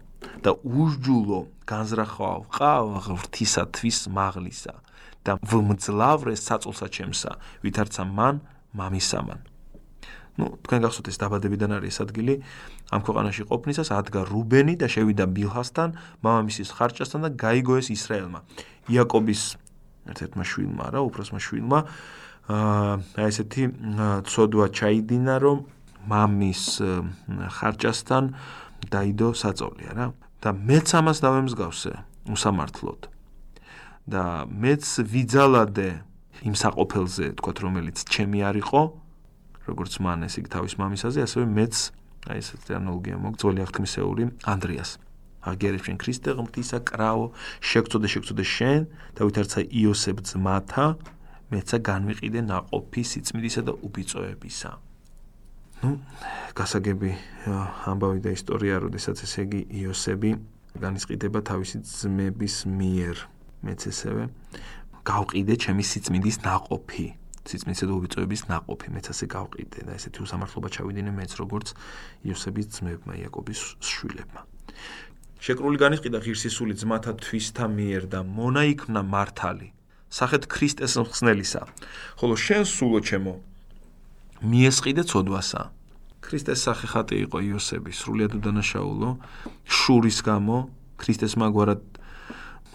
და 0.45 0.51
უშჯულო 0.63 1.41
განზრახვავ 1.67 2.39
ყავ 2.55 2.87
ღრთისათვის 3.07 3.99
მაღლისა 4.15 4.75
და 5.27 5.37
ვმძლავრე 5.43 6.35
საწოლსა 6.39 6.87
ჩემსა 6.95 7.33
ვითარცა 7.65 8.03
მან 8.07 8.41
მამისამან. 8.79 9.41
ну 10.39 10.57
თქვენ 10.65 10.81
გახსოვთ 10.87 11.07
ეს 11.11 11.19
დაბადებიდან 11.21 11.71
არის 11.77 11.97
ადგილი. 12.07 12.35
ამ 12.95 13.01
ქვეყანაში 13.03 13.43
ყოფნისას 13.51 13.91
ადგა 13.91 14.21
რუბენი 14.31 14.75
და 14.79 14.87
შევიდა 14.89 15.27
ბილჰასთან 15.27 15.91
მამამისის 16.23 16.71
ხარჭასთან 16.71 17.21
და 17.27 17.31
გაიგო 17.35 17.75
ეს 17.83 17.91
ისრაელმა. 17.93 18.41
იაკობის 18.89 19.43
ერთ-ერთმა 20.11 20.45
შვილმა 20.47 20.85
რა 20.95 21.01
უფროსმა 21.05 21.39
შვილმა 21.43 21.79
აა 22.51 23.29
ესეთი 23.29 23.65
ცოდვა 24.27 24.67
ჩაიდინა 24.75 25.37
რომ 25.45 25.59
მამის 26.11 26.63
ხარჭასთან 27.57 28.25
დაიდო 28.91 29.29
საწოლია 29.37 29.93
რა 29.95 30.07
და 30.43 30.51
მეც 30.57 30.89
ამას 30.99 31.19
დავემსგავსე 31.23 31.93
უსამართლოდ 32.35 33.11
და 34.11 34.25
მეც 34.51 34.85
ვიძალადე 35.07 35.91
იმ 36.41 36.55
საყოფელზე, 36.57 37.37
თქვათ, 37.37 37.59
რომელიც 37.61 37.97
ჩემი 38.09 38.41
არისო, 38.49 38.83
როგორც 39.69 39.93
მან 40.01 40.25
ეს 40.25 40.35
იგი 40.41 40.49
თავის 40.57 40.75
მამისაზე, 40.81 41.19
ასევე 41.29 41.45
მეც 41.53 41.75
აი 42.33 42.39
ეს 42.41 42.49
ანალოგია 42.73 43.17
მოგწოლი 43.21 43.61
აღთქმისეული 43.65 44.25
ანდრიას. 44.49 44.91
აგერებ 45.41 45.83
შენ 45.85 45.97
ქრისტე 46.01 46.31
ღმრთისა 46.37 46.79
კრავო, 46.85 47.27
შეგწოდე 47.65 48.09
შეგწოდე 48.13 48.45
შენ, 48.45 48.81
დავითარცა 49.17 49.61
იოსებ 49.73 50.17
ძმათა, 50.29 50.87
მეცა 51.51 51.79
განვიყიდე 51.83 52.41
ناყოფი 52.47 53.03
სიწმიდისა 53.11 53.63
და 53.67 53.73
უბიწოებისა. 53.83 54.71
ну, 55.83 55.91
გასაგები 56.55 57.11
ამბავი 57.91 58.21
და 58.23 58.31
ისტორია, 58.37 58.79
როდესაც 58.85 59.25
ესე 59.25 59.49
იგი 59.49 59.61
იოსები 59.81 60.31
განისყიდება 60.79 61.41
თავისი 61.43 61.83
ძმების 61.83 62.57
მიერ. 62.71 63.17
მეც 63.67 63.81
ესევე 63.91 64.29
გავყიდე 65.05 65.55
ჩემი 65.65 65.83
სიწმინდის 65.85 66.37
ناყოფი. 66.47 67.07
სიწმინდისა 67.49 67.87
და 67.89 67.93
უბიწოების 67.99 68.43
ناყოფი 68.53 68.89
მეც 68.95 69.07
ასე 69.11 69.25
გავყიდე 69.35 69.81
და 69.89 69.93
ესეთი 69.99 70.19
უსამართლობა 70.23 70.69
ჩავიდინე 70.77 71.11
მეც 71.19 71.33
როგორც 71.41 71.69
იოსების 72.29 72.67
ძმებმა, 72.77 73.13
იაკობის 73.21 73.61
შვილებმა. 73.81 74.41
შეკრული 75.41 75.77
განისყიდა 75.81 76.19
ღირსისული 76.21 76.77
ძმათა 76.77 77.13
თვისთა 77.17 77.65
მიერ 77.65 78.03
და 78.13 78.21
მონა 78.23 78.63
იქნა 78.77 79.01
მართალი 79.01 79.80
სახეთ 80.11 80.43
ქრისტეს 80.51 80.95
მხსნელისა 81.01 81.63
ხოლო 82.19 82.35
შენ 82.45 82.63
სულო 82.67 83.01
ჩემო 83.07 83.35
მიესყიდე 84.41 85.03
ცოდვასა. 85.05 85.63
ქრისტეს 86.25 86.61
სახე 86.65 86.87
ხატი 86.93 87.17
იყო 87.29 87.39
იოსების 87.45 87.97
სრულიად 88.01 88.33
უდანაშაულო. 88.41 89.11
შურის 89.69 90.19
გამო 90.25 90.57
ქრისტეს 91.01 91.37
მაგვარად 91.41 91.83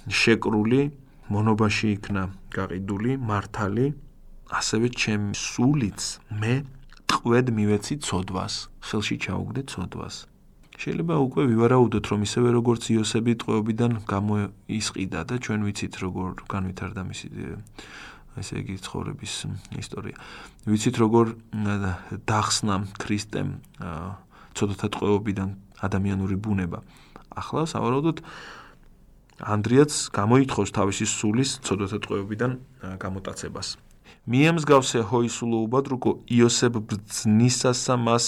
შეკრული 0.10 0.82
მონობაში 1.34 1.88
იქნა 1.98 2.24
გაყიდული 2.54 3.12
მართალი. 3.18 3.88
ასევე 4.46 4.88
ჩემი 4.94 5.34
სულიც 5.34 6.02
მე 6.42 6.54
ტყვედ 7.10 7.50
მივეცი 7.58 7.96
ცოდვას 8.06 8.54
ხელში 8.86 9.18
ჩაუგდე 9.26 9.62
ცოდვას 9.72 10.16
შეიძლება 10.76 11.16
უკვე 11.24 11.44
ვივარაუდოთ, 11.50 12.06
რომ 12.12 12.20
ისევე 12.28 12.50
როგორც 12.60 12.84
იოსები 12.92 13.32
ტყვეობიდან 13.42 13.92
გამოისყიდა 14.06 15.20
და 15.30 15.36
ჩვენ 15.40 15.60
ვიცით 15.66 15.94
როგორ 16.04 16.30
განვითარდა 16.52 17.02
მისი 17.08 17.28
ესე 18.36 18.56
იგი 18.60 18.76
ცხოვრების 18.84 19.34
ისტორია. 19.80 20.16
ვიცით 20.68 20.96
როგორ 21.00 21.26
დახსნა 22.28 22.76
ქრისტემ 23.00 23.50
ცოდოთა 24.56 24.88
ტყვეობიდან 24.92 25.50
ადამიანური 25.88 26.36
ბუნება. 26.36 26.84
ახლა 27.36 27.68
სავარაუდოდ 27.68 28.18
ანდრიაც 29.44 29.92
გამოითხოვს 30.16 30.70
თავისი 30.72 31.06
სულის 31.08 31.50
ცოდოთა 31.68 31.98
ტყვეობიდან 32.04 32.52
გამოტაცებას. 33.00 33.68
მიემსგავსე 34.32 35.00
ჰოისულო 35.12 35.58
უბადრუკო 35.68 36.12
იოსებ 36.32 36.74
ბძნისასა 36.90 37.96
მას 38.00 38.26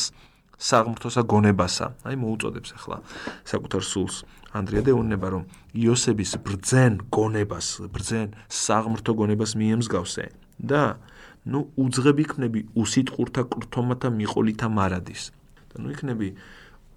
საღმრთოსა 0.58 1.22
გონებასა. 1.30 1.86
აი 2.02 2.16
მოუწოდებს 2.18 2.70
ახლა 2.78 2.98
საკუთარ 3.46 3.84
სულს. 3.86 4.26
ანდრია 4.58 4.82
დეუნნება 4.90 5.28
რომ 5.30 5.44
იოსების 5.78 6.32
ბრძენ 6.42 6.94
გონებას, 7.14 7.68
ბრძენ 7.94 8.28
საღმრთო 8.50 9.12
გონებას 9.14 9.52
მიემსგავსე 9.54 10.26
და 10.58 10.98
ნუ 11.46 11.60
უძღები 11.78 12.22
იქნები 12.26 12.60
უსიტყურთა 12.74 13.42
კრთომათა 13.54 14.10
მიყოლითა 14.18 14.68
მარადის. 14.68 15.24
და 15.72 15.76
ნუ 15.78 15.88
იქნები 15.94 16.28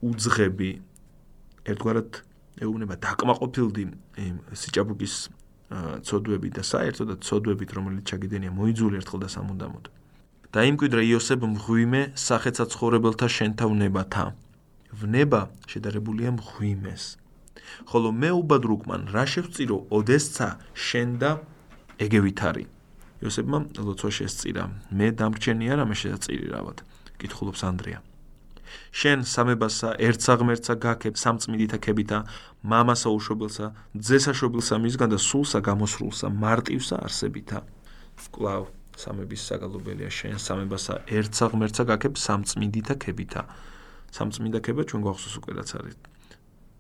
უძღები 0.01 0.71
ერთგვარად 1.69 2.11
ეუბნება 2.65 2.95
დაკმაყოფილდი 2.97 3.85
იმ 4.25 4.37
სიჭაბუკის 4.57 5.15
ცოდვები 5.71 6.49
და 6.51 6.63
საერთოდ 6.67 7.09
ცოდვებით 7.23 7.71
რომელიც 7.77 8.05
ჩაგიდენია 8.11 8.51
მოიძული 8.51 8.99
ერთხელ 9.01 9.21
და 9.23 9.29
სამუდამოდ. 9.31 9.85
დაიმკვიდრა 10.51 11.03
იოსებ 11.07 11.45
მღვიმე 11.47 11.99
სახეცა 12.19 12.65
ცხოვრებელთა 12.73 13.27
შენთა 13.31 13.67
ვნებათა. 13.71 14.25
ვნება 14.99 15.47
შედარებულია 15.71 16.31
მღვიმეს. 16.35 17.05
ხოლო 17.87 18.11
მე 18.11 18.31
უბადრუკმან 18.35 19.03
რა 19.15 19.25
შევწირო 19.31 19.77
ოდესცა 19.95 20.49
შენ 20.75 21.09
და 21.23 21.31
ეგევითარი. 22.03 22.65
იოსებმა 23.23 23.59
ლოცვა 23.79 24.11
შესწირა. 24.19 24.65
მე 24.91 25.07
დამრჩენია 25.23 25.75
რა 25.79 25.85
მე 25.87 25.97
შეწირი 26.03 26.47
რავად. 26.51 26.83
კითხულობს 27.23 27.63
ანდრია. 27.71 28.03
შენ 28.91 29.23
სამებასა 29.23 30.03
ერთსა 30.03 30.35
ღმერთსა 30.35 30.75
გაქებ 30.83 31.15
სამწმიდითა 31.15 31.79
ქებითა 31.79 32.19
მამასა 32.67 33.09
უშობელსა 33.15 33.67
ძესა 34.03 34.33
შობილსა 34.35 34.83
მისგან 34.83 35.15
და 35.15 35.19
სულსა 35.19 35.59
გამოსრულსა 35.63 36.27
მარტივსა 36.43 36.97
არსებითა. 37.07 37.59
კლავ 38.35 38.80
სამების 38.97 39.41
საგალობელია 39.51 40.11
შენ 40.11 40.36
სამებასა 40.41 40.95
ერთსა 41.07 41.47
ღმერთსა 41.53 41.84
გაკებ 41.91 42.14
სამწმინდითა 42.18 42.95
ქებითა. 43.03 43.43
სამწმინდა 44.11 44.59
ქება 44.66 44.82
ჩვენ 44.88 45.01
გვახსოვს 45.07 45.34
უკვე 45.38 45.53
რაც 45.61 45.70
არის. 45.78 45.97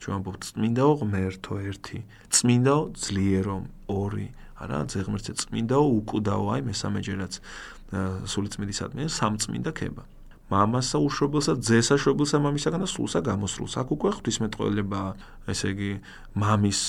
ჩვენ 0.00 0.14
ამბობთ 0.18 0.42
წმინდაო 0.50 0.92
ღმერთო 1.00 1.54
ერთი 1.70 1.98
წმინდაო 2.34 2.82
ძლიერო 2.96 3.56
ორი. 3.86 4.26
არა 4.60 4.78
ძეღმერთზე 4.92 5.32
წმინდაო 5.40 5.84
უკვდაო 6.00 6.44
აი 6.52 6.60
მესამეჯერაც 6.68 7.32
სულიწმინდისადმი 8.32 9.04
სამწმინდა 9.08 9.72
ქება. 9.72 10.02
მამასა 10.50 10.98
უშობილსა 10.98 11.52
ძესა 11.62 11.94
შობილსა 11.94 12.38
მამისაგან 12.42 12.82
და 12.82 12.88
სულსა 12.90 13.20
გამოსრულს. 13.22 13.78
აქ 13.78 13.88
უკვე 13.94 14.10
ღვთისმეტყველება 14.18 15.00
ესე 15.46 15.68
იგი 15.74 15.90
მამის 16.34 16.80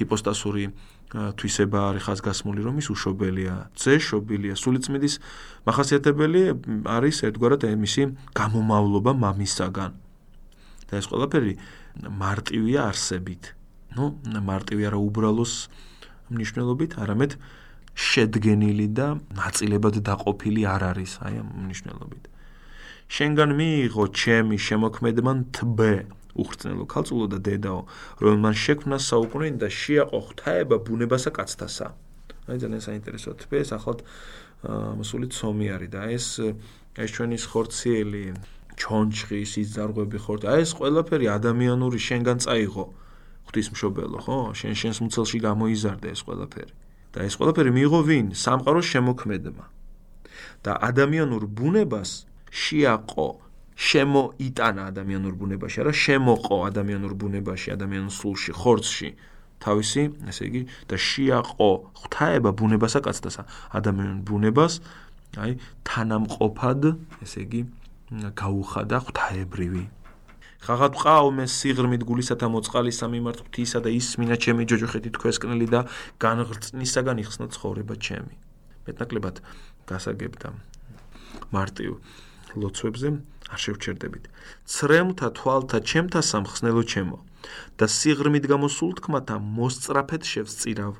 ჰიპოსტასური 0.00 0.64
თვისება 1.12 1.78
არის 1.92 2.02
ხაზგასმული 2.08 2.60
რომ 2.64 2.80
ის 2.80 2.88
უშობელია, 2.88 3.54
ძე 3.76 4.00
შობილია, 4.00 4.56
სულიწმიდის 4.56 5.14
מחასიათებელი 5.68 6.42
არის 6.88 7.16
ერთგვარად 7.28 7.68
ემისი 7.68 8.02
გამომავლობა 8.32 9.12
მამისაგან. 9.12 9.92
და 10.88 10.92
ეს 11.00 11.06
ყველაფერი 11.08 11.52
მარტივია 12.20 12.80
არსებით. 12.92 13.42
ნუ 13.96 14.04
მარტივი 14.40 14.82
არა 14.88 14.98
უბრალოს 15.08 15.52
მნიშვნელობით, 16.32 16.96
არამედ 16.96 17.32
შედგენილი 17.92 18.86
და 18.96 19.20
ნაწილებად 19.36 20.00
დაყოფილი 20.00 20.62
არ 20.64 20.82
არის 20.96 21.12
აი 21.28 21.34
ამ 21.44 21.48
მნიშვნელობით. 21.68 22.24
შენგან 23.12 23.50
მიიღო 23.52 24.04
ჩემი 24.16 24.56
შემოქმედმან 24.56 25.38
თბე 25.52 25.92
უხრწნელო 26.36 26.84
ქალწულო 26.88 27.26
და 27.32 27.38
დედაო, 27.44 27.80
რომ 28.24 28.36
მან 28.44 28.54
შექმნა 28.56 28.96
საუკუნენი 28.98 29.56
და 29.60 29.68
შეაყო 29.68 30.18
ღვთაება 30.26 30.76
ბუნებასა 30.86 31.30
კაცთასა. 31.36 31.86
აი 32.48 32.56
ძალიან 32.62 32.82
საინტერესოა 32.82 33.34
თბე, 33.42 33.56
ეს 33.62 33.70
ახლად 33.76 33.98
მოსული 34.98 35.26
ცომი 35.30 35.66
არის 35.74 35.90
და 35.92 36.02
ეს 36.10 36.26
ეს 36.96 37.10
ჩვენი 37.16 37.36
ხორციელი 37.52 38.24
ჩონჩხის 38.76 39.52
იზარღვები 39.62 40.18
ხორთ. 40.24 40.42
აი 40.48 40.60
ეს 40.64 40.72
ყველაფერი 40.78 41.26
ადამიანური 41.38 41.98
შენგან 41.98 42.38
წაიღო 42.44 42.84
ღვთისმშობელო, 43.48 44.18
ხო? 44.24 44.38
შენ 44.56 44.74
შენს 44.80 44.98
მუცელში 45.04 45.38
გამოიზარდა 45.48 46.06
ეს 46.14 46.20
ყველაფერი. 46.26 46.72
და 47.12 47.18
ეს 47.28 47.34
ყველაფერი 47.36 47.70
მიიღო 47.76 48.00
ვინ? 48.08 48.26
სამყაროს 48.32 48.86
შემოქმედმა. 48.92 49.64
და 50.62 50.72
ადამიანურ 50.88 51.42
ბუნებას 51.58 52.10
შეაყო 52.48 53.28
შემოიტანა 53.82 54.82
ადამიანურ 54.92 55.34
ბუნებაში, 55.40 55.76
არა 55.82 55.92
შემოყო 56.04 56.56
ადამიანურ 56.70 57.12
ბუნებაში, 57.18 57.68
ადამიანურ 57.76 58.12
სულში, 58.14 58.50
ხორცში 58.54 59.10
თავისი, 59.62 60.02
ესე 60.30 60.42
იგი, 60.50 60.62
და 60.90 60.96
შეაყო 60.98 61.70
ღვთაება 62.02 62.50
ბუნებასა 62.58 63.00
კაცთასა, 63.06 63.42
ადამიანურ 63.78 64.20
ბუნებას, 64.26 64.74
აი, 65.38 65.52
თანამყოფად, 65.88 66.82
ესე 67.26 67.40
იგი, 67.46 67.60
გაუხადა 68.38 68.98
ღვთაებრივი. 69.06 69.84
ხაღად 70.62 70.94
ყავ 70.94 71.26
მე 71.34 71.44
სიღრმით 71.50 72.02
გულისათა 72.06 72.46
მოწყალისა 72.54 73.06
მიმართ 73.10 73.38
ღვთისა 73.42 73.78
და 73.82 73.90
ისმინა 73.98 74.36
ჩემი 74.38 74.62
ჯოჯოხეთი 74.70 75.10
თქვესკნელი 75.18 75.66
და 75.74 75.80
განღრწნისაგან 76.22 77.18
იხსნა 77.18 77.46
ცხოვრება 77.50 77.94
ჩემი. 77.98 78.34
მეტნაკლებად 78.86 79.42
გასაგებდა 79.90 80.48
მარტივ 81.50 81.98
ლოცვებზე 82.56 83.08
არ 83.52 83.60
შევჩერდებით. 83.64 84.24
ცრემთა 84.68 85.28
თვალთა 85.38 85.78
ჩემთა 85.80 86.20
სამხსნელო 86.20 86.82
ჩემო 86.92 87.18
და 87.78 87.86
სიღრმით 87.88 88.44
გამოსულ 88.52 88.90
თქმათა 88.98 89.36
მოსწრაფეთ 89.38 90.22
შევწირავ. 90.32 90.94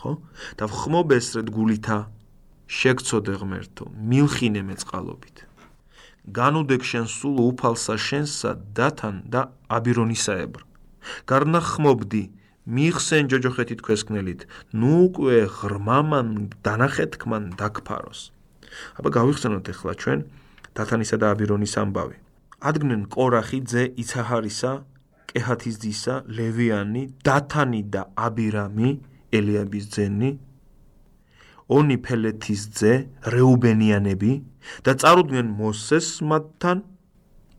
ხო? 0.00 0.12
და 0.58 0.64
ხმობესრეთ 0.68 1.48
გულითა 1.56 1.98
შეგწოდე 2.66 3.34
ღმერთო, 3.40 3.84
მილხინე 3.94 4.62
მეწყალობით. 4.68 5.36
განუდეგ 6.26 6.82
შენ 6.82 7.06
სულ 7.06 7.36
უფალსა 7.54 7.94
შენსა 8.06 8.50
დათან 8.74 9.16
და 9.30 9.40
აბირონისაებრ. 9.70 10.62
გარნა 11.30 11.60
ხმობდი 11.62 12.22
მიხსენ 12.66 13.30
ჯოჯოხეთი 13.30 13.74
თქვესკნელით, 13.78 14.40
ნუ 14.74 14.90
უკვე 15.06 15.38
ღრმამან 15.46 16.28
დანახეთქმან 16.66 17.54
დაგფაროს. 17.54 18.34
აბა 18.98 19.10
გავიხსენოთ 19.16 19.66
ახლა 19.70 19.94
ჩვენ 20.02 20.20
დათანისა 20.76 21.16
და 21.20 21.32
აბირონის 21.34 21.74
ამბავი. 21.82 22.16
ადგნენ 22.60 23.02
კორახი 23.12 23.60
ძე 23.68 23.82
იცაჰარისა 24.00 24.72
კეჰათის 25.30 25.76
ძისა 25.82 26.14
ლევიანი 26.24 27.02
დათანი 27.26 27.82
და 27.92 28.02
აბირამი 28.16 28.90
ელიაბის 29.36 29.86
ძენი 29.92 30.30
ონი 31.76 31.96
ფელეთის 32.06 32.62
ძე 32.78 32.92
რეუბენიანები 33.34 34.32
და 34.86 34.92
წარუდგნენ 35.02 35.48
მოსეს 35.60 36.08
მათთან 36.30 36.78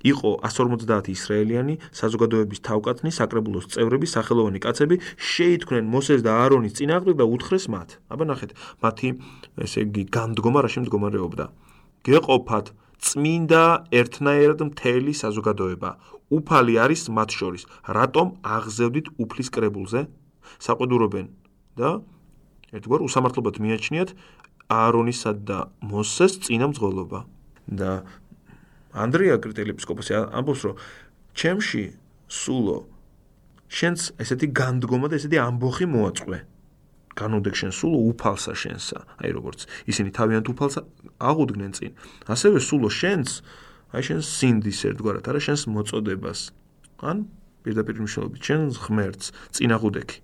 იყო 0.07 0.31
150 0.47 1.09
ისრაელიანი 1.13 1.75
საზოგადოების 1.99 2.59
თავკაცნი 2.69 3.11
საკრებულოს 3.19 3.69
წევრები 3.73 4.07
სახელოვანი 4.07 4.59
კაცები 4.65 4.95
შეითქმნენ 5.29 5.85
მოსეს 5.93 6.21
და 6.25 6.31
აარონის 6.41 6.77
წინააღმდეგ 6.79 7.15
და 7.21 7.25
უთხრეს 7.35 7.65
მათ 7.73 7.97
აბა 8.13 8.25
ნახეთ 8.31 8.51
მათი 8.85 9.09
ესე 9.67 9.85
იგი 9.87 10.03
განდგომა 10.17 10.63
რა 10.63 10.69
შემდგომარეობდა 10.77 11.45
გეყოფათ 12.07 12.65
წმინდა 13.01 13.63
ერთნაირად 13.91 14.59
მთელი 14.71 15.13
საზოგადოება. 15.23 15.89
უფალი 16.27 16.73
არის 16.83 17.01
მათ 17.07 17.29
შორის. 17.39 17.63
რატომ 17.87 18.27
აღზევდით 18.43 19.07
უფლის 19.21 19.49
კრებულზე? 19.53 20.07
საყვედურობენ 20.59 21.25
და? 21.77 22.01
ერთგვარ 22.75 23.03
უსამართლობად 23.07 23.59
მიაჩნიათ 23.63 24.09
აარონისა 24.67 25.31
და 25.47 25.59
მოსეს 25.79 26.33
წინამძღოლობა 26.43 27.19
და 27.79 27.91
ანდრია 28.91 29.39
კრიტელიეპისკოპოსი 29.43 30.17
ამბობს 30.19 30.61
რომ 30.67 30.81
ჩემში 31.39 31.83
სულო 32.27 32.77
შენს 33.71 34.11
ესეთი 34.23 34.51
განდგომა 34.59 35.11
და 35.11 35.19
ესეთი 35.21 35.39
ამბოხი 35.43 35.87
მოაწყვე 35.95 36.37
განუდეგ 37.21 37.53
შენ 37.61 37.71
სულო 37.79 37.99
უფალსა 38.11 38.53
შენსა 38.63 38.99
აი 39.23 39.31
როგორც 39.37 39.65
ისინი 39.91 40.13
თავიანთ 40.17 40.47
უფალსა 40.53 40.81
აღუდგნენ 41.31 41.71
წინ 41.77 41.91
ასევე 42.35 42.57
სულო 42.67 42.89
შენს 42.99 43.31
აი 43.97 44.03
შენს 44.07 44.25
სინდის 44.37 44.79
ერთგვარად 44.91 45.25
არა 45.31 45.41
შენს 45.47 45.67
მოწოდებას 45.73 46.41
ან 47.11 47.27
პირდაპირ 47.65 47.99
მნიშვნელობით 48.03 48.41
შენს 48.47 48.79
ღმერთს 48.85 49.35
წინ 49.57 49.75
აღუდექი 49.77 50.17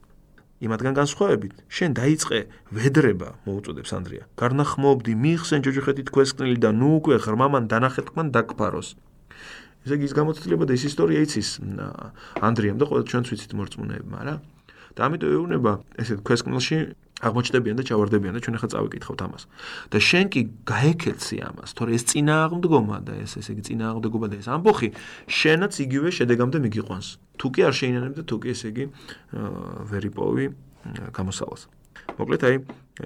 იმათგან 0.63 0.95
განსხვავებით, 0.95 1.53
შენ 1.67 1.95
დაიწყე 1.99 2.39
ვედრება, 2.71 3.29
მოუწოდებს 3.43 3.91
ანდრია. 3.97 4.23
გარნახმობდი, 4.39 5.11
მიხსენ 5.19 5.59
ჯოჯოხეთი 5.65 6.03
თქვენსკნელი 6.07 6.57
და 6.63 6.71
ნუ 6.71 6.89
უკვე 7.03 7.15
ღრმამან 7.19 7.67
დანახეთკმან 7.67 8.31
დაგფაროს. 8.31 8.95
ესე 9.83 9.95
იგი 9.99 10.05
ის 10.07 10.13
გამოცდილება 10.15 10.63
და 10.63 10.73
ის 10.79 10.83
ისტორია 10.87 11.19
იცის 11.27 11.49
ანდრიამ 12.39 12.79
და 12.79 12.85
ყველა 12.87 13.03
ჩვენც 13.11 13.25
ვიცით 13.27 13.51
მორწმუნეებმა 13.59 14.19
რა. 14.23 14.35
და 14.93 14.99
ამიტომ 15.07 15.29
ეუბნება 15.37 15.71
ესე 16.01 16.13
თქვენსკნელში 16.21 16.77
აღმოჩნდებიან 17.23 17.75
და 17.79 17.83
ჩავარდებიან 17.87 18.33
და 18.35 18.39
ჩვენ 18.43 18.55
ახლა 18.59 18.69
წავიკითხავთ 18.73 19.21
ამას. 19.23 19.43
და 19.91 19.97
შენ 20.03 20.25
კი 20.33 20.41
გაეკეცი 20.67 21.37
ამას, 21.49 21.69
თორე 21.77 21.91
ეს 21.95 22.03
წინააღმდგომა 22.11 22.97
და 23.07 23.13
ეს 23.23 23.31
ესე 23.39 23.51
იგი 23.55 23.63
წინააღმდეგობა 23.67 24.25
და 24.27 24.35
ეს 24.43 24.47
ამბოხი 24.51 24.89
შენაც 25.29 25.73
იგივე 25.87 26.09
შედეგამდე 26.17 26.57
მიგიყვანს. 26.67 27.07
თუ 27.39 27.47
კი 27.53 27.61
არ 27.63 27.73
შეინანებ 27.79 28.13
და 28.19 28.23
თუ 28.27 28.35
კი 28.43 28.47
ესე 28.51 28.67
იგი 28.73 28.85
ვერიპოვი 29.91 30.45
გამოსავალს. 31.15 31.63
მოკლედ 32.19 32.41
აი 32.43 32.55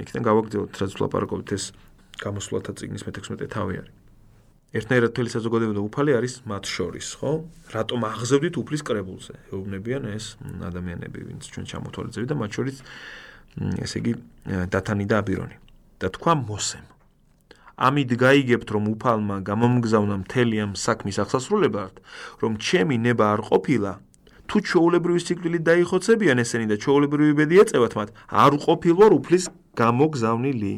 იქიდან 0.01 0.23
გავაგრძელოთ 0.25 0.71
რაც 0.81 0.91
ვლაპარაკობთ 0.97 1.49
ეს 1.53 1.63
გამოსვლათა 2.17 2.71
ციგნის 2.73 3.05
მე-16 3.05 3.47
თავი 3.53 3.73
არის. 3.85 3.96
ერთნაირად 4.75 5.11
თელი 5.15 5.31
საზოგადოება 5.31 5.75
და 5.77 5.83
უფალი 5.87 6.11
არის 6.17 6.33
მათ 6.43 6.63
შორის, 6.67 7.07
ხო? 7.21 7.31
რატომ 7.71 7.99
აღზევდით 8.03 8.55
უფლის 8.59 8.83
კრებულზე? 8.83 9.35
ეუბნებიან 9.55 10.03
ეს 10.11 10.35
ადამიანები, 10.43 11.19
ვინც 11.23 11.47
ჩვენ 11.47 11.65
ჩამოთვალեցები 11.71 12.27
და 12.27 12.35
მათ 12.35 12.51
შორის 12.57 12.77
ესე 13.57 14.01
იგი 14.01 14.13
დათანი 14.69 15.05
და 15.09 15.21
აბირონი 15.23 15.57
და 16.01 16.11
თქვა 16.13 16.33
მოსემ 16.45 16.85
ამით 17.77 18.11
გაიგებთ 18.21 18.69
რომ 18.73 18.85
უფალმა 18.93 19.37
გამომგზავნა 19.49 20.15
მთელი 20.23 20.57
ამ 20.65 20.73
საქმის 20.77 21.17
აღსასრულებლად 21.23 22.01
რომ 22.41 22.57
ჩემი 22.67 22.97
ნება 23.01 23.25
არ 23.37 23.41
ყოფილა 23.49 23.93
თუ 24.47 24.57
ჩაოლებრივი 24.71 25.21
სიკვდილით 25.27 25.63
დაიხოცებიან 25.69 26.41
ესენი 26.41 26.65
და 26.71 26.77
ჩაოლებრივი 26.85 27.33
ბედი 27.37 27.61
ეწევათ 27.63 27.93
მათ 27.99 28.09
არ 28.45 28.53
ყოფილვარ 28.65 29.11
უფლის 29.19 29.45
გამოგზავნილი 29.77 30.73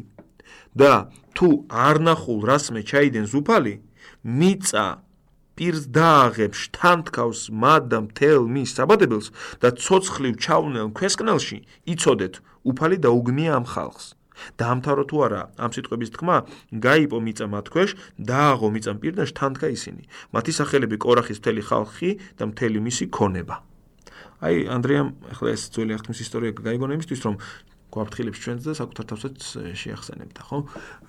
და 0.80 0.94
თუ 1.36 1.50
არ 1.70 1.98
ნახულ 2.08 2.40
რასმე 2.50 2.82
ჩაიდენ 2.90 3.26
ზუფალი 3.32 3.76
მიწა 4.40 4.88
პირს 5.60 5.84
დააღებს 5.92 6.60
თანთქავს 6.76 7.42
მადამ 7.52 8.06
თელ 8.16 8.48
მის 8.48 8.76
საბადებელს 8.80 9.28
და 9.60 9.70
ცოცხლივ 9.76 10.36
ჩავნელ 10.40 10.88
ქვესკნელში 10.96 11.58
იწოდეთ 11.94 12.40
უფალი 12.72 12.98
დაუგმია 13.04 13.52
ამ 13.60 13.66
ხალხს. 13.68 14.16
დაამთავრო 14.56 15.04
თუ 15.12 15.18
არა 15.28 15.42
ამ 15.60 15.72
სიტყვების 15.76 16.12
თქმა 16.16 16.38
გაიპო 16.86 17.18
მიწა 17.20 17.46
მათ 17.52 17.66
ქვეშ 17.76 17.90
დააღო 18.30 18.68
მიწამ 18.72 18.98
პირდაში 19.04 19.34
თანთქა 19.36 19.68
ისინი. 19.76 20.04
მათი 20.32 20.52
სახელები 20.60 20.96
კორახის 21.04 21.44
მთელი 21.44 21.62
ხალხი 21.70 22.10
და 22.40 22.44
მთელი 22.48 22.80
მისი 22.88 23.06
ქონება. 23.12 23.56
აი 24.40 24.56
ანდრიამ 24.72 25.10
ახლა 25.36 25.50
ეს 25.56 25.68
ძველი 25.76 25.92
აღთქმის 26.00 26.20
ისტორია 26.24 26.52
გაიგონა 26.56 26.96
იმისთვის 26.96 27.22
რომ 27.28 27.36
გვაფრთხილებს 27.90 28.40
ჩვენს 28.44 28.64
და 28.70 28.74
საკუთარ 28.78 29.06
თავსაც 29.10 29.36
შეახსენებდა, 29.82 30.42
ხო? 30.46 30.58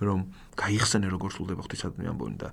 რომ 0.01 0.19
გაიხსენე 0.57 1.07
როგორ 1.13 1.29
სრულდება 1.35 1.61
ღვთისადმი 1.65 2.05
ამბონი 2.11 2.37
და 2.41 2.49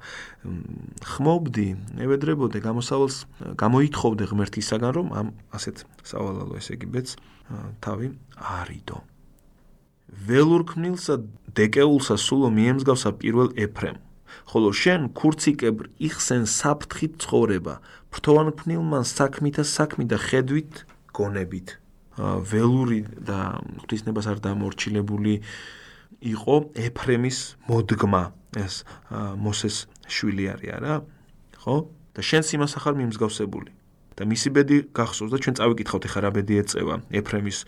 ხმობდი, 1.16 1.68
ნევედრებოდე 1.97 2.59
გამოსავალს, 2.61 3.16
გამოითხოვდე 3.57 4.24
ღმერთისაგან, 4.29 4.93
რომ 4.99 5.07
ამ 5.16 5.29
ასეთ 5.57 5.76
სავალალო 6.05 6.61
ესე 6.61 6.76
იგი 6.76 6.89
ბეც 6.93 7.09
თავი 7.81 8.12
არიდო. 8.37 8.99
ველურქმნილსა 10.09 11.14
დეკეულსა 11.57 12.16
სულო 12.16 12.49
მიემსგავსა 12.53 13.11
პირველ 13.20 13.49
ეფრემ. 13.57 13.99
ხოლო 14.49 14.70
შენ 14.72 15.12
ქურციკებრ 15.16 15.89
იხსენ 16.09 16.45
საფრთხით 16.49 17.12
ცხოვრება, 17.24 17.74
ფრთოვანქმნილმან 18.12 19.05
საქმითა 19.05 19.64
საქმი 19.64 20.05
და 20.09 20.16
ხედვით 20.20 20.85
გონებით. 21.16 21.76
ველური 22.18 23.00
და 23.22 23.62
ღვთისნებას 23.82 24.26
არ 24.30 24.38
დამორჩილებული 24.44 25.34
იყო 26.34 26.56
ეფრემის 26.74 27.38
მოდგმა. 27.70 28.22
ეს 28.58 28.82
მოსეს 29.38 29.86
შვილი 30.08 30.44
არის 30.52 30.70
არა? 30.78 30.94
ხო? 31.62 31.76
და 32.16 32.20
შენს 32.24 32.48
იმას 32.58 32.72
ახალ 32.80 32.94
მიმსგავსებული. 32.98 33.70
და 34.18 34.26
მისი 34.26 34.48
ბედი 34.50 34.76
გახსოვს 34.98 35.30
და 35.30 35.38
ჩვენ 35.38 35.54
წავიკითხავთ 35.62 36.04
ეხა 36.10 36.20
რა 36.26 36.30
ბედი 36.34 36.54
ეწევა 36.58 36.94
ეფრემის 37.22 37.58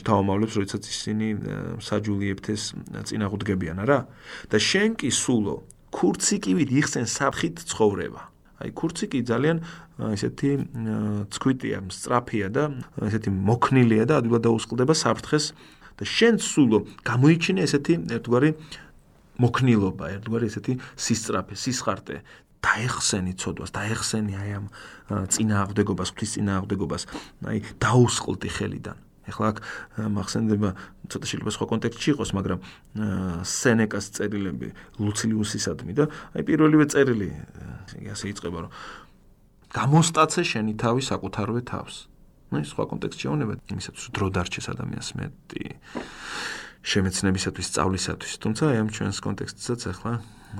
შთამომავლებს 0.00 0.54
როდესაც 0.56 0.82
ისინი 0.88 1.28
საჯულიებთეს 1.84 2.62
წინაღუდგებიან 3.04 3.84
არა? 3.84 3.98
და 4.48 4.56
შენ 4.56 4.96
კი 4.96 5.12
სულო 5.12 5.60
ქურციკივით 5.92 6.70
იხსენ 6.80 7.04
საფხით 7.04 7.68
ცხოვრება. 7.68 8.22
აი 8.64 8.70
ქურციკი 8.72 9.20
ძალიან 9.28 9.60
ესეთი 9.94 10.50
ცქვიტია, 11.30 11.78
სწრაფია 11.94 12.48
და 12.50 12.64
ესეთი 13.06 13.30
მოქნილია 13.30 14.04
და 14.10 14.18
ადვილად 14.22 14.42
დაუსყლდება 14.48 14.94
საფრთხეს 14.98 15.52
და 15.94 16.04
შენ 16.08 16.40
სულო 16.42 16.78
გამოიჩინე 17.06 17.60
ესეთი 17.62 17.94
ერთგვარი 18.18 18.50
მოქნილობა, 19.38 20.04
ერთგვარი 20.18 20.50
ესეთი 20.50 20.74
სისწრაფე, 20.98 21.54
სისხარტე 21.54 22.16
დაეხსენი 22.64 23.32
ცოდვას, 23.38 23.70
დაეხსენი 23.76 24.34
აი 24.40 24.50
ამ 24.58 24.66
წინააღმდეგობას, 25.30 26.08
ღვთის 26.14 26.30
წინააღმდეგობას, 26.38 27.02
აი 27.44 27.58
დაუსყლდი 27.82 28.50
ხელიდან. 28.56 28.98
ეხლა 29.24 29.46
აქ 29.52 29.58
მახსენდება 30.12 30.70
ცოტა 31.08 31.26
შეიძლება 31.28 31.52
სხვა 31.56 31.66
კონტექსტში 31.72 32.08
იყოს, 32.12 32.30
მაგრამ 32.36 32.58
სენეკას 33.48 34.06
წერილები 34.16 34.68
ლუცილიუსისადმი 35.00 35.92
და 35.96 36.04
აი 36.36 36.42
პირველივე 36.44 36.84
წერილი 36.92 37.28
ასე 38.12 38.24
იწყება, 38.32 38.58
რომ 38.68 38.70
გამოსტაცე 39.73 40.41
შენი 40.51 40.73
თავი 40.81 41.01
საკუთარვე 41.05 41.61
თავს. 41.65 42.09
ну 42.49 42.57
и 42.57 42.65
სხვა 42.65 42.83
კონტექსტში 42.89 43.25
აღნება 43.29 43.53
იმისათვის 43.69 44.05
დრო 44.09 44.27
დარჩეს 44.33 44.67
ადამიანს 44.73 45.09
მეტი 45.21 45.65
შემეცნებისათვის 46.89 47.65
სწავლისათვის 47.69 48.33
თუმცა 48.41 48.63
აი 48.73 48.77
ამ 48.81 48.89
ჩვენს 48.89 49.17
კონტექსტსაც 49.21 49.81
ახლა 49.93 50.13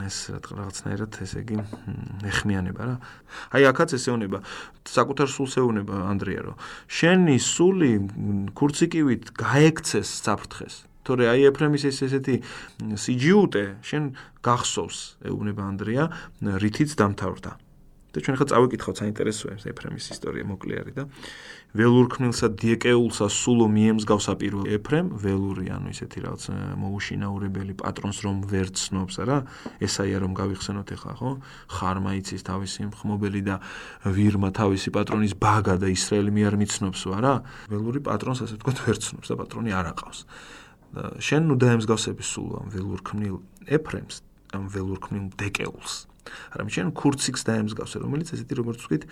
ეს 0.06 0.18
რაღაცნაირად 0.30 1.18
ესე 1.26 1.42
იგი 1.42 1.58
ეხმიანება 2.30 2.82
რა 2.86 2.96
აი 3.58 3.64
აქაც 3.74 3.90
ესეონება 3.98 4.40
საკუთარ 4.86 5.28
სულს 5.34 5.54
ეუნება 5.64 5.96
ანდრია 6.14 6.42
რომ 6.46 6.62
შენი 6.94 7.38
სული 7.42 7.92
ქურციკივით 8.54 9.34
გაექცეს 9.34 10.10
საფრთხეს 10.30 10.76
თორე 11.10 11.26
აი 11.34 11.50
ეფრემის 11.50 11.90
ეს 11.90 12.06
ესეთი 12.06 12.36
სიჯიუტე 13.02 13.66
შენ 13.82 14.04
გახსოვს 14.46 15.00
ეუბნება 15.26 15.64
ანდრია 15.74 16.04
რითიც 16.62 16.94
დამთავრდა 17.02 17.58
და 18.15 18.23
ჩვენ 18.23 18.37
ხა 18.39 18.47
წავიკითხავთ 18.55 18.97
საინტერესოა 19.03 19.55
ეფრემის 19.75 20.07
ისტორია 20.15 20.45
მოკლე 20.47 20.75
არის 20.81 20.95
და. 20.95 21.05
ველურქმნილსა 21.75 22.47
დიეკეულსა 22.55 23.27
სულო 23.35 23.67
მიემსგავსა 23.67 24.33
პირველ 24.39 24.67
ეფრემ 24.79 25.09
ველური 25.19 25.67
ანუ 25.75 25.91
ისეთი 25.91 26.19
რაღაც 26.23 26.45
მოუშინაურებელი 26.79 27.75
პატრონს 27.83 28.19
რომ 28.23 28.37
ვერ 28.47 28.69
ცნობს 28.71 29.15
არა? 29.19 29.39
ესაია 29.83 30.23
რომ 30.23 30.33
გავიხსენოთ 30.39 30.89
ახლა 30.95 31.15
ხო? 31.19 31.31
ხარმა 31.75 32.11
იცის 32.23 32.47
თავისი 32.47 32.81
მხმობელი 32.95 33.41
და 33.43 33.57
ვირმა 34.07 34.55
თავისი 34.55 34.89
პატრონის 34.95 35.35
ბაგა 35.35 35.75
და 35.83 35.91
ისრაელი 35.91 36.31
მე 36.31 36.43
არ 36.47 36.55
მიცნობს 36.63 37.01
არა 37.11 37.35
ველური 37.75 38.01
პატრონს 38.07 38.47
ასე 38.47 38.55
თქვა 38.63 38.73
ვერ 38.87 38.97
ცნობს 39.03 39.27
და 39.27 39.35
პატრონი 39.43 39.71
არ 39.75 39.87
აყავს. 39.91 40.19
შენ 41.19 41.43
ნუ 41.51 41.55
დაემსგავსები 41.59 42.23
სულო 42.23 42.55
ამ 42.63 42.69
ველურქმნილ 42.71 43.37
ეფრემს 43.67 44.23
ამ 44.55 44.71
ველურქმნილ 44.71 45.35
დეკეულს. 45.35 46.14
არა 46.55 46.63
მიშენ 46.67 46.91
კურციქს 46.97 47.43
დაემსგავსე, 47.49 47.97
რომელიც 48.05 48.29
ესეთი 48.35 48.55
როგორც 48.61 48.79
ვთქვით, 48.85 49.05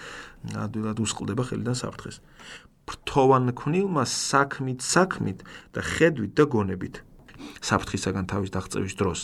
ადვილად 0.56 0.98
უსყლდება 1.02 1.42
ხელიდან 1.48 1.76
საფრთხეს. 1.76 2.16
ფრთოვან 2.82 3.54
ქნილმა 3.54 4.04
საქმით 4.08 4.80
საქმით 4.82 5.46
და 5.74 5.80
ხედვით 5.86 6.32
და 6.34 6.44
გონებით 6.50 6.94
საფრთხისაგან 7.62 8.26
თავის 8.30 8.50
დაღწევის 8.54 8.94
დროს 8.98 9.20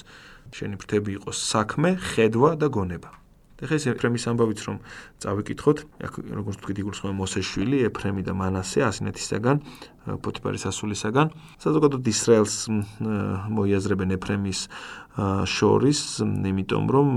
შენი 0.54 0.78
ფრთები 0.80 1.16
იყოს 1.18 1.38
საქმე, 1.52 1.96
ხედვა 2.14 2.50
და 2.58 2.68
გონება. 2.72 3.10
ეხლა 3.58 3.74
ეს 3.78 3.84
ეფრემის 3.90 4.24
ამბავიც 4.30 4.60
რომ 4.68 4.76
წავიკითხოთ, 5.18 5.78
აქ 6.06 6.12
როგორც 6.38 6.56
თქვით 6.62 6.78
იგულისხმება 6.82 7.14
მოსეშვილი, 7.18 7.78
ეფრემი 7.90 8.22
და 8.22 8.32
მანასე 8.38 8.84
ასინეთისაგან, 8.86 9.56
პოტიფარის 10.22 10.64
ასულისაგან, 10.70 11.26
საზოგადოდ 11.58 12.02
ისრაელს 12.14 12.56
მოიაზრებენ 13.58 14.14
ეფრემის 14.14 14.60
შორის, 15.50 16.00
იმიტომ 16.22 16.84
რომ 16.94 17.08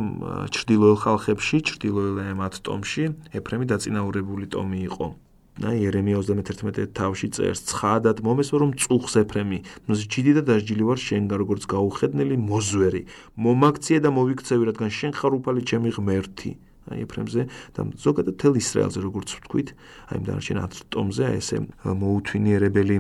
ჩრდილოელ 0.50 0.98
ხალხებში, 1.06 1.58
ჩრდილოელ 1.62 2.34
მათ 2.42 2.54
ტომში 2.66 3.04
ეფრემი 3.38 3.70
დაწინაურებული 3.70 4.50
ტომი 4.50 4.82
იყო. 4.90 5.14
აი 5.60 5.84
ერემია 5.84 6.16
31 6.24 6.96
თავში 6.96 7.28
წერს 7.36 7.62
ცხადად 7.68 8.24
მომესვა 8.24 8.58
რომ 8.64 8.72
წუხს 8.80 9.20
ეფრემი. 9.20 9.60
მზჯიდი 9.92 10.32
და 10.40 10.42
დასჯილი 10.48 10.84
ვარ 10.88 11.00
შენგან 11.04 11.38
როგორც 11.44 11.64
გაუხედნელი 11.68 12.36
მოზვერი. 12.40 13.02
მომაქციე 13.36 14.00
და 14.00 14.10
მოვიქცევი 14.16 14.64
რადგან 14.72 14.90
შენ 14.96 15.12
ხარ 15.12 15.34
უფალი 15.44 15.62
ჩემი 15.68 15.90
ღმერთი. 15.92 16.52
აი 16.88 17.00
ეფრემზე 17.04 17.42
და 17.76 17.82
ზოგადად 18.00 18.36
თელ 18.42 18.54
ისრაელზე 18.64 19.00
როგორც 19.04 19.30
ვთქვით 19.38 19.70
აი 20.08 20.16
ამ 20.18 20.24
დანარჩენ 20.26 20.60
ატომზე 20.66 21.24
აი 21.30 21.36
ესე 21.44 21.58
მოუთვინიერებელი 21.84 22.98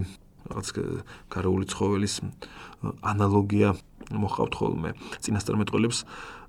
რაღაც 0.52 0.68
გარეული 1.32 1.66
ცხოველის 1.72 2.16
ანალოგია 3.00 3.70
მოხავთ 4.12 4.54
ხოლმე. 4.60 4.90
წინასწარმეტყველებს 5.24 6.00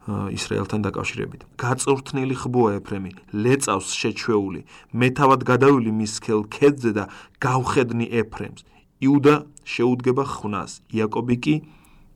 ისრაელთან 0.09 0.81
დაკავშირებით. 0.83 1.41
გაწურთნილი 1.63 2.35
ხბოა 2.35 2.71
ეფრემი, 2.83 3.13
ლეწავს 3.31 3.89
შეჩვეული, 3.95 4.61
მეთავად 4.91 5.41
გადავილი 5.47 5.91
მის 5.95 6.13
სქელ 6.19 6.43
ქედზე 6.51 6.91
და 6.99 7.05
გავხედნი 7.39 8.11
ეფრემს. 8.11 8.67
იუდა 8.99 9.35
შეუდგება 9.63 10.25
ხვნას, 10.27 10.83
იაკობი 10.91 11.37
კი 11.39 11.55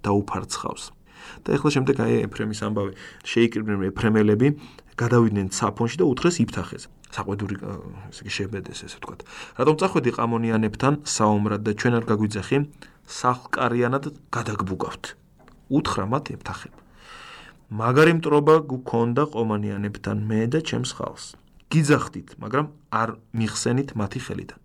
დაუფარცხავს. 0.03 0.85
და 1.43 1.49
ეხლა 1.59 1.71
შემდეგ 1.75 1.97
აი 2.07 2.15
ეფრემის 2.27 2.61
ამბავი, 2.63 2.93
შეიკრიბნენ 3.27 3.91
ეფრემელები, 3.91 4.49
გადავიდნენ 4.95 5.47
საფონში 5.51 5.97
და 5.99 6.05
უთხრეს 6.07 6.37
იფთახეს. 6.43 6.85
საყვედური 7.11 7.55
ესე 8.11 8.21
იგი 8.23 8.33
შებედეს 8.37 8.79
ესე 8.87 8.99
ვთქვათ. 8.99 9.21
რატომ 9.59 9.75
წახვედი 9.81 10.11
ყამონიანებთან 10.19 10.93
საომრად 11.03 11.63
და 11.67 11.73
ჩვენ 11.75 11.95
არ 11.99 12.05
გაგვიძახი? 12.11 12.57
სახლკარიანად 13.07 14.05
გადაგბუგავთ. 14.35 15.05
უთხრა 15.71 16.05
მათ 16.07 16.25
იფთახებ. 16.35 16.86
მაგარი 17.67 18.13
მტრობა 18.23 18.55
გქონდა 18.71 19.23
ყომანიანებთან 19.35 20.19
მე 20.31 20.43
და 20.55 20.61
ჩემს 20.63 20.91
ხალხს. 20.95 21.35
გიძახდით, 21.67 22.39
მაგრამ 22.39 22.67
არ 22.95 23.19
მიხსენით 23.35 23.91
მათი 23.99 24.21
ხელიდან. 24.23 24.61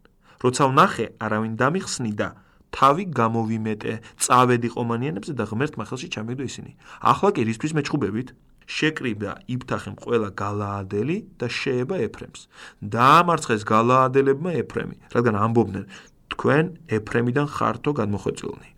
როცა 0.46 0.64
ვნახე, 0.70 1.06
არავინ 1.18 1.54
დამიხსნი 1.58 2.12
და 2.14 2.38
თავი 2.70 3.04
გამოვიმეტე, 3.10 3.94
წავედი 4.22 4.70
ყომანიანებზე 4.78 5.34
და 5.34 5.44
ღმერთმა 5.50 5.84
ხელში 5.90 6.08
ჩამიგდო 6.14 6.44
ისინი. 6.46 6.72
ახლა 7.02 7.30
კი 7.34 7.42
რისთვის 7.50 7.74
მეჩხუბებით? 7.74 8.30
შეკრიბა 8.70 9.32
იფთახემ 9.50 9.96
ყველა 9.98 10.30
გალაადელი 10.38 11.18
და 11.42 11.48
შეება 11.50 11.96
ეფრემს. 12.06 12.46
დაამარცხეს 12.86 13.62
გალაადელებმა 13.66 14.52
ეფრემი, 14.62 14.96
რადგან 15.10 15.36
ამბობდნენ 15.42 15.86
თქვენ 16.32 16.66
ეფრემიდან 16.98 17.48
ხართო 17.50 17.92
გადმოხვეწილნი. 17.98 18.70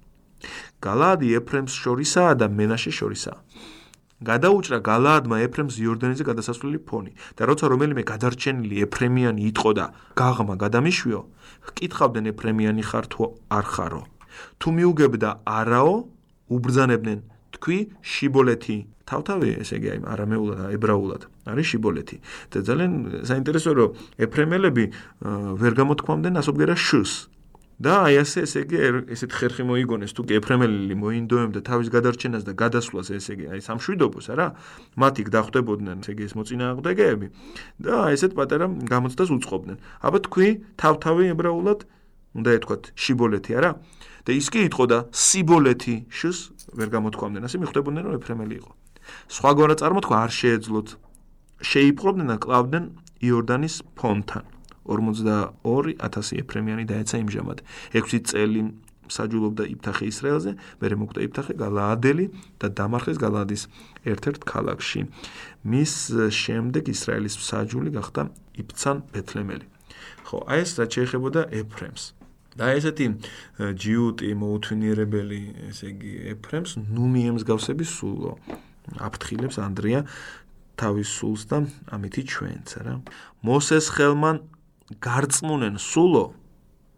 გალაადი 0.80 1.28
ეფრემს 1.40 1.74
შორისაა 1.76 2.34
და 2.40 2.48
მენაშე 2.48 2.92
შორისაა. 3.00 3.40
გადაუჭრა 4.30 4.78
გალაადმა 4.88 5.38
ეფრემს 5.46 5.76
იორდანეზე 5.84 6.24
გადასასვლელი 6.30 6.80
ფონი 6.88 7.12
და 7.38 7.44
როცა 7.50 7.66
რომელიმე 7.74 8.04
გადარჩენილი 8.12 8.76
ეფრემიანი 8.88 9.42
იტყო 9.52 9.72
და 9.78 9.86
გაღმა 10.20 10.56
გადამიშვიო, 10.64 11.22
ჰკითხავდნენ 11.68 12.26
ეფრემიანი 12.34 12.84
ხარ 12.90 13.06
თუ 13.12 13.22
არ 13.58 13.66
ხარო. 13.74 14.02
თუ 14.60 14.68
მიუგებდა 14.78 15.30
არაო, 15.46 15.96
უბრძანებდნენ 16.56 17.20
თქვი 17.54 17.78
შიბოლეთი. 18.02 18.78
თავთავი 19.04 19.50
ესე 19.60 19.76
იგი 19.78 19.88
აი 19.94 20.00
არამეულად 20.16 20.60
ებრაულად 20.80 21.22
არის 21.52 21.66
შიბოლეთი. 21.76 22.18
და 22.52 22.58
ძალიან 22.64 22.92
საინტერესოა 23.28 23.74
რომ 23.76 23.90
ეფრემელები 24.26 24.86
ვერ 25.60 25.74
გამოთქვამდნენ 25.76 26.34
ასობგერა 26.40 26.76
შს. 26.80 27.12
და 27.84 27.94
აი 28.08 28.16
ასე 28.22 28.44
ესე 28.48 28.62
იგი 28.64 28.78
ესეთ 29.12 29.34
ხერხი 29.36 29.64
მოიგონეს 29.68 30.16
თუ 30.16 30.24
კი 30.30 30.38
ეფრემელი 30.40 30.96
მოინდოემდა 31.04 31.60
თავის 31.68 31.90
გადარჩენას 31.92 32.44
და 32.48 32.54
გადასვლას 32.62 33.10
ესე 33.18 33.36
იგი 33.36 33.46
აი 33.52 33.60
სამშვიდობოს 33.66 34.28
არა? 34.32 34.48
მათი 35.04 35.22
დახვდებოდნენ 35.36 35.98
ესე 36.04 36.16
იგი 36.16 36.24
ეს 36.28 36.34
მოწინააღმდეგეები 36.40 37.28
და 37.84 37.92
აი 38.08 38.16
ესეთ 38.16 38.32
პატარა 38.40 38.66
გამოცდას 38.88 39.30
უწყობდნენ. 39.36 39.78
აბა 40.00 40.20
თქვი 40.28 40.48
თავთავი 40.80 41.24
ებრაულად 41.36 41.80
უნდა 42.40 42.50
ეთქვათ 42.58 42.84
შიბოლეთი 43.04 43.52
არა? 43.60 43.72
და 44.24 44.32
ის 44.32 44.48
კი 44.48 44.60
იტყოდა 44.72 44.98
სიბოლეთი 45.12 45.96
შს 46.08 46.38
ვერ 46.80 46.88
გამოთქვამდნენ. 46.96 47.42
ასე 47.44 47.58
მიხვდებოდნენ 47.60 48.04
რომ 48.08 48.14
ეფრემელი 48.24 48.56
იყო. 48.64 48.72
სხვაგვარად 49.28 49.78
წარმოთქვა 49.84 50.16
არ 50.24 50.32
შეეძლოთ. 50.40 50.88
შეიპყრობდნენ 51.68 52.28
და 52.32 52.38
კლავდნენ 52.40 52.84
იორდანის 53.24 53.76
ფონთან 54.00 54.53
42000 54.86 56.40
ეფრემიანი 56.44 56.86
დაეცა 56.90 57.18
იმჟამად 57.24 57.64
6 57.94 58.24
წელი 58.32 58.62
საჯულობდა 59.12 59.68
იფთახე 59.74 60.08
ისრაელზე, 60.10 60.52
მერე 60.80 60.96
მოკვდა 61.02 61.22
იფთახე 61.28 61.54
გალაადელი 61.60 62.26
და 62.62 62.68
დამარხეს 62.72 63.18
გალაადის 63.20 63.64
ერთ-ერთ 64.08 64.42
ქალაქში. 64.48 65.02
მის 65.68 65.94
შემდეგ 66.32 66.84
ისრაელის 66.94 67.36
საჯული 67.36 67.90
გახდა 67.94 68.30
იფცან 68.64 69.04
ბეთლემელი. 69.12 69.66
ხო, 70.28 70.38
აი 70.48 70.60
ეს 70.64 70.72
რაც 70.80 70.90
შეეხებოდა 70.98 71.42
ეფრემს. 71.52 72.04
და 72.54 72.70
ესეთი 72.78 73.06
ჯიუტი 73.58 74.30
მოუთვინიერებელი, 74.38 75.40
ესე 75.74 75.90
იგი 75.90 76.12
ეფრემს 76.38 76.78
ნუმიემს 76.86 77.44
გავსები 77.50 77.82
სულო. 77.82 78.38
აფრთხილებს 79.02 79.58
ანდრია 79.58 80.06
თავის 80.78 81.10
სულს 81.18 81.50
და 81.50 81.66
ამითი 81.90 82.22
ჩვენც, 82.30 82.70
რა. 82.86 83.02
მოსეს 83.42 83.90
ხელმან 83.98 84.46
გარწმუნენ 85.04 85.80
სულო 85.80 86.26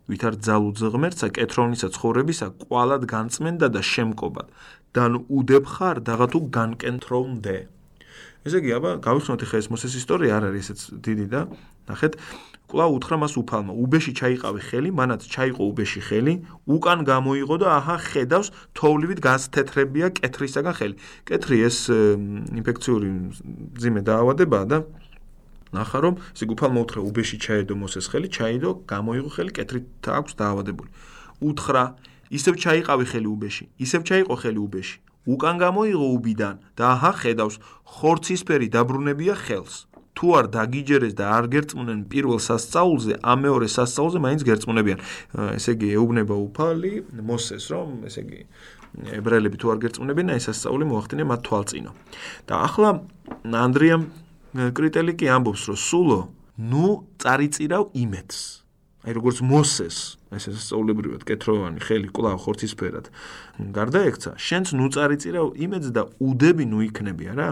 ვითარ 0.09 0.35
ძალუძ 0.47 0.79
ღმერთსა 0.93 1.27
კეთრონისა 1.37 1.89
ცხოვრებისა 1.95 2.47
ყვალად 2.65 3.05
განწმენდა 3.09 3.67
და 3.73 3.81
შემკობად. 3.81 4.47
დან 4.95 5.11
უდებ 5.29 5.65
ხარ 5.75 5.97
დაღათუ 6.07 6.39
განკენთრონდე 6.55 7.57
ესე 8.45 8.61
იგი 8.61 8.73
აბა 8.77 8.91
გავიხსნოთ 9.01 9.43
ხა 9.49 9.57
ეს 9.57 9.67
მოსეს 9.73 9.93
ისტორია 9.97 10.37
არ 10.37 10.43
არის 10.53 10.67
ესეც 10.69 10.81
დიდი 11.01 11.25
და 11.33 11.41
ნახეთ. 11.89 12.13
ყლა 12.69 12.85
უთხრა 12.93 13.17
მას 13.21 13.33
უფალმა. 13.41 13.73
უბეში 13.73 14.11
ჩაიყავი 14.17 14.61
ხელი 14.69 14.89
მანაც 14.93 15.21
ჩაიყო 15.33 15.61
უბეში 15.69 16.01
ხელი 16.05 16.33
უკან 16.69 16.99
გამოიღო 17.09 17.55
და 17.61 17.67
აჰა 17.77 17.97
ხედავს 18.09 18.49
თოვლივით 18.77 19.19
გასთეთრებია 19.25 20.07
კეთრისაგან 20.17 20.73
ხელი. 20.77 20.95
კეთრი 21.25 21.57
ეს 21.65 21.77
ინფექციური 22.61 23.09
ძიმე 23.81 24.01
დაავადებაა 24.05 24.65
და 24.69 24.77
ნახა 25.77 25.99
რომ 26.05 26.15
ესე 26.35 26.45
გუფალ 26.51 26.71
მოუთხრა 26.75 27.01
უბეში 27.09 27.37
ჩაედო 27.45 27.73
მოსეს 27.83 28.05
ხელი 28.11 28.29
ჩაიდო 28.37 28.69
გამოიღო 28.91 29.29
ხელი 29.35 29.51
კეთრით 29.57 30.09
აქვს 30.19 30.33
დაავადებული. 30.41 30.89
უთხრა 31.47 31.83
ისევ 32.37 32.53
ჩაიყავი 32.63 33.05
ხელი 33.11 33.27
უბეში 33.35 33.65
ისევ 33.85 34.01
ჩაიყო 34.09 34.35
ხელი 34.41 34.59
უბეში. 34.67 34.97
უკან 35.25 35.55
გამოიღო 35.65 36.07
უბიდან 36.15 36.55
და 36.77 36.83
აჰა 36.93 37.11
ხედავს 37.21 37.55
ხორცისფერი 37.95 38.67
დაბრუნებია 38.75 39.35
ხელს. 39.45 39.75
თუ 40.15 40.25
არ 40.39 40.45
დაგიჯერეს 40.55 41.13
და 41.19 41.25
არ 41.37 41.45
გერწმუნენ 41.53 41.99
პირველ 42.11 42.39
სასწაულზე 42.39 43.13
ამ 43.19 43.39
მეორე 43.45 43.67
სასწაულზე 43.67 44.19
მაინც 44.25 44.41
გერწმუნებიან 44.47 44.99
ესე 45.59 45.75
იგი 45.75 45.87
ეუბნება 45.99 46.35
უფალი 46.47 46.93
მოსეს 47.19 47.65
რომ 47.75 48.07
ესე 48.07 48.23
იგი 48.23 48.39
ებრაელები 49.19 49.57
თუ 49.59 49.73
არ 49.75 49.79
გერწმუნებიან 49.83 50.31
ეს 50.39 50.47
სასწაული 50.47 50.87
მოახდინე 50.87 51.23
მათ 51.27 51.41
თვალწინო. 51.47 51.91
და 52.47 52.53
ახლა 52.67 52.89
ანდრიამ 53.43 54.03
კრიტელი 54.55 55.13
კი 55.19 55.27
ამბობს, 55.35 55.63
რომ 55.67 55.77
სულო, 55.79 56.19
ნუ 56.55 56.87
წარიწირავ 57.19 57.91
იმედს. 57.91 58.39
აი 59.05 59.11
როგორც 59.13 59.37
მოსეს, 59.45 59.97
ეს 60.33 60.45
ესწავლებრივად 60.49 61.21
კეთროვანი 61.29 61.79
ხელი 61.83 62.09
კვლავ 62.09 62.37
ხორცისფერად 62.41 63.11
გარდაექცა, 63.75 64.31
შენც 64.39 64.73
ნუ 64.73 64.85
წარიწირავ 64.95 65.47
იმედს 65.61 65.89
და 65.93 66.09
უდები 66.17 66.65
ნუ 66.65 66.79
იქნები, 66.89 67.25
არა? 67.35 67.49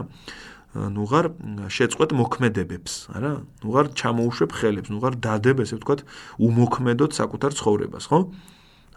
ნუ 0.74 1.04
ღარ 1.06 1.26
შეწყვეტ 1.70 2.12
მოქმედებებს, 2.18 2.94
არა? 3.14 3.32
ნუ 3.62 3.70
ღარ 3.70 3.88
ჩამოუშვებ 3.94 4.52
ხელებს, 4.58 4.90
ნუ 4.90 5.00
ღარ 5.04 5.14
დადებ, 5.22 5.62
ესე 5.62 5.78
ვთქვათ, 5.78 6.02
უმოქმედოდ 6.42 7.12
საკუთარ 7.14 7.52
ცხოვრებას, 7.54 8.06
ხო? 8.10 8.20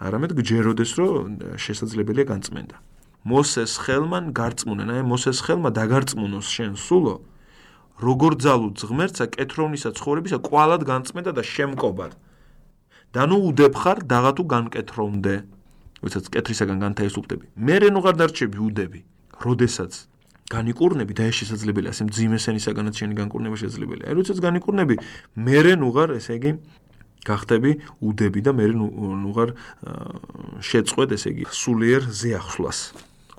არამედ 0.00 0.32
გჯეროდეს, 0.40 0.90
რომ 0.96 1.61
შესაძლებელია 1.61 2.24
განწმენდა. 2.32 2.76
მოსეს 3.28 3.72
ხელმან 3.84 4.32
გარწმუნენ, 4.32 4.88
აი 4.96 5.02
მოსეს 5.04 5.38
ხელმა 5.44 5.70
დაგარწმუნოს 5.76 6.46
შენ 6.48 6.72
სულო, 6.80 7.20
როგორ 8.01 8.32
ძალუ 8.44 8.68
ღმერთსა 8.90 9.26
კეთროვნისა 9.36 9.90
ცხოვრებისა 9.97 10.38
ყვალად 10.44 10.82
განწმენდა 10.88 11.32
და 11.36 11.42
შემკობად 11.42 12.12
და 13.16 13.22
ნუ 13.30 13.36
უდებ 13.51 13.74
ხარ 13.80 13.99
დაღა 14.11 14.32
თუ 14.36 14.44
განკეთრონდე 14.53 15.34
ვიცით 16.05 16.26
კეთრისაგან 16.34 16.78
განთაისუფლდები 16.84 17.44
მე 17.57 17.76
რენუ 17.86 18.01
ხარ 18.05 18.16
დარჩები 18.20 18.59
უდები 18.68 19.01
როდესაც 19.47 19.92
განიკურნები 20.47 21.12
და 21.16 21.26
ეს 21.26 21.42
შესაძლებელია, 21.42 21.90
ასე 21.90 22.07
ძიმესენისაგანაც 22.14 22.94
შენი 23.03 23.14
განკურნება 23.18 23.57
შესაძლებელია. 23.59 24.07
აი 24.07 24.14
როდესაც 24.14 24.38
განიკურნები, 24.47 24.94
მერე 25.34 25.72
ნუღარ, 25.82 26.14
ესე 26.22 26.38
იგი 26.38 26.51
გახდები 27.26 27.70
უდები 27.99 28.40
და 28.47 28.53
მერე 28.55 28.74
ნუღარ 28.78 29.49
შეწყვეტ, 30.62 31.11
ესე 31.18 31.28
იგი 31.34 31.44
სულიერ 31.51 32.03
ზეახსვლას. 32.07 32.78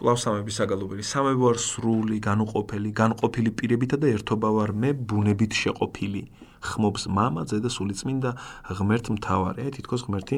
კლავს 0.02 0.24
სამები 0.26 0.52
საგალობელი, 0.56 1.04
სამები 1.06 1.40
ვარ 1.42 1.58
სრული, 1.62 2.16
განუყოფელი, 2.24 2.90
განყოფილი 2.90 3.50
პირებითა 3.54 3.96
და 4.02 4.10
ერთობა 4.16 4.48
ვარ 4.50 4.70
მე 4.74 4.90
ბუნებით 4.98 5.52
შეყოფილი. 5.54 6.22
ხმობს 6.62 7.06
мама, 7.10 7.42
ზედა 7.46 7.70
სულიწმინდა 7.70 8.30
ღმერთ 8.78 9.06
მთავარი. 9.18 9.66
აი 9.66 9.70
თითქოს 9.78 10.06
ღმერთი 10.06 10.36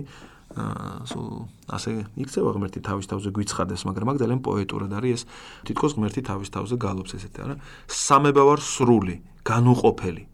აა 0.55 1.09
სულ 1.11 1.29
ასე 1.67 1.93
იქცევა 2.21 2.51
ღმერთი 2.55 2.81
თავის 2.85 3.07
თავზე 3.11 3.31
გვიცხადეს, 3.35 3.83
მაგრამ 3.89 4.07
მაგ 4.13 4.17
ძალიან 4.23 4.41
პოეტურად 4.45 4.93
არის 4.95 5.13
ეს. 5.17 5.23
თითქოს 5.67 5.93
ღმერთი 5.99 6.21
თავის 6.29 6.49
თავზე 6.55 6.75
გალობს 6.79 7.13
ესეთი, 7.19 7.39
არა? 7.45 7.55
სამება 7.89 8.43
ვარ 8.49 8.61
სრული, 8.63 9.17
განუყოფელი. 9.43 10.25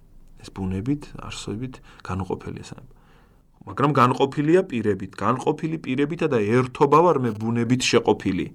ეს 0.43 0.49
ბუნებით, 0.57 1.03
არსებით 1.25 1.75
განუყოფელი 2.05 2.59
ეს. 2.61 2.71
მაგრამ 3.65 3.91
განყოფილია 3.93 4.61
პირებით, 4.67 5.13
განყოფილი 5.17 5.77
პირებითა 5.85 6.27
და 6.33 6.39
ერთობა 6.41 6.99
ვარ 7.05 7.17
მე 7.25 7.31
ბუნებით 7.41 7.83
შეყოფილი. 7.85 8.47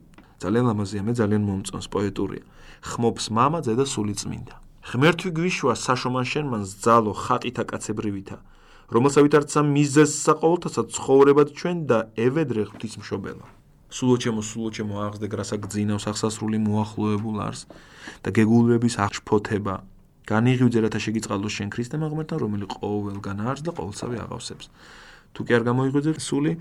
ძალიან 0.43 0.65
ლამაზია, 0.69 1.01
მე 1.07 1.13
ძალიან 1.19 1.43
მომწონს 1.49 1.87
პოეტურია. 1.93 2.43
ხმობს 2.85 3.25
мама, 3.31 3.59
ზედა 3.65 3.85
სულიწმინდა. 3.87 4.55
ღმერთი 4.85 5.31
გვიშვა 5.33 5.73
საშომან 5.81 6.25
შენმან 6.29 6.63
ზალო 6.69 7.13
ხატითა 7.17 7.63
კაცებრივითა 7.71 8.35
რომელსავით 8.93 9.37
არცა 9.39 9.61
მიზეს 9.65 10.11
საყოველთასაც 10.25 10.91
ცხოვრებად 10.97 11.53
ჩვენ 11.57 11.77
და 11.89 11.97
ევედრე 12.25 12.65
ღვთისმშობელა 12.69 13.49
სულო 13.97 14.15
ჩემო 14.21 14.43
სულო 14.45 14.69
ჩემო 14.77 15.01
აღზდე 15.07 15.27
გრასა 15.33 15.57
გძინავს 15.65 16.05
ახსასრული 16.11 16.61
მოახლოებულ 16.67 17.37
არს 17.47 17.61
და 18.21 18.29
გეგულების 18.37 18.95
აღშფოთება 19.05 19.75
განიღივ 20.29 20.69
ზერათა 20.77 20.99
შეგიწყალოს 21.05 21.53
შენ 21.57 21.73
ქრისტე 21.73 21.97
მაღმერთან 22.05 22.37
რომელი 22.45 22.69
ყოველგან 22.77 23.41
არს 23.41 23.65
და 23.65 23.71
ყოველსავე 23.73 24.21
აღავსებს 24.21 24.69
თუ 25.33 25.41
კი 25.49 25.51
არ 25.57 25.63
გამოიღვიძე 25.65 26.13
სული 26.29 26.53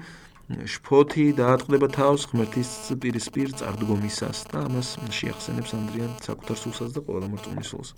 შფოთი 0.50 1.26
დაატყდება 1.38 1.88
თავს 1.94 2.26
ღმერთის 2.34 2.70
პირისპირ 2.98 3.54
წარდგომისას 3.60 4.40
და 4.50 4.66
ამას 4.66 4.88
შეახსენებს 5.14 5.74
ანდრიან 5.78 6.12
საკუთარ 6.26 6.58
სულსაც 6.58 6.90
და 6.96 7.02
ყველა 7.06 7.28
მორწმუნის 7.30 7.70
სულს. 7.70 7.90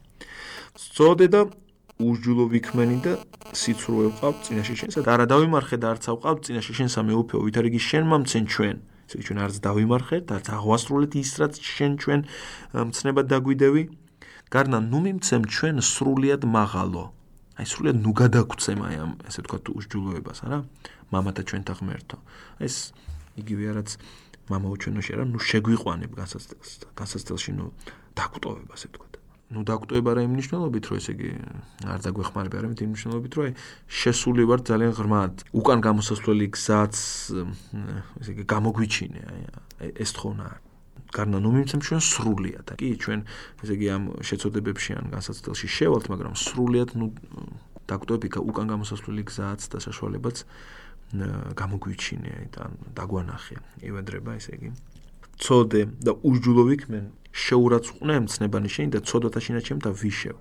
სწოდე 0.75 1.27
და 1.31 1.41
ურჯულო 2.01 2.45
ვიქმენი 2.51 2.97
და 3.05 3.13
სიცრუე 3.55 4.07
ვყავ 4.11 4.33
წინაშე 4.43 4.75
შენსა 4.81 4.99
და 5.05 5.11
არა 5.15 5.25
დავიმარხე 5.31 5.77
და 5.79 5.87
არც 5.95 6.03
ავყავ 6.11 6.35
წინაშე 6.43 6.73
შენსა 6.79 7.01
მეუფეო 7.07 7.39
ვითარიგი 7.45 7.79
შენ 7.87 8.03
მომცენ 8.11 8.43
ჩვენ. 8.51 8.75
ესე 9.07 9.15
იგი 9.15 9.23
ჩვენ 9.27 9.39
არც 9.45 9.55
დავიმარხე 9.67 10.17
და 10.27 10.31
არც 10.39 10.47
აღვასრულეთ 10.57 11.13
ის 11.23 11.31
რაც 11.39 11.53
შენ 11.55 11.91
ჩვენ 12.03 12.19
მცნებად 12.91 13.25
დაგვიდევი. 13.31 13.83
გარნა 14.51 14.79
ნუ 14.91 14.99
მიმცემ 15.07 15.41
ჩვენ 15.55 15.75
სრულიად 15.79 16.43
მაღალო. 16.43 17.05
აი 17.60 17.64
სრულიად 17.64 17.98
ნუ 18.04 18.12
გადაგწემ 18.12 18.80
აი 18.84 18.96
ამ 19.00 19.12
ესე 19.24 19.40
თქვა 19.46 19.58
ურჯულოებას, 19.80 20.38
არა? 20.44 20.58
მამათა 21.08 21.42
ჩვენთან 21.48 21.76
ღმერთო. 21.80 22.16
ეს 22.60 22.92
იგივე 23.40 23.64
რაც 23.80 23.90
мама 24.52 24.68
უჩვენოში 24.76 25.10
არა, 25.16 25.24
ნუ 25.32 25.38
შეგვიყვანებ 25.40 26.12
გასაცდელს, 26.20 26.70
გასაცდელში 27.00 27.52
ნუ 27.56 27.66
დაგვტოვება, 28.12 28.72
ასე 28.76 28.86
ვთქვათ. 28.92 29.12
ნუ 29.46 29.60
დაგვტოვება 29.62 30.10
რა 30.16 30.20
იმ 30.26 30.32
მნიშვნელობით, 30.36 30.84
რომ 30.90 30.96
ესე 31.00 31.12
იგი 31.16 31.30
არ 31.86 31.98
დაგვეხმარება, 32.04 32.56
არა 32.60 32.66
იმ 32.76 32.90
მნიშვნელობით, 32.92 33.32
რომ 33.36 33.44
აი 33.46 33.52
შესული 33.86 34.42
ვარ 34.46 34.60
ძალიან 34.66 34.92
ღრმად. 34.98 35.34
უკან 35.56 35.78
გამოსასვლელი 35.86 36.46
გზაც 36.50 36.94
ესე 38.20 38.30
იგი 38.36 38.44
გამოგვიჩინე, 38.52 39.20
აი 39.80 39.88
ეს 40.02 40.10
თხოვნა 40.12 40.46
გარნა 40.46 40.69
ნუ 41.11 41.49
მიმცემ 41.51 41.81
ჩვენ 41.83 42.01
სრულიად. 42.01 42.67
კი, 42.79 42.89
ჩვენ 42.95 43.19
ესე 43.63 43.73
იგი 43.75 43.87
ამ 43.91 44.03
შეწოდებებში 44.23 44.91
ან 44.95 45.05
გასაცდელში 45.11 45.67
შევალთ, 45.67 46.05
მაგრამ 46.07 46.33
სრულიად 46.39 46.89
ნუ 46.95 47.07
დაგვტოვები 47.91 48.27
უკან 48.39 48.65
გამოსასვლელი 48.71 49.23
გზაც 49.27 49.61
და 49.71 49.77
საშუალებაც 49.83 50.37
გამოგვიჩინე 51.59 52.33
და 52.55 52.63
დაგვანახე 52.95 53.55
ევედრება 53.83 54.39
ესე 54.39 54.55
იგი. 54.55 54.69
ცოდე 55.41 55.81
და 55.99 56.11
ურჯულოვიქ 56.23 56.81
მე 56.87 56.99
შეურაცხუნე 57.35 58.15
მცნებანი 58.23 58.69
შენ 58.71 58.87
და 58.95 58.99
ცოდათა 59.03 59.39
შინა 59.43 59.61
ჩემ 59.67 59.79
და 59.83 59.91
ვიშევ. 59.91 60.37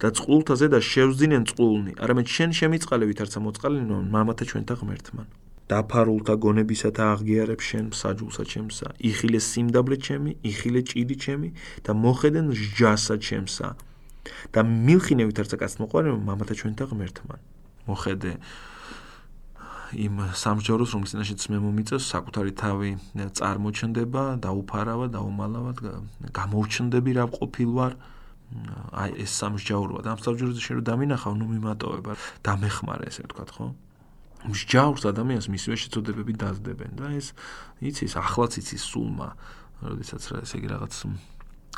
და 0.00 0.08
წყულთაზე 0.12 0.66
და 0.74 0.78
შევძინენ 0.82 1.44
წყულნი. 1.48 1.92
არამედ 2.02 2.26
შენ 2.26 2.50
შემიწყალებით 2.60 3.18
არცა 3.24 3.38
მოწყალინო 3.46 3.96
მამათა 4.12 4.44
ჩვენთა 4.50 4.74
ღმერთმან 4.82 5.28
დაფარულთა 5.70 6.34
გონებისათა 6.44 7.04
აღგიარებ 7.14 7.60
შენ 7.68 7.86
საჯულსა 8.00 8.44
ჩემსა. 8.52 8.86
იხილე 9.08 9.40
სიმდაბლე 9.50 9.96
ჩემი 10.06 10.30
იხილე 10.50 10.80
ჭიდი 10.88 11.16
ჩემი 11.24 11.48
და 11.84 11.90
მოხედენ 12.04 12.46
ჟჯასა 12.50 13.16
ჩემსა. 13.26 13.68
და 14.54 14.60
მილხინევით 14.62 15.38
არცა 15.42 15.56
კაც 15.58 15.72
მოყვარენ 15.82 16.22
მამათა 16.26 16.54
ჩვენთა 16.60 16.84
ღმერთმან 16.90 17.40
მოხედე 17.90 18.32
იმ 20.06 20.14
სამჯეროს 20.42 20.90
რომლის 20.94 21.12
წინაშეც 21.12 21.42
მე 21.52 21.58
მომიწევს 21.66 22.04
საკუთარი 22.14 22.52
თავი 22.62 22.90
წარმოჩნდება 23.38 24.22
დაუფარავა 24.46 25.06
დაუმალავად 25.16 25.78
გამოურჩნდები 26.38 27.10
რა 27.18 27.26
ყოფილ 27.38 27.70
ვარ 27.76 27.92
აი 29.02 29.10
ეს 29.24 29.32
სამჯაუროა 29.42 30.00
და 30.06 30.08
ამ 30.14 30.20
სამჯაუროზე 30.24 30.60
შენ 30.64 30.74
რომ 30.80 30.86
დამინახავ 30.88 31.32
ნუ 31.40 31.46
მიმატოვება. 31.52 32.12
დამეხმარე 32.46 33.04
ესე 33.10 33.22
ვთქვა 33.24 33.44
ხო 33.52 33.66
მსჯაურს 34.48 35.04
ადამიანს 35.12 35.46
მისივე 35.52 35.76
შეწოდებები 35.82 36.32
დაზდებენ 36.42 36.92
და 36.98 37.06
ეს 37.18 37.32
იცის 37.82 38.18
ახლაც 38.18 38.58
იცის 38.62 38.82
სულმა 38.82 39.28
როდესაც 39.82 40.22
რა 40.32 40.36
ესე 40.46 40.56
იგი 40.58 40.68
რაღაც 40.74 40.94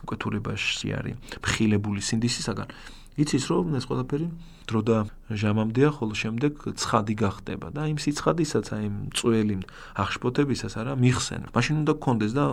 უკეთურებაში 0.04 0.88
არის 0.98 1.16
მხილებული 1.44 2.00
სინდისისაგან 2.04 2.68
იცის 3.14 3.44
რომ 3.46 3.78
ეს 3.78 3.86
ყველაფერი 3.86 4.26
დრო 4.64 4.80
და 4.82 4.98
ჟამამდეა, 5.30 5.88
ხოლო 6.00 6.14
შემდეგ 6.16 6.52
ცხადი 6.74 7.14
გახდება 7.20 7.68
და 7.70 7.86
იმ 7.92 7.98
სიცხადისაც 8.00 8.66
აი 8.74 8.82
იმ 8.88 8.96
წველი 9.12 9.56
აღშფოთებისას 10.02 10.74
არა 10.80 10.92
მიხსენ. 10.98 11.42
მაშინ 11.52 11.74
უნდა 11.84 11.92
გქონდეს 12.00 12.32
და 12.32 12.44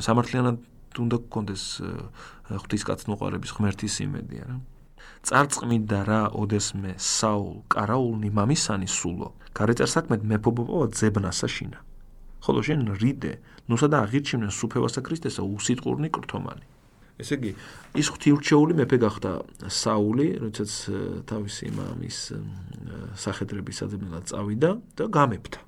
სამართლიანად 0.00 0.56
უნდა 0.96 1.16
გქონდეს 1.28 1.62
ღვთისკაცნუყარების 2.50 3.50
ღმერთის 3.52 3.94
იმედი 4.02 4.36
არა. 4.42 4.56
წარწმიდა 5.22 6.00
რა 6.08 6.22
ოდესმე 6.34 6.98
საულ 6.98 7.62
კარაულნი 7.70 8.28
მამისანი 8.34 8.88
სულო. 8.90 9.28
გარეწარ 9.54 9.88
საქმედ 9.94 10.20
მეფობობა 10.26 10.90
ძებნასა 10.98 11.48
შინა. 11.54 11.78
ხოლო 12.42 12.60
შენ 12.66 12.80
რიდე, 12.98 13.32
ნუსა 13.70 13.86
და 13.92 13.98
აღირჩინენ 14.02 14.50
სუფევასა 14.50 15.00
ქრისტესა 15.06 15.42
უსიტყურნი 15.46 16.08
კრთომანი. 16.10 16.64
ესე 17.22 17.34
იგი 17.38 17.50
ის 18.00 18.06
ღვთიურჩეული 18.10 18.72
მეფე 18.82 18.96
გახდა 18.98 19.32
საული, 19.70 20.26
როდესაც 20.42 20.72
თავისი 21.30 21.66
მამის 21.70 22.18
სახედრების 23.14 23.78
ადმირალად 23.86 24.24
წავიდა 24.26 24.70
და 24.98 25.04
გამეფდა. 25.06 25.58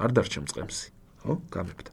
არ 0.00 0.10
დარჩა 0.16 0.40
მწყემსი, 0.46 0.88
ხო? 1.26 1.32
გამეფდა. 1.52 1.90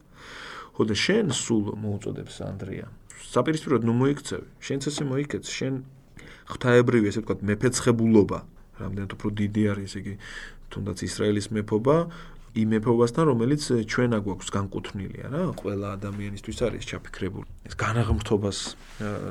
ხოდა 0.80 0.95
შენ 0.95 1.36
სულ 1.36 1.76
მოუწოდებს 1.84 2.36
ანდრია. 2.47 2.88
საპირისპიროდ 3.34 3.84
ნუ 3.84 3.93
მოიქცევი. 3.99 4.47
შენც 4.63 4.82
ესე 4.88 5.03
მოიქეც, 5.03 5.45
შენ 5.51 5.74
ღვთაებრივი 6.49 7.05
ესე 7.09 7.21
ვთქვათ 7.21 7.39
მეფეცხებულობა. 7.49 8.39
რამდენად 8.79 9.11
უფრო 9.15 9.27
დიდი 9.39 9.63
არის 9.69 9.89
ესე 9.89 9.99
იგი 9.99 10.13
თუნდაც 10.69 10.97
ისრაელის 11.09 11.47
მეფობა, 11.55 11.95
იმ 12.59 12.67
მეფობასთან, 12.73 13.23
რომელიც 13.29 13.61
ჩვენა 13.85 14.17
გვაქვს 14.25 14.49
განკუთვნილი, 14.49 15.17
არა? 15.29 15.41
ყველა 15.61 15.87
ადამიანისთვის 15.97 16.57
არის 16.65 16.83
ჩაფიქრებული. 16.89 17.45
ეს 17.69 17.75
განაღმრთობას, 17.77 18.57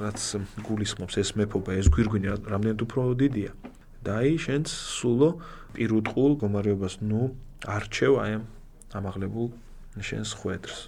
რაც 0.07 0.21
გულისხმობს 0.63 1.15
ეს 1.19 1.31
მეფობა, 1.35 1.71
ეს 1.83 1.87
გვირგვინი 1.91 2.29
რამდენად 2.47 2.79
უფრო 2.87 3.01
დიდია. 3.19 3.53
და 3.99 4.23
აი, 4.23 4.39
შენც 4.39 4.67
სულო 4.71 5.31
პირუტყულ 5.75 6.33
გომარეობას 6.39 6.95
ნუ 7.03 7.35
არჩევ 7.67 8.13
აი 8.23 8.33
ამ 8.39 8.45
ამაღლებულ 8.95 9.49
შენს 9.99 10.31
ხვედრს. 10.39 10.79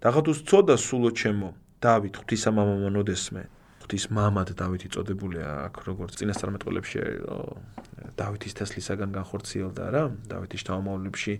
დაღათუს 0.00 0.38
წოდა 0.48 0.74
სულო 0.80 1.12
ჩემო, 1.12 1.52
დავით 1.84 2.14
ღვთისამამამო 2.16 2.88
ნოდესმე. 2.96 3.42
ღვთის 3.88 4.04
მამად 4.12 4.52
დავით 4.52 4.82
იწოდებულია 4.84 5.48
აქ 5.72 5.74
როგორც 5.88 6.20
წინასწარმეტყველებში 6.20 6.98
დავითის 8.20 8.52
თესლისაგან 8.60 9.16
განხორციელდა 9.16 9.84
რა 9.96 10.02
დავითის 10.28 10.62
თავმავლებში 10.68 11.34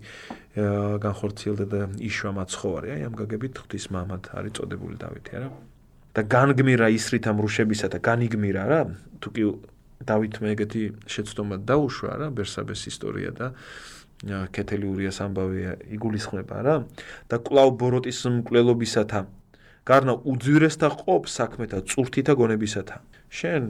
განხორციელდა 1.05 1.65
და 1.69 1.81
იშვა 2.09 2.31
მაცხოვარი 2.41 2.87
აი 2.97 3.01
ამ 3.05 3.13
გაგებით 3.21 3.53
ღვთის 3.61 3.85
მამად 3.93 4.33
არის 4.33 4.57
წოდებული 4.57 4.97
დავითი 4.97 5.31
არა 5.37 5.49
და 6.17 6.25
განგმირა 6.25 6.89
ისრით 6.97 7.29
ამ 7.29 7.37
რუშებისა 7.45 7.87
და 7.93 7.97
განიგმირა 8.01 8.63
რა. 8.65 8.81
თუ 9.21 9.29
კი 9.29 9.43
დავითმა 10.09 10.47
ეგეთი 10.57 10.81
შეცდომა 11.05 11.55
დაუშვა 11.69 12.13
რა 12.17 12.27
ბერსაბეს 12.33 12.81
ისტორია 12.89 13.31
და 13.35 13.53
კეთილი 14.51 14.85
ურიას 14.89 15.17
ამბავი 15.21 15.61
იგულისხმება 15.95 16.57
რა. 16.65 16.75
და 17.29 17.35
კლავ 17.39 17.69
ბოროტის 17.77 18.19
მკვლელობისათა 18.25 19.19
გარნა 19.89 20.13
უძვირესთა 20.31 20.89
ყოფ 21.01 21.23
საქმეთა 21.33 21.77
წურთითა 21.89 22.33
გონებისათა 22.37 22.97
შენ 23.29 23.63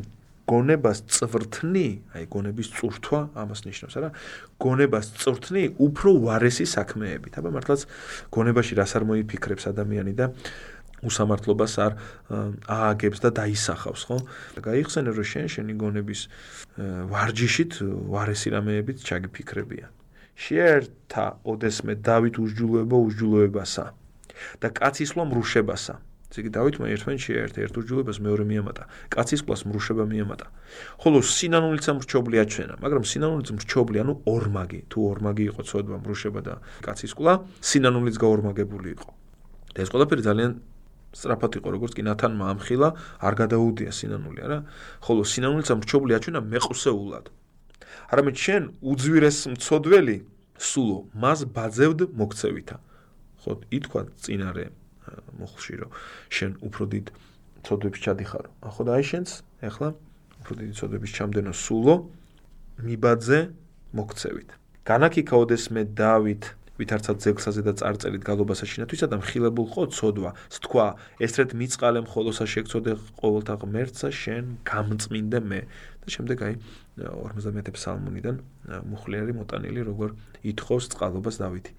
გონებას 0.49 1.03
წვრთნი, 1.13 1.87
აი 2.17 2.25
გონების 2.33 2.67
წურთვა 2.73 3.19
ამას 3.37 3.61
ნიშნავს, 3.69 3.95
არა? 3.99 4.09
გონებას 4.57 5.07
წვრთნი 5.21 5.63
უფრო 5.77 6.09
ვარესი 6.25 6.65
საქმეებით. 6.65 7.37
აბა 7.37 7.49
მართლაც 7.53 7.85
გონებაში 8.33 8.73
რას 8.81 8.91
არ 8.97 9.03
მოიფიქრებს 9.09 9.69
ადამიანი 9.69 10.13
და 10.17 10.33
უსამართლობას 11.05 11.73
არ 11.85 11.93
ააგებს 12.65 13.19
და 13.23 13.29
დაისახავს, 13.39 14.01
ხო? 14.09 14.17
გაიხსენე 14.65 15.11
რომ 15.13 15.27
შენ 15.31 15.45
შენი 15.53 15.73
გონების 15.79 16.21
ვარჯიშით, 17.13 17.71
ვარესი 18.09 18.47
რამეებით 18.57 18.97
ჩაგიფიქრებია. 19.05 19.87
შეერთა 20.39 21.25
ოდესმე 21.45 21.93
დავით 21.99 22.35
უსჯულოება 22.39 22.97
უსჯულოებასა 23.05 23.85
და 24.63 24.67
კაცისლო 24.71 25.23
მრუშებასა. 25.27 26.08
ესე 26.29 26.39
იგი 26.45 26.51
დავითმა 26.55 26.85
ერთმანეთს 26.93 27.25
შეერთა 27.25 27.59
ერთ 27.65 27.75
უსჯულოებას 27.81 28.17
მეორე 28.21 28.43
მიამატა. 28.45 28.83
კაცისლოს 29.09 29.61
მრუშება 29.65 30.03
მიამატა. 30.05 30.45
ხოლო 31.01 31.19
სინანულიც 31.25 31.85
მრჩობლი 31.89 32.35
აჩვენა, 32.43 32.73
მაგრამ 32.85 33.03
სინანულიც 33.11 33.49
მრჩობლი, 33.57 33.97
ანუ 34.03 34.13
ორმაგი, 34.29 34.79
თუ 34.93 34.97
ორმაგი 35.09 35.43
იყო 35.49 35.61
ცოდვა 35.69 35.97
მრუშება 36.05 36.39
და 36.45 36.53
კაცისკლა, 36.85 37.33
სინანულიც 37.65 38.15
გაორმაგებული 38.21 38.89
იყო. 38.93 39.09
და 39.73 39.85
ეს 39.85 39.89
ყველაფერი 39.93 40.21
ძალიან 40.25 40.51
სწრაფად 41.13 41.57
იყო 41.59 41.69
როგორც 41.73 41.93
კი 41.97 42.03
ნათანმა 42.05 42.45
ამხილა 42.53 42.89
არ 43.25 43.33
გადაუდია 43.41 43.91
სინანული 43.93 44.43
არა 44.45 44.57
ხოლო 45.05 45.21
სინანულიც 45.25 45.69
ამრჩობლი 45.73 46.17
აჩვენა 46.17 46.41
მეყუსეულად 46.53 47.25
არამედ 48.13 48.35
შენ 48.43 48.63
უძვირეს 48.93 49.39
მწოდველი 49.53 50.17
სულო 50.69 50.99
მას 51.23 51.39
ბაძევდ 51.55 51.99
მოქცევითა 52.19 52.77
ხო 53.41 53.51
ითქვა 53.77 54.01
წინარე 54.21 54.65
მოხში 55.39 55.73
რომ 55.81 55.91
შენ 56.35 56.51
უფრო 56.67 56.83
დიდ 56.93 57.05
მწოდვებს 57.59 57.99
ჩადიხარო 58.05 58.49
ხო 58.75 58.83
და 58.87 58.91
აი 58.99 59.03
შენს 59.11 59.31
ეხლა 59.69 59.89
უფრო 60.41 60.53
დიდი 60.59 60.71
მწოდვების 60.75 61.11
ჩამდენო 61.17 61.53
სულო 61.65 61.95
მიბაძე 62.87 63.39
მოქცევით 63.99 64.49
განაკიქაოდეს 64.89 65.63
მე 65.75 65.83
დავით 65.99 66.43
ვითარცად 66.79 67.19
ზეგსაზე 67.23 67.61
და 67.67 67.73
წარწერით 67.79 68.23
გალობასა 68.23 68.67
შინათვისა 68.71 69.07
და 69.11 69.19
მხილებულ 69.19 69.67
ხო 69.73 69.83
ცოდვა. 69.91 70.31
სთქვა, 70.55 70.87
ესრეთ 71.19 71.51
მიწყალემ 71.59 72.07
ხოლოსა 72.07 72.45
შეგწოდე 72.47 72.95
ყოველთა 73.19 73.55
ღმერთსა 73.63 74.09
შენ 74.15 74.45
გამწმინდე 74.63 75.39
მე. 75.43 75.61
და 75.99 76.07
შემდეგ 76.15 76.37
აი 76.47 76.53
51 77.03 77.75
ფსალმუნიდან 77.75 78.35
მუხლიერი 78.91 79.33
მოტანილი 79.35 79.81
როგორ 79.91 80.09
ითხოვს 80.51 80.85
წყალობას 80.95 81.35
დავითი. 81.43 81.71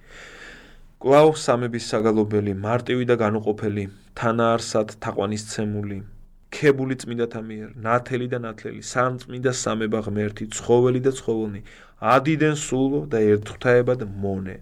კვაო 1.00 1.28
სამების 1.40 1.84
საგალობელი, 1.90 2.52
მარტივი 2.60 3.06
და 3.08 3.14
განუყოფელი, 3.22 3.84
თანაარსად 4.20 4.90
თაყვანისცემული, 5.00 5.96
ქებული 6.52 6.96
წმინდათა 7.00 7.40
მიერ, 7.46 7.68
ნათელი 7.86 8.26
და 8.28 8.38
ნათლელი, 8.44 8.82
სამწმინდა 8.84 9.52
სამება 9.60 10.02
ღმერთი, 10.04 10.44
ცხოველი 10.52 11.00
და 11.06 11.12
ცხოველნი, 11.16 11.60
ადიდენ 12.14 12.56
სულო 12.60 13.00
და 13.08 13.22
ერთხთაებად 13.32 14.04
მონე. 14.24 14.56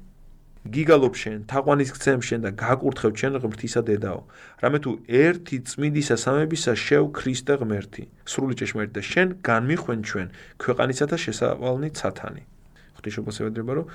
გიგალობ 0.79 1.19
შენ, 1.23 1.41
თაყვანის 1.51 1.91
გცემ 1.97 2.23
შენ 2.29 2.41
და 2.47 2.51
გაკურთხევ 2.63 3.13
შენ 3.19 3.41
ღმრთისა 3.43 3.83
დედაო. 3.91 4.21
რამე 4.63 4.79
თუ 4.85 4.91
ერთი 5.09 5.57
წმინდისა 5.71 6.17
სამებისა 6.23 6.73
შეუ 6.87 7.07
ქრისტე 7.19 7.55
ღმერთი, 7.59 8.05
სრული 8.31 8.55
ჭეშმარიტ 8.63 8.93
და 8.95 9.03
შენ 9.11 9.29
განმიხვენ 9.43 9.99
ჩვენ 10.07 10.29
ქვეყანისათა 10.63 11.17
შესავალნი 11.25 11.91
ცათანი. 11.99 12.43
ღვთისმშობელს 12.99 13.39
ევედრება, 13.43 13.73
რომ 13.79 13.87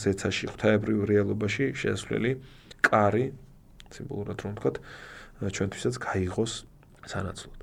ზეცაში, 0.00 0.44
ღვთაებრივ 0.54 1.04
რეალობაში 1.10 1.64
შესვლელი 1.76 2.30
კარი 2.86 3.26
სიმბოლურად 3.94 4.38
რომ 4.46 4.52
ვთქვათ, 4.56 4.76
ჩვენთვისაც 5.56 5.94
გაიღოს 6.06 6.52
სანაცვლოდ. 7.10 7.58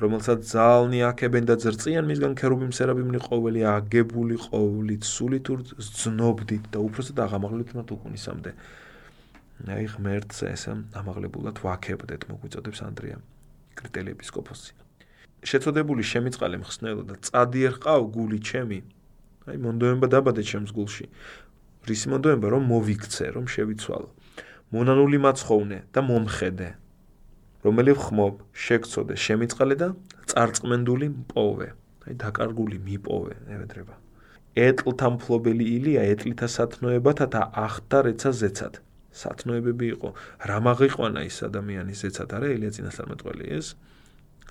რომელსაც 0.00 0.40
ძალნი 0.48 1.00
აქებენ 1.12 1.44
და 1.44 1.54
ზრწიან 1.60 2.06
მისგან 2.08 2.32
ქერუბიმ 2.40 2.72
სერაბიმნი 2.72 3.20
ყოველი 3.20 3.60
აგებული 3.68 4.36
ყოვლით 4.48 5.04
სულით 5.04 5.46
ზნობდით 5.76 6.64
და 6.72 6.78
უпроსად 6.80 7.20
აღამაღლებთ 7.20 7.74
მათ 7.76 7.88
უკუნისამდე. 8.00 8.50
აი 9.76 9.84
ღმერთს 9.92 10.38
ესე 10.48 10.72
ამაღლებულად 10.96 11.60
ვაქებდეთ, 11.60 12.22
მოგვიწოდებს 12.32 12.80
ანდრია, 12.80 13.20
კრიტელი 13.76 14.16
ეპისკოპოსი. 14.16 14.72
შეწოდებული 15.44 16.02
შემიწყალე 16.04 16.56
მხსნელო 16.64 17.02
და 17.04 17.14
წადიერყავ 17.20 18.00
გული 18.16 18.40
ჩემი 18.40 18.80
აი 19.48 19.56
მონდოემბა 19.64 20.06
დაბადე 20.12 20.42
ჩემს 20.44 20.72
გულში. 20.76 21.06
რისი 21.88 22.06
მონდოემბა 22.12 22.48
რომ 22.52 22.62
მოვიქცე 22.68 23.26
რომ 23.36 23.46
შევიცვალო. 23.48 24.08
მონანული 24.74 25.18
მაცხოვნე 25.24 25.78
და 25.94 26.00
მომხედე. 26.04 26.68
რომელი 27.64 27.92
ხმობ 28.04 28.34
შეგწოდე 28.52 29.14
შემიწყალე 29.16 29.74
და 29.80 29.88
წარწმენდული 30.28 31.06
მპოვე. 31.16 31.68
აი 32.04 32.14
დაკარგული 32.20 32.76
მიპოვე 32.84 33.34
ევედრება. 33.54 33.94
ეტლთა 34.68 35.08
მფლობელი 35.16 35.64
ილია 35.76 36.02
ეტლითა 36.12 36.46
სათნოებათა 36.56 37.26
და 37.34 37.40
ახთა 37.64 37.98
რეცა 38.06 38.30
ზეცად. 38.40 38.74
სათნოებები 39.10 39.86
იყო. 39.94 40.08
რა 40.48 40.58
მაღიყვანა 40.68 41.20
ის 41.28 41.36
ადამიანის 41.48 41.98
ზეცად 42.04 42.30
არა 42.36 42.48
ილია 42.56 42.70
წინასწარმეტყველი 42.76 43.44
ეს? 43.58 43.66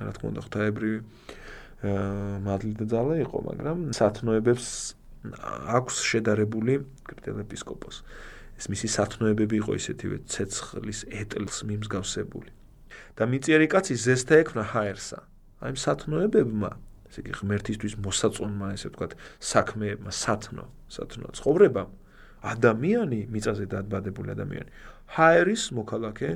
რა 0.02 0.12
თქმა 0.16 0.28
უნდა 0.34 0.42
ღვთაებრივი 0.46 1.00
მადლი 2.46 2.74
და 2.80 2.86
ძალა 2.92 3.16
იყო 3.24 3.38
მაგრამ 3.50 3.78
სათნოებებს 3.96 4.68
აქვს 5.80 5.96
შედარებული 6.12 6.80
კრიტელ 7.08 7.44
ეპისკოპოს 7.48 8.04
ეს 8.60 8.66
მისი 8.72 8.88
სათნოებები 9.00 9.56
იყო 9.64 9.76
ისეთივე 9.80 10.18
ცეცხლის 10.28 11.00
ეტლს 11.24 11.64
მიმსგავსებული 11.72 12.60
და 13.20 13.28
მიწიერი 13.28 13.68
კაცი 13.68 13.96
ზესთა 14.00 14.36
ექნა 14.44 14.64
ჰაერსა. 14.72 15.20
აი 15.60 15.76
სათნოებებმა, 15.76 16.72
ესე 17.12 17.20
იგი 17.24 17.34
ღმერთისთვის 17.40 17.94
მოსაწონმა, 18.00 18.68
ესე 18.80 18.88
ვთქვათ, 18.94 19.16
საქმეებმა 19.44 20.12
სათნო, 20.16 20.66
სათნო 20.88 21.28
ცხოვრება 21.36 21.84
ადამიანი, 22.40 23.20
მიწაზე 23.28 23.66
დაბადებული 23.76 24.32
ადამიანი, 24.36 24.72
ჰაერის 25.20 25.64
მოქალაქე 25.76 26.30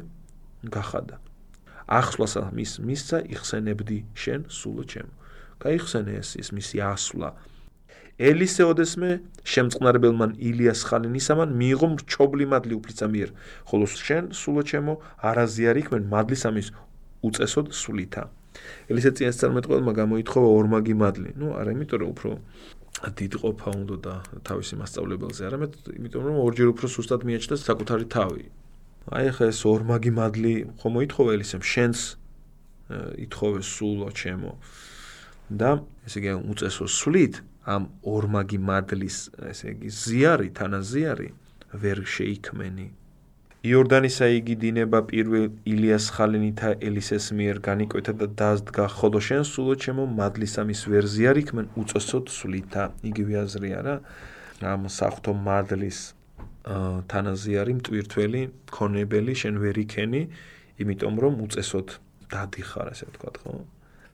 გახადა. 0.67 1.23
ახსვლას 1.83 2.33
მის 2.51 2.71
მისცა 2.79 3.17
იხსენებდი 3.31 3.97
შენ 4.15 4.41
სულო 4.47 4.83
ჩემო. 4.87 5.13
გაიხსენე 5.63 6.13
ეს 6.21 6.29
ის 6.41 6.49
მისი 6.57 6.77
ასვლა, 6.93 7.29
ელისეოდესმე 8.21 9.09
შემწყნარებელმან 9.41 10.35
ილიას 10.37 10.81
ხალინისამან 10.85 11.49
მიიღო 11.57 11.87
მრჩობლი 11.93 12.45
მადლი 12.53 12.73
უფლიცა 12.77 13.07
მიერ. 13.09 13.29
ხოლო 13.65 13.85
შენ 13.89 14.23
სულო 14.37 14.61
ჩემო 14.69 14.93
არაზიარიქმენ 15.29 16.03
მადლის 16.13 16.43
ამის 16.45 16.67
უწესოდ 17.25 17.73
სულითა. 17.73 18.23
ელისე 18.93 19.09
წინას 19.17 19.37
წარმეთყველმა 19.41 19.91
გამოითხოვა 19.97 20.49
ორმაგი 20.59 20.93
მადლი. 21.01 21.29
ნუ 21.41 21.47
არა 21.57 21.71
იმიტომ 21.73 21.99
რომ 22.03 22.09
უფრო 22.13 22.31
დიდი 23.17 23.37
ყოფა 23.41 23.69
უნდა 23.81 23.95
და 24.05 24.13
თავისი 24.47 24.73
მასწავლებელზე. 24.77 25.41
არამედ 25.49 25.71
იმიტომ 25.97 26.23
რომ 26.27 26.35
ორჯერ 26.45 26.67
უფრო 26.73 26.85
სუსტად 26.95 27.21
მიაჩნდა 27.27 27.55
საკუთარი 27.65 28.05
თავი. 28.13 28.45
აი 29.09 29.27
ხა 29.35 29.45
ეს 29.49 29.59
ორმაგი 29.73 30.11
მადლი 30.13 30.53
ხომ 30.79 30.91
მოითხოვა 30.95 31.29
ელისემ? 31.33 31.61
შენს 31.65 31.99
ითხოვე 33.25 33.59
სულო 33.73 34.09
ჩემო 34.13 34.53
და 35.61 35.71
ესე 36.07 36.19
იგი 36.21 36.33
უწესო 36.51 36.85
სულით 36.89 37.39
ამ 37.63 37.87
ორმაგი 38.03 38.59
მადლის, 38.59 39.17
ესე 39.51 39.71
იგი, 39.75 39.89
ზიარი, 40.03 40.49
თანაზიარი 40.57 41.29
ვერ 41.81 42.03
შეიქმენი. 42.15 42.87
იორდანისა 43.63 44.27
იგი 44.37 44.55
დინება 44.59 44.99
პირველ 45.07 45.45
ილიას 45.63 46.05
ხალენითა 46.11 46.69
ელისეს 46.83 47.31
მიერ 47.31 47.61
განიკვეთა 47.63 48.13
და 48.19 48.27
დაზდგა, 48.39 48.85
ხოლო 48.99 49.19
შენ 49.23 49.43
სულო 49.47 49.75
ჩემო 49.79 50.03
მადლის 50.19 50.59
ამის 50.59 50.81
ვერ 50.91 51.05
ზიარიქმენ 51.07 51.71
უწესოდ 51.79 52.25
სულითა. 52.27 52.83
იგივე 53.07 53.33
აზრია 53.47 53.79
რა. 53.87 53.95
ამ 54.59 54.91
საფრთხო 54.91 55.33
მადლის 55.47 55.99
თანაზიარი 57.11 57.73
მტვირთველი, 57.79 58.41
ქონებელი 58.71 59.33
შენ 59.35 59.55
ვერ 59.63 59.75
იქენი, 59.83 60.21
იმიტომ 60.83 61.15
რომ 61.23 61.33
უწესოდ 61.47 61.87
დადიხარ, 62.31 62.87
ასე 62.91 63.03
ვთქვათ, 63.11 63.35
ხო? 63.43 63.55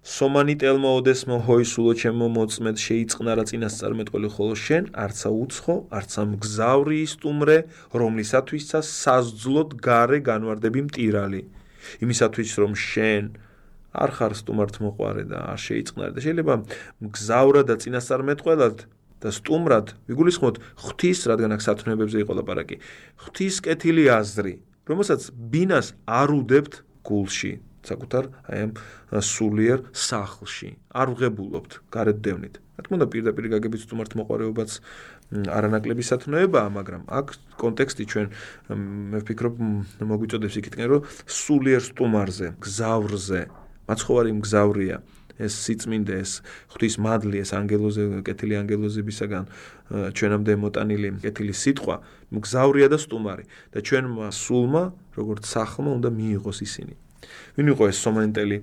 სომანიტელმა 0.09 0.91
ოდესმო 0.99 1.35
ჰოისულო 1.45 1.91
ჩემო 2.01 2.27
მოწმედ 2.33 2.79
შეიწყნარა 2.81 3.43
წინასწარმეტყველი 3.49 4.29
ხოლო 4.33 4.55
შენ 4.57 4.87
არცა 5.03 5.29
უცხო 5.43 5.75
არცა 5.99 6.23
მგზავრიისტუმრე 6.29 7.57
რომლისათვისაც 8.01 8.89
საზძლოდ 8.89 9.75
gare 9.85 10.19
განვარდები 10.25 10.81
მტირალი. 10.89 11.41
იმისათვის 12.01 12.51
რომ 12.57 12.73
შენ 12.73 13.23
არ 13.93 14.09
ხარ 14.17 14.33
სტუმართ 14.41 14.75
მოყარე 14.81 15.23
და 15.29 15.39
არ 15.53 15.59
შეიწყნარე 15.67 16.11
და 16.17 16.19
შეიძლება 16.25 16.53
მგზავრა 17.05 17.61
და 17.69 17.75
წინასწარმეტყველად 17.85 18.77
და 19.21 19.29
სტუმრად 19.29 19.87
ვიგულისხმოთ 20.09 20.55
ღვთის 20.89 21.19
რადგან 21.29 21.53
აქ 21.53 21.61
სათნოებებზე 21.69 22.17
იყო 22.25 22.33
ლაპარაკი 22.41 22.81
ღვთის 23.29 23.55
კეთილი 23.61 24.09
აზრი 24.09 24.53
რომელსაც 24.89 25.21
ბინას 25.53 25.93
არ 26.05 26.29
უდებთ 26.41 26.73
გულში 27.05 27.68
საკუთარ 27.85 28.23
აი 28.49 28.59
ამ 28.65 28.71
სულიერ 29.23 29.79
სახლში. 29.93 30.69
არ 30.91 31.07
ვღებულობთ 31.15 31.71
გარეთ 31.93 32.17
დევნით. 32.25 32.55
რა 32.59 32.81
თქმა 32.83 32.95
უნდა 32.99 33.07
პირდაპირ 33.13 33.45
გაგებით 33.55 33.81
სტუმართ 33.87 34.11
მოყარეობაც 34.19 34.69
არანაკლები 35.29 36.03
სათნოებაა, 36.09 36.67
მაგრამ 36.73 37.01
აქ 37.07 37.27
კონტექსტი 37.61 38.03
ჩვენ 38.11 38.27
მე 39.13 39.19
ვფიქრობ 39.23 39.53
მოგვიწოდებს 40.09 40.55
იქითკენ 40.59 40.87
რომ 40.89 41.01
სულიერ 41.27 41.81
სტუმარზე, 41.85 42.47
გზავრზე, 42.59 43.41
მაცხოვარი 43.89 44.31
მგზავრია. 44.39 44.97
ეს 45.39 45.55
სიწმინდე 45.63 46.15
ეს 46.19 46.31
ღვთის 46.75 46.95
მადლი 46.99 47.39
ეს 47.39 47.55
ანგელოზე 47.55 48.03
კეთილი 48.27 48.59
ანგელოზებისაგან 48.59 49.45
ჩვენამდე 50.19 50.53
მოტანილი 50.63 51.09
კეთილი 51.23 51.55
სიტყვა 51.55 51.95
მგზავრია 52.35 52.87
და 52.91 52.97
სტუმარი 52.99 53.45
და 53.71 53.79
ჩვენმა 53.79 54.27
სულმა 54.35 54.83
როგორც 55.15 55.43
სახლმა 55.47 55.95
უნდა 55.95 56.09
მიიღოს 56.19 56.59
ისინი 56.67 56.93
ვინ 57.59 57.73
იყო 57.75 57.91
ეს 57.91 57.99
სომენტელი 58.07 58.57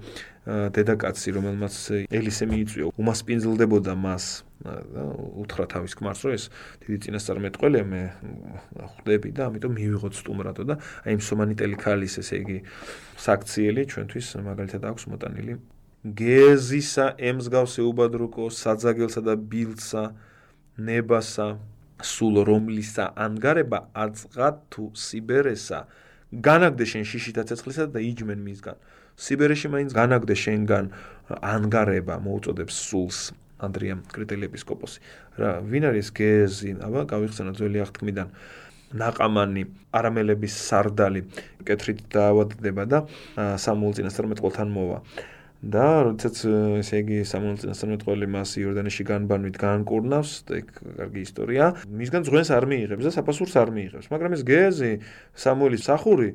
დედაკაცი 0.47 1.33
რომელმაც 1.37 1.77
ელისე 2.07 2.47
მიიწვია 2.49 2.91
უმასპინძლდებოდა 2.97 3.95
მას 3.99 4.25
და 4.65 5.03
უთხრა 5.43 5.67
თავის 5.75 5.97
ქმარს 5.99 6.21
რომ 6.25 6.37
ეს 6.39 6.45
დიდი 6.87 6.99
წინასწარმეტყველი 7.05 7.83
მე 7.93 8.03
ხვდები 8.95 9.33
და 9.37 9.49
ამიტომ 9.51 9.73
მივიღოთ 9.77 10.15
სტუმრატო 10.21 10.63
და 10.71 10.79
აი 11.03 11.19
იმ 11.19 11.23
სომანიტელი 11.29 11.77
ქალის 11.83 12.15
ესე 12.23 12.41
იგი 12.47 12.59
საქციელი 13.27 13.83
ჩვენთვის 13.91 14.27
მაგალითად 14.47 14.83
აქვს 14.87 15.05
მოტანილი. 15.13 15.53
გეზისა 16.07 17.07
ემსგავსე 17.19 17.83
უბადრუკო 17.91 18.47
საძაგელსა 18.55 19.21
და 19.27 19.35
ბილსა 19.35 20.05
ნებასა 20.79 21.47
სულ 22.07 22.45
რომლისა 22.47 23.05
ანგარება 23.19 23.79
აწღა 23.93 24.49
თუ 24.71 24.85
სიბერესა 24.95 25.81
განაგდე 26.43 26.85
შენ 26.91 27.05
შიშითა 27.11 27.43
ცეცხლისა 27.49 27.85
და 27.95 28.01
იჯმენ 28.03 28.41
მისგან. 28.45 28.77
სიბერეში 29.17 29.69
მაინც 29.73 29.91
განაგდე 29.97 30.35
შენგან 30.37 30.85
ანგარება 31.41 32.21
მოუწოდებს 32.21 32.77
სულს 32.89 33.19
ანდრია 33.57 33.97
კრიტელიეპისკოპოსი 34.13 34.99
რა 35.41 35.51
ვინ 35.65 35.85
არის 35.91 36.09
გეზი? 36.13 36.71
აბა 36.85 37.01
გავიხსენო 37.09 37.53
ძველი 37.57 37.81
აღთქმიდან. 37.87 38.29
ნაყამანი 38.95 39.65
არამელების 39.99 40.55
სარდალი 40.69 41.25
კეთრით 41.67 42.05
დაავადდება 42.13 42.85
და 42.87 42.99
სამუელ 43.59 43.97
წინასწარ 43.99 44.29
მეტყოლთან 44.31 44.69
მოვა 44.71 44.99
და 45.67 45.87
როდესაც 46.07 46.41
ესე 46.81 47.01
იგი 47.03 47.19
სამონელ 47.27 47.59
წინასწარმეტყველი 47.63 48.27
მას 48.31 48.51
იორდანეში 48.63 49.07
განბანვით 49.09 49.57
განკურნავს, 49.59 50.33
ეგ 50.55 50.67
კარგი 51.01 51.23
ისტორია. 51.27 51.65
მისგან 51.91 52.27
ძღვენს 52.29 52.51
არ 52.55 52.67
მიიღებს 52.71 53.07
და 53.09 53.13
საფასურს 53.17 53.55
არ 53.59 53.73
მიიღებს, 53.75 54.07
მაგრამ 54.13 54.37
ეს 54.37 54.43
გეზი 54.47 54.93
სამუელის 55.35 55.83
სახური 55.91 56.29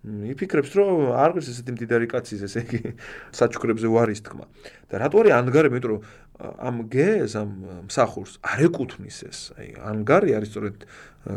იფიქრებს, 0.00 0.72
რომ 0.80 1.12
არ 1.12 1.36
ღირს 1.36 1.48
ესეთი 1.52 1.72
მდიდარი 1.76 2.06
კაცის 2.08 2.44
ესე 2.48 2.64
იგი 2.64 2.80
საჩუქრებზე 3.38 3.88
ვარის 3.92 4.24
თქმა. 4.24 4.44
და 4.88 4.94
რატო 4.96 5.16
არის 5.20 5.34
ანგარები, 5.36 5.76
იმიტომ 5.76 5.92
რომ 5.92 6.00
ამ 6.40 6.76
გეზ 6.88 7.32
ამ 7.36 7.50
მსახურს 7.84 8.40
არ 8.40 8.58
ეკუთვნის 8.64 9.18
ეს. 9.28 9.38
აი 9.60 9.68
ანგარი 9.76 10.30
არის 10.40 10.48
სწორედ 10.56 10.76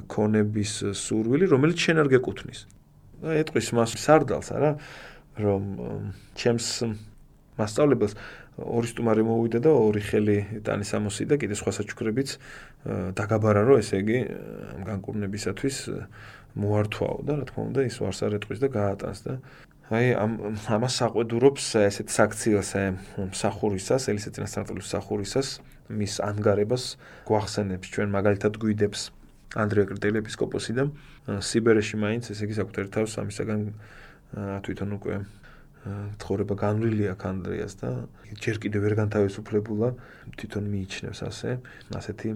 ქონების 0.07 0.73
სურვილი, 0.95 1.45
რომელიც 1.51 1.77
შენ 1.83 1.97
არ 1.99 2.07
გეკუთვნის. 2.15 2.59
და 3.19 3.35
ეტყვის 3.43 3.67
მას 3.75 3.91
სარდალს, 3.99 4.49
არა? 4.55 4.71
რომ 5.43 5.63
ჩემს 6.39 6.67
მასწავლებელს 7.59 8.13
ორი 8.57 8.87
სტუმარი 8.89 9.23
მოვიდა 9.25 9.59
და 9.65 9.71
ორი 9.73 10.01
ხელი 10.05 10.37
ტანის 10.65 10.93
ამოსი 10.97 11.25
და 11.29 11.37
კიდე 11.41 11.57
სხვა 11.57 11.71
საჩუქრებიც 11.79 12.29
დაგაბარა 13.17 13.61
რომ 13.65 13.81
ესე 13.81 14.01
იგი 14.03 14.19
განკურნებისათვის 14.89 15.77
მოართვაო 16.53 17.17
და 17.25 17.33
რა 17.41 17.45
თქმა 17.49 17.61
უნდა 17.73 17.81
ის 17.89 17.97
ვარს 18.01 18.19
არ 18.25 18.37
ეტყვის 18.37 18.59
და 18.61 18.69
გაატანს 18.73 19.19
და 19.25 19.33
აი 19.93 20.05
ამ 20.15 20.31
ამას 20.69 20.93
საყვედურობს 21.01 21.65
ესეთ 21.81 22.13
საქციელს 22.13 22.71
მსახურისას 23.33 24.09
ელისე 24.13 24.29
წინასწარმეტყველის 24.37 24.87
მსახურისას 24.89 25.49
მის 25.91 26.13
ანგარებას 26.23 26.83
გვახსენებს 27.27 27.87
ჩვენ 27.93 28.09
მაგალითად 28.13 28.53
გვიდებს 28.63 29.01
ანდრია 29.59 29.85
კრიტელიეპისკოპოსი 29.91 30.73
და 30.77 30.85
სიბერეში 31.43 31.99
მაინც 31.99 32.31
ესე 32.33 32.47
იგი 32.47 32.57
საკუთარ 32.61 32.89
თავს 32.95 33.17
ამისაგან 33.21 33.61
თვითონ 34.65 34.95
უკვე 34.97 35.19
ცხოვრება 35.83 36.55
განვლილი 36.63 37.07
აქვს 37.11 37.25
ანდრიას 37.29 37.73
და 37.81 37.89
ჯერ 38.39 38.59
კიდევ 38.63 38.85
ვერ 38.87 38.93
განთავისუფლებულა 39.03 39.89
თვითონ 40.39 40.69
მიიჩნევს 40.73 41.21
ასე 41.27 41.49
ასეთი 41.99 42.29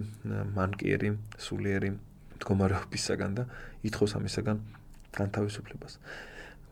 მანკიერი 0.58 1.10
სულიერი 1.46 1.90
მდგომარეობისაგან 1.96 3.38
და 3.38 3.44
ითხოვს 3.88 4.12
ამისაგან 4.20 4.60
განთავისუფლებას. 5.16 5.96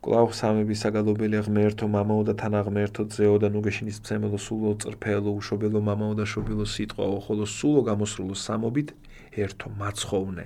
კლავ 0.05 0.29
სამების 0.37 0.81
საგალობელი 0.85 1.41
ღმერთო 1.49 1.89
მამაო 1.89 2.21
და 2.29 2.33
თანაღმერთო 2.37 3.01
ძეო 3.17 3.41
და 3.41 3.49
ნუგეშინის 3.49 3.97
მცემელო 4.03 4.37
სულო 4.37 4.71
წრფელო 4.85 5.31
უშობელო 5.33 5.81
მამაო 5.89 6.13
და 6.21 6.25
შობილო 6.29 6.65
სიტყვაო 6.69 7.17
ხოლო 7.25 7.45
სულო 7.57 7.81
გამოსრულო 7.89 8.35
სამობით 8.37 8.93
ერთო 9.43 9.67
მაცხოვნე 9.81 10.45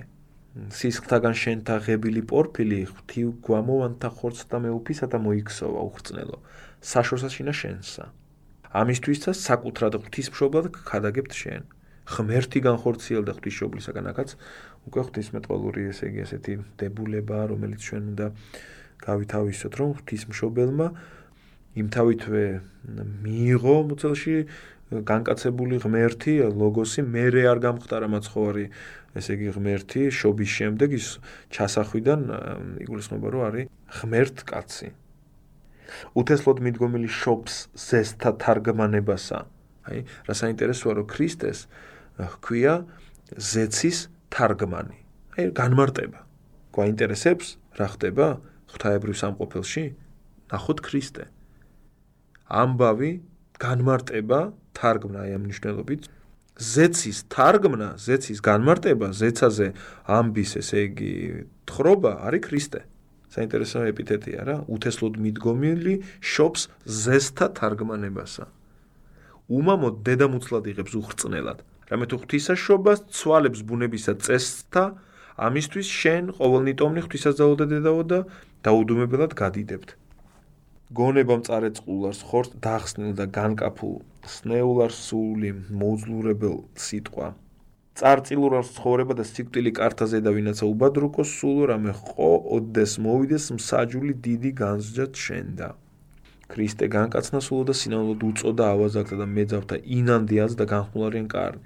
სისხლთაგან 0.52 1.36
შენთა 1.42 1.76
ღებილი 1.86 2.22
პორფილი 2.28 2.80
ღვთივ 2.88 3.28
გვამოვანთა 3.46 4.08
ხორცთა 4.16 4.58
მეუფისათა 4.64 5.18
მოიქსოვა 5.26 5.84
უხრწნელო 5.88 6.38
საშორსაშინა 6.92 7.54
შენსა. 7.60 8.04
ამისთვისცა 8.82 9.32
საკუთრად 9.38 9.96
ღვთისმშობლად 10.02 10.66
გადაგებთ 10.90 11.32
შენ. 11.40 11.62
ღმერთი 12.12 12.60
განხორციელდა 12.68 13.32
ღვთისმშობლისაგან 13.38 14.06
აქაც 14.12 14.30
უკვე 14.90 15.00
ღვთისმეტყველური 15.06 15.82
ესე 15.92 16.04
იგი 16.10 16.20
ასეთი 16.26 16.52
დებულება 16.82 17.38
რომელიც 17.52 17.80
ჩვენ 17.88 18.02
უნდა 18.12 18.26
გავითავისოთ 19.06 19.72
რომ 19.80 19.90
ღვთისმშობელმა 19.96 20.88
იმ 21.80 21.86
თავითვე 21.96 22.44
მიიღო 23.24 23.76
მუცელში 23.88 24.36
განკაცებული 25.00 25.78
ღმერთი 25.80 26.34
ლოგოსი 26.52 27.00
მერე 27.08 27.42
არ 27.48 27.58
გამختار 27.64 28.04
მაცხოვარი. 28.12 28.64
ესე 29.18 29.36
იგი 29.36 29.48
ღმერთი 29.56 30.02
შობის 30.14 30.50
შემდეგ 30.58 30.94
ის 30.96 31.06
ჩასახვიდან 31.52 32.20
იგულისხმება 32.84 33.28
რომ 33.32 33.42
არის 33.48 33.66
ღმერთ 34.00 34.36
კაცი. 34.48 34.88
უთესლოდ 36.16 36.58
მიდგომილი 36.64 37.10
შობს 37.12 37.54
ზესთა 37.76 38.30
თარგმანებასა. 38.40 39.38
აი 39.88 39.98
რა 40.28 40.34
საინტერესოა 40.40 40.92
რომ 40.98 41.06
ქრისტეს 41.12 41.58
ჰქვია 42.16 42.74
ზეცის 43.36 43.98
თარგმანი. 44.32 44.98
აი 45.36 45.44
განმარტება. 45.56 46.20
გვაინტერესებს 46.72 47.46
რა 47.76 47.88
ხდება? 47.92 48.26
ღვთაებრივ 48.72 49.14
სამყოფელში 49.20 49.84
ნახოთ 50.52 50.78
ქრისტე. 50.80 51.24
ამბავი 52.48 53.10
განმარტება 53.60 54.40
თარგმნა. 54.72 55.18
აი 55.24 55.30
ამ 55.36 55.44
ნიშნულობით 55.52 56.02
ზეცის 56.60 57.24
თარგმნა, 57.32 57.96
ზეცის 57.96 58.40
განმარტება, 58.44 59.12
ზეცაზე 59.16 59.72
ამბის, 60.04 60.52
ესე 60.60 60.78
იგი, 60.88 61.12
თხრობა 61.64 62.12
არის 62.28 62.42
ქრისტე. 62.44 62.80
საინტერესო 63.32 63.88
ეპითეტია 63.88 64.40
რა, 64.44 64.56
უთესლოდ 64.68 65.16
მიდგომილი 65.16 65.94
შობს 66.20 66.68
ზესთა 66.84 67.46
თარგმანებასა. 67.56 68.44
უმამო 69.48 69.88
დედამუცლად 70.04 70.64
იღებს 70.68 70.92
უხრწნელად. 71.00 71.58
რამე 71.88 72.04
თუ 72.12 72.16
ღვთისაშობას 72.20 72.98
ცვალებს 73.08 73.60
ბუნებისა 73.64 74.12
წესთა, 74.20 74.84
ამისთვის 75.40 75.88
შენ 75.88 76.24
ყოველნი 76.36 76.72
ტომნი 76.76 77.00
ღვთისაზაო 77.08 77.54
და 77.56 77.64
დედაო 77.72 78.02
და 78.04 78.18
დაუდუმებელად 78.64 79.32
გადიდებთ. 79.32 79.88
გონება 80.92 81.34
მწარე 81.40 81.70
წყულას 81.72 82.18
ხორთ 82.28 82.50
დახსნილ 82.60 83.16
და 83.16 83.24
განკაფულ 83.32 84.11
სნეულარ 84.22 84.92
სული 84.94 85.50
მოძლურებელ 85.82 86.56
სიტყვა. 86.78 87.28
წარწილურას 87.98 88.68
ცხოვრება 88.76 89.14
და 89.18 89.24
სიკვდილი 89.28 89.72
კარტაზე 89.78 90.18
და 90.24 90.30
ვინაცა 90.36 90.64
უბადრუკო 90.72 91.24
სულ 91.28 91.58
რამე 91.70 91.92
ხო 91.98 92.30
ოდეს 92.56 92.92
მოვიდეს 93.06 93.46
მსაჯული 93.58 94.14
დიდი 94.26 94.50
განსჯა 94.62 95.06
შენდა. 95.24 95.68
ქრისტე 96.52 96.86
განკაცნა 96.92 97.40
სულ 97.48 97.62
და 97.68 97.74
სინამდვილად 97.80 98.22
უწოდა 98.30 98.64
ავაზაკდა 98.74 99.16
და 99.22 99.26
მეძავთა 99.36 99.76
ინანდიას 99.98 100.52
და 100.60 100.64
განხმულარიან 100.74 101.28
კარნი. 101.34 101.60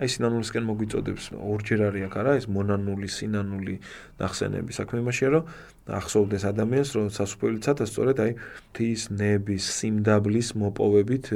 აი 0.00 0.08
სინანულისკენ 0.08 0.64
მოგვიწოდებს 0.68 1.24
ორჯერ 1.36 1.80
არის 1.88 2.04
აქ 2.08 2.14
არა 2.20 2.32
ეს 2.40 2.46
მონანული 2.56 3.08
სინანული 3.12 3.74
ნახსენები 4.22 4.72
საქმე 4.78 5.02
იმაშია 5.04 5.28
რომ 5.34 5.50
ახსოვდეს 5.88 6.44
ადამიანს 6.52 6.90
რომ 6.96 7.06
სასופველიცად 7.10 7.82
სწორედ 7.90 8.16
აი 8.22 8.32
თის 8.76 9.00
ნების 9.10 9.64
სიმდაბლის 9.78 10.48
მოპოვებით 10.54 11.26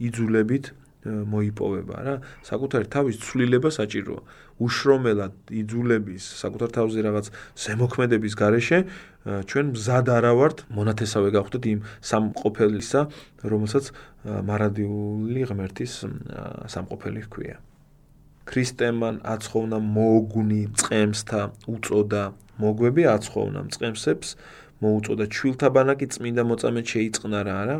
იძულებით 0.00 0.64
მოიპოვება 1.02 1.96
რა. 2.06 2.14
საკუთარი 2.46 2.86
თავის 2.86 3.16
ცვლილება 3.18 3.70
საჭიროა. 3.74 4.22
უშრომელად 4.62 5.50
იძულების 5.50 6.22
საკუთარ 6.42 6.70
თავზე 6.76 7.00
რაღაც 7.02 7.26
ზემოქმედების 7.58 8.34
გარეშე 8.38 8.78
ჩვენ 9.50 9.66
მზად 9.74 10.06
არა 10.14 10.32
ვართ 10.38 10.58
მონათესავე 10.78 11.34
გავხდეთ 11.34 11.64
იმ 11.72 11.80
სამყოფელისა 12.10 13.00
რომელსაც 13.42 13.84
მარადიული 14.22 15.42
ღმერთის 15.50 15.92
სამყოფელი 16.70 17.20
ჰქვია 17.26 17.56
ქრისტემან 18.48 19.22
აცხოვნა 19.34 19.78
მოგუნი 19.96 20.62
წემსთა 20.82 21.42
უწოდა. 21.74 22.24
მოგვები 22.62 23.02
აცხოვნა 23.16 23.60
წემსებს 23.74 24.28
მოუწოდა 24.82 25.24
ჩვილთა 25.34 25.68
ბანაკი 25.76 26.06
წმინდა 26.14 26.42
მოწამე 26.50 26.80
შეიწყნა 26.92 27.38
რა 27.46 27.54
არა? 27.62 27.76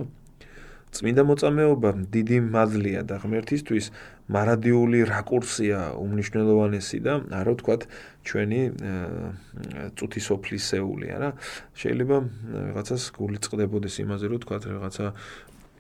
წმინდა 0.93 1.23
მოწამეობა 1.25 1.91
დიდი 2.13 2.39
მადლია 2.53 3.01
და 3.09 3.17
ღმერთისთვის 3.23 3.87
მარადიული 4.33 5.01
რაკურსია 5.09 5.79
უმნიშვნელოვანესი 6.05 6.99
და 7.07 7.15
არა 7.41 7.53
ვთქვათ 7.57 7.83
ჩვენი 8.29 8.61
წუთისოფლისეული 9.97 11.07
არა? 11.17 11.31
შეიძლება 11.81 12.17
რაღაცას 12.69 13.03
გული 13.17 13.39
წყდებოდეს 13.45 13.97
იმაზე 14.05 14.25
რომ 14.31 14.37
ვთქვათ 14.37 14.63
რაღაცა 14.73 15.07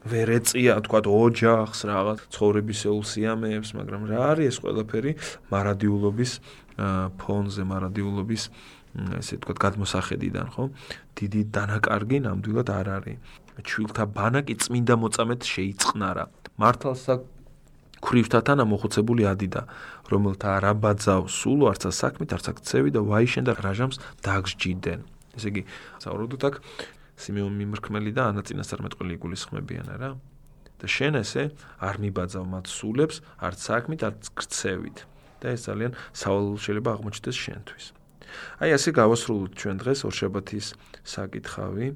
ვერ 0.02 0.28
ეწია 0.38 0.74
თქვა 0.82 1.00
ოჯახს 1.06 1.80
რაღაც 1.86 2.18
ცხოვრებისეულ 2.34 3.02
სიამეებს, 3.06 3.70
მაგრამ 3.78 4.02
რა 4.10 4.20
არის 4.34 4.46
ეს 4.50 4.56
ყველაფერი 4.62 5.12
მარადიულობის 5.52 6.32
ფონზე, 7.22 7.62
მარადიულობის 7.70 8.42
ესე 9.22 9.34
თქვა 9.40 9.54
გადმოსახედიდან, 9.62 10.46
ხო? 10.52 10.64
დიდი 11.16 11.40
დანაკარგი 11.54 12.18
ნამდვილად 12.26 12.68
არ 12.68 12.88
არის. 12.98 13.18
ჩვილთა 13.62 14.04
ბანაკი 14.16 14.54
წმინდა 14.58 14.94
მოწამეთ 15.00 15.40
შეიწყნარა. 15.44 16.24
მართალსა 16.60 17.14
ქრივთათან 18.02 18.58
ამოხოცებული 18.64 19.22
ადიდა, 19.30 19.62
რომელთა 20.10 20.52
რა 20.64 20.72
ბაძავ 20.82 21.22
სულ 21.30 21.60
არცა 21.70 21.90
საქმით, 21.94 22.30
არცა 22.36 22.52
ქცევი 22.58 22.90
და 22.90 23.00
ვაიშენ 23.06 23.44
და 23.46 23.52
რაჟამს 23.54 23.96
დაგსჯიდნენ. 24.26 25.00
ესე 25.38 25.48
იგი, 25.52 25.62
საუბრობთ 26.02 26.42
აქ 26.48 26.54
სიმეონ 27.22 27.54
მიმრქმელი 27.62 28.12
და 28.16 28.22
ანა 28.32 28.42
წინასწარმეტყველი 28.48 29.12
იგულისხმებიან 29.18 29.88
რა. 30.02 30.10
და 30.82 30.86
შენ 30.90 31.14
ესე 31.22 31.44
არ 31.78 31.96
მიბაძავ 32.02 32.44
მათ 32.52 32.66
სულებს, 32.66 33.16
არც 33.38 33.58
საქმით, 33.70 34.00
არც 34.02 34.22
ქცევით. 34.34 34.98
და 35.42 35.46
ეს 35.54 35.66
ძალიან 35.66 35.92
სავალ 36.14 36.46
შეიძლება 36.58 36.90
აღმოჩნდეს 36.94 37.36
შენთვის. 37.44 37.84
აი 38.62 38.70
ასე 38.78 38.90
გავასრულოთ 38.94 39.52
ჩვენ 39.58 39.76
დღეს 39.82 40.00
ორშაბათის 40.06 40.66
საკითხავი, 41.02 41.86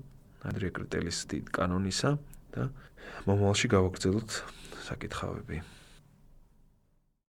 ანდრია 0.47 0.71
კრიტელის 0.77 1.19
კანონისა 1.55 2.11
და 2.55 2.63
მომავალში 3.27 3.67
გავაგრძელოთ 3.71 4.31
საკითხავები. 4.91 5.76